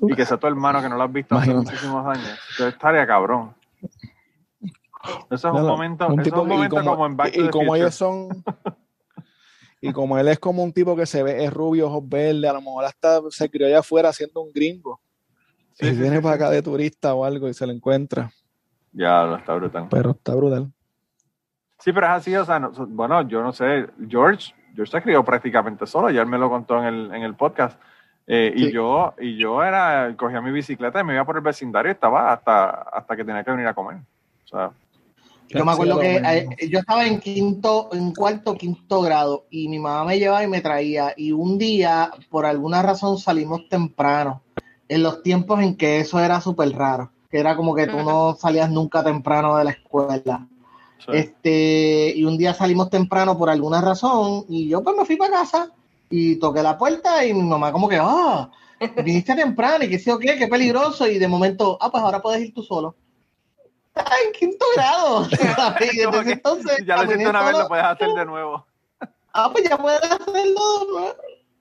[0.01, 2.39] Y que sea tu hermano que no lo has visto hace muchísimos años.
[2.57, 3.53] Yo estaría cabrón.
[5.29, 7.31] Eso es un No, momento, un eso es tipo un momento como- como, en Back
[7.33, 8.29] to y como ellos son
[9.81, 12.53] y como él es como un tipo que se ve es rubio, ojos verdes, a
[12.53, 14.99] lo mejor hasta se crió allá afuera siendo un gringo.
[15.73, 16.43] Sí, y sí, viene sí, para sí.
[16.43, 18.31] acá de turista o algo y se lo encuentra.
[18.91, 19.87] Ya, está brutal.
[19.91, 20.71] Pero está brutal.
[21.79, 25.23] Sí, pero es así, o sea, no- bueno, yo no sé, George, George se crió
[25.23, 27.79] prácticamente solo, ya él me lo contó en el, en el podcast.
[28.29, 31.89] Eh, y yo, y yo era, cogía mi bicicleta y me iba por el vecindario
[31.91, 33.99] y estaba hasta, hasta que tenía que venir a comer.
[34.43, 34.71] O sea,
[35.49, 39.69] Yo me acuerdo Sí, que eh, yo estaba en quinto, en cuarto, quinto grado y
[39.69, 44.41] mi mamá me llevaba y me traía y un día por alguna razón salimos temprano
[44.89, 48.35] en los tiempos en que eso era súper raro, que era como que tú no
[48.39, 50.47] salías nunca temprano de la escuela.
[50.99, 51.11] sí.
[51.13, 55.31] Este, y un día salimos temprano por alguna razón y yo pues me fui para
[55.31, 55.71] casa
[56.09, 58.49] y toqué la puerta y mi mamá como que, ah,
[59.03, 62.21] viniste temprano y que sé o qué, qué peligroso y de momento, ah, pues ahora
[62.21, 62.95] puedes ir tú solo.
[63.99, 65.27] En quinto grado.
[66.25, 68.65] entonces ya lo hiciste una vez, lo puedes hacer de nuevo.
[69.33, 70.59] Ah, pues ya puedes hacerlo.
[70.91, 71.07] ¿no?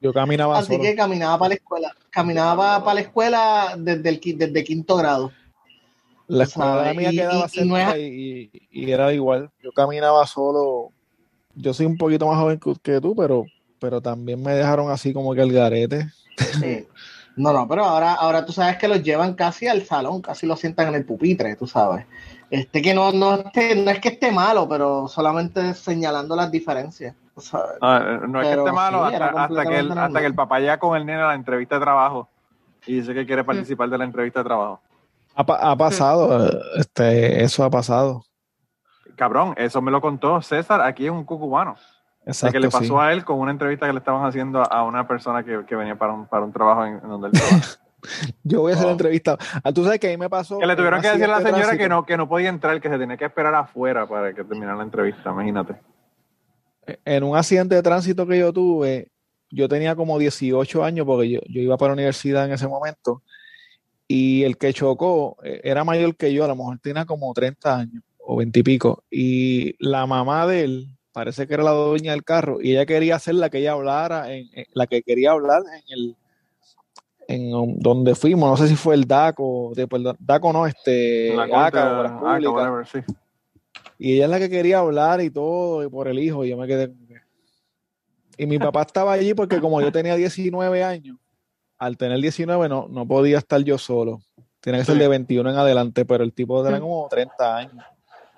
[0.01, 0.83] Yo caminaba Así solo.
[0.83, 1.95] que caminaba para la escuela.
[2.11, 5.33] Caminaba para la escuela desde, el, desde quinto grado.
[6.29, 9.51] La escuela mía y- quedaba y- cerca y, y- y era igual.
[9.63, 10.91] Yo caminaba solo.
[11.55, 13.45] Yo soy un poquito más joven que, que tú, pero,
[13.79, 16.07] pero también me dejaron así como que el garete.
[16.61, 16.87] Sí.
[17.37, 20.59] No, no, pero ahora, ahora tú sabes que los llevan casi al salón, casi los
[20.59, 22.07] sientan en el pupitre, tú sabes.
[22.49, 27.15] Este que no, no, esté- no es que esté malo, pero solamente señalando las diferencias.
[27.35, 27.77] tú sabes.
[27.83, 30.59] Ah, no es que esté malo sí, hasta, hasta que el, hasta que el papá
[30.61, 32.29] llega con el nene a la entrevista de trabajo
[32.87, 34.81] y dice que quiere participar de la entrevista de trabajo.
[35.35, 38.25] Ha, pa- ha pasado, eh, este, eso ha pasado.
[39.17, 41.77] Cabrón, eso me lo contó César aquí en un cucubano.
[42.27, 42.95] Exacto, que le pasó sí.
[42.99, 45.97] a él con una entrevista que le estaban haciendo a una persona que, que venía
[45.97, 47.79] para un, para un trabajo en, en donde él trabaja.
[48.45, 49.39] Yo voy a hacer la entrevista.
[49.63, 50.59] Ah, Tú sabes que ahí me pasó.
[50.59, 52.89] que le tuvieron que decir a la señora que no, que no podía entrar, que
[52.89, 55.77] se tenía que esperar afuera para que terminara la entrevista, imagínate.
[57.05, 59.09] En un accidente de tránsito que yo tuve,
[59.51, 63.23] yo tenía como 18 años porque yo, yo iba para la universidad en ese momento
[64.09, 67.77] y el que chocó eh, era mayor que yo, a lo mejor tenía como 30
[67.77, 69.05] años o 20 y pico.
[69.11, 73.19] Y la mamá de él, parece que era la dueña del carro, y ella quería
[73.19, 76.17] ser la que ella hablara, en, en- la que quería hablar en el
[77.29, 81.45] en donde fuimos, no sé si fue el DACO, de, perdón, DACO no, este, La
[81.45, 82.53] ACA, ACA, Públicas.
[82.53, 82.99] whatever, sí.
[83.99, 86.59] Y ella es la que quería hablar y todo, y por el hijo, y yo
[86.59, 86.93] me quedé
[88.37, 91.17] Y mi papá estaba allí porque como yo tenía 19 años,
[91.79, 94.21] al tener 19 no, no podía estar yo solo.
[94.61, 97.85] Tiene que ser de 21 en adelante, pero el tipo tenía como 30 años.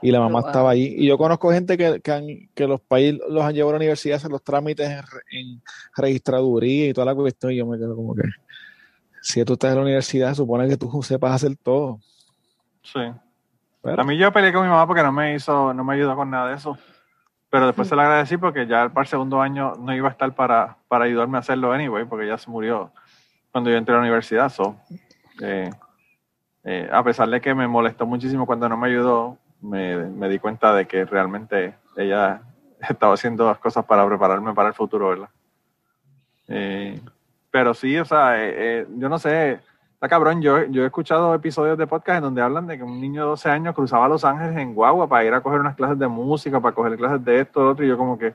[0.00, 0.48] Y la mamá Wow.
[0.48, 0.94] estaba allí.
[0.96, 3.78] Y yo conozco gente que, que, han- que los países los han llevado a la
[3.78, 5.62] universidad a hacer los trámites en, re- en
[5.96, 7.52] registraduría y toda la cuestión.
[7.52, 8.22] Y yo me quedo como que,
[9.22, 11.98] si tú estás en la universidad, supone que tú sepas hacer todo.
[12.82, 13.00] Sí.
[13.82, 16.14] Pero- A mí yo peleé con mi mamá porque no me hizo, no me ayudó
[16.14, 16.78] con nada de eso.
[17.50, 20.34] Pero después se lo agradecí porque ya para el segundo año no iba a estar
[20.34, 22.92] para, para ayudarme a hacerlo anyway, porque ya se murió
[23.50, 24.50] cuando yo entré a la universidad.
[24.50, 24.76] So,
[25.40, 25.70] eh,
[26.64, 30.38] eh, a pesar de que me molestó muchísimo cuando no me ayudó, me, me di
[30.38, 32.42] cuenta de que realmente ella
[32.88, 35.28] estaba haciendo las cosas para prepararme para el futuro, ¿verdad?
[36.48, 37.00] Eh,
[37.50, 39.60] pero sí, o sea, eh, eh, yo no sé,
[39.94, 43.00] está cabrón, yo, yo he escuchado episodios de podcast en donde hablan de que un
[43.00, 45.98] niño de 12 años cruzaba Los Ángeles en guagua para ir a coger unas clases
[45.98, 48.34] de música, para coger clases de esto, de otro, y yo como que,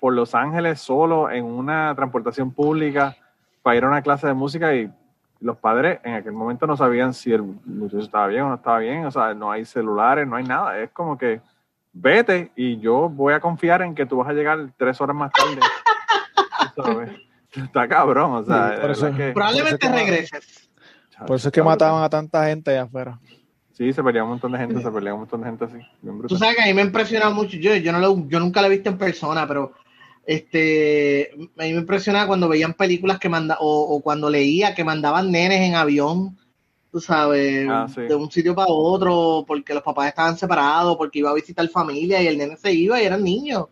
[0.00, 3.16] por Los Ángeles solo en una transportación pública
[3.62, 4.90] para ir a una clase de música y
[5.42, 8.78] los padres en aquel momento no sabían si el muchacho estaba bien o no estaba
[8.78, 11.40] bien, o sea, no hay celulares, no hay nada, es como que
[11.92, 15.30] vete y yo voy a confiar en que tú vas a llegar tres horas más
[15.32, 15.60] tarde.
[16.76, 17.10] Sabes.
[17.54, 20.70] Está cabrón, o sea, Sí, eso- que- Probablemente Por eso que- regreses.
[21.26, 23.20] Por eso es que mataban a tanta gente allá afuera.
[23.72, 25.78] Sí, se peleaba un montón de gente, se peleaba un montón de gente así.
[26.28, 28.66] Tú sabes que a mí me impresiona mucho, yo, yo, no lo- yo nunca lo
[28.68, 29.72] he visto en persona, pero
[30.26, 34.84] este, a mí me impresiona cuando veían películas que manda o, o cuando leía que
[34.84, 36.38] mandaban nenes en avión,
[36.90, 38.02] tú sabes, Ah, sí.
[38.02, 42.22] de un sitio para otro, porque los papás estaban separados, porque iba a visitar familia
[42.22, 43.66] y el nene se iba y eran niños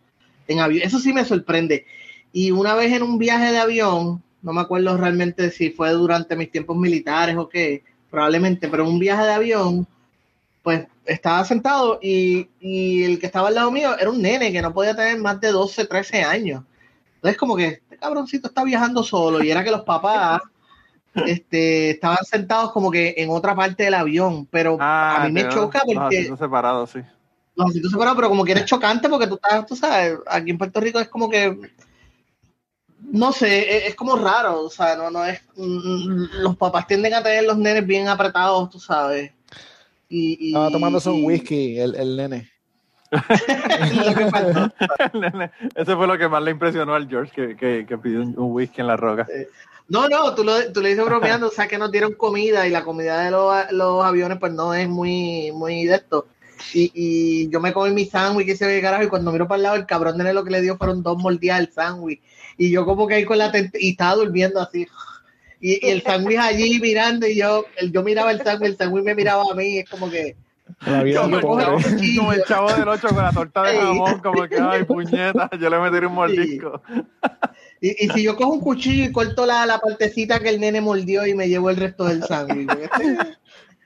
[0.47, 0.83] en avión.
[0.83, 1.85] Eso sí me sorprende.
[2.33, 6.35] Y una vez en un viaje de avión, no me acuerdo realmente si fue durante
[6.35, 9.87] mis tiempos militares o qué, probablemente, pero un viaje de avión,
[10.63, 14.61] pues estaba sentado y, y el que estaba al lado mío era un nene que
[14.61, 16.63] no podía tener más de 12, 13 años.
[17.15, 20.41] Entonces como que este cabroncito está viajando solo y era que los papás
[21.25, 25.49] este, estaban sentados como que en otra parte del avión, pero Ah, a mí me
[25.49, 26.99] choca Los porque asientos separados, sí.
[27.55, 30.57] los asientos separados, pero como que eres chocante porque tú estás, tú sabes, aquí en
[30.57, 31.57] Puerto Rico es como que,
[32.99, 37.13] no sé, es, es como raro, o sea, no, no es, mm, los papás tienden
[37.13, 39.31] a tener los nenes bien apretados, tú sabes.
[40.13, 42.51] Y, y- Estaba tomándose un y- whisky, el, el nene.
[43.11, 45.49] que.
[45.75, 48.51] Eso fue lo que más le impresionó al George, que, que, que pidió un, un
[48.51, 49.27] whisky en la roca.
[49.87, 52.71] No, no, tú, lo, tú le dices bromeando, o sea, que nos dieron comida y
[52.71, 56.27] la comida de los, los aviones pues no es muy, muy de esto.
[56.73, 59.57] Y, y yo me comí mi sándwich y se ve carajo y cuando miro para
[59.57, 62.21] el lado el cabrón nene lo que le dio fueron dos mordidas al sándwich.
[62.57, 64.87] Y yo como que ahí con la y estaba durmiendo así.
[65.61, 69.03] Y, y el sándwich allí mirando y yo, el, yo miraba el sándwich, el sándwich
[69.03, 70.35] me miraba a mí, es como que...
[70.85, 72.21] La vida Como el, chavo, cuchillo.
[72.21, 75.69] como el chavo del 8 con la torta de jamón, como que, ay, puñeta, yo
[75.69, 76.81] le meteré un mordisco.
[77.81, 80.81] Y, y si yo cojo un cuchillo y corto la, la partecita que el nene
[80.81, 82.69] mordió y me llevo el resto del sándwich.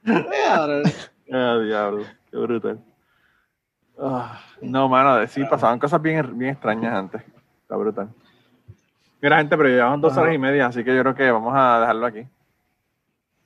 [1.31, 2.79] Ah, diablo, qué brutal.
[3.99, 7.23] Ah, no, mano, sí, pasaban cosas bien, bien extrañas antes.
[7.63, 8.09] Está brutal.
[9.25, 10.21] Mira, gente, pero llevamos dos Ajá.
[10.21, 12.27] horas y media, así que yo creo que vamos a dejarlo aquí.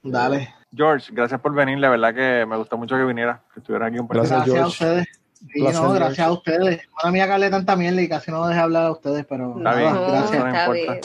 [0.04, 0.54] Dale.
[0.76, 3.98] George, gracias por venir, la verdad que me gustó mucho que viniera, que estuvieras aquí
[3.98, 5.08] un par de Gracias, Gracias a ustedes.
[5.36, 6.22] Sí, Placer, no, gracias George.
[6.22, 6.82] a ustedes.
[6.98, 9.62] Ahora mía que hablé tanta mierda y casi no dejé hablar a ustedes, pero Está
[9.62, 10.32] nada, bien, No, gracias.
[10.34, 10.92] Eso no está importa.
[10.92, 11.00] bien.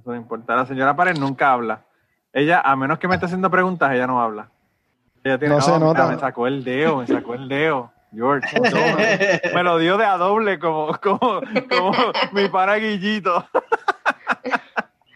[0.00, 0.56] Eso no importa.
[0.56, 1.82] La señora Párez nunca habla.
[2.32, 4.48] Ella, a menos que me esté haciendo preguntas, ella no habla.
[5.22, 6.06] Ella tiene, No se "Oh, mira, nota.
[6.08, 7.92] me sacó el dedo, me sacó el dedo.
[8.12, 8.60] George,
[9.54, 11.92] me lo dio de a doble como, como, como
[12.32, 13.46] mi para Guillito.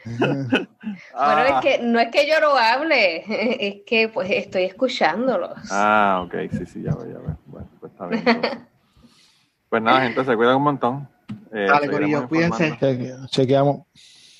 [0.19, 0.69] Bueno,
[1.15, 1.61] Ah.
[1.61, 3.25] es que no es que yo no hable,
[3.69, 5.53] es que pues estoy escuchándolos.
[5.71, 7.39] Ah, ok, sí, sí, ya veo, ya veo.
[7.47, 8.23] Bueno, pues está bien.
[8.27, 8.59] entonces.
[9.69, 11.09] Pues nada, gente, se cuidan un montón.
[11.53, 12.79] Eh, Dale, Corillo, cuídense.
[13.31, 13.83] Chequeamos.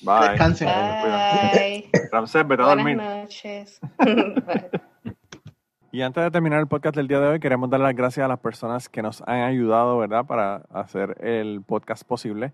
[0.01, 0.29] Bye.
[0.29, 0.67] Descansen.
[0.67, 1.89] Bye.
[2.11, 3.79] Ramsés, vete a Buenas noches.
[3.97, 4.69] Bye.
[5.91, 8.27] Y antes de terminar el podcast del día de hoy, queremos dar las gracias a
[8.27, 12.53] las personas que nos han ayudado, ¿verdad?, para hacer el podcast posible.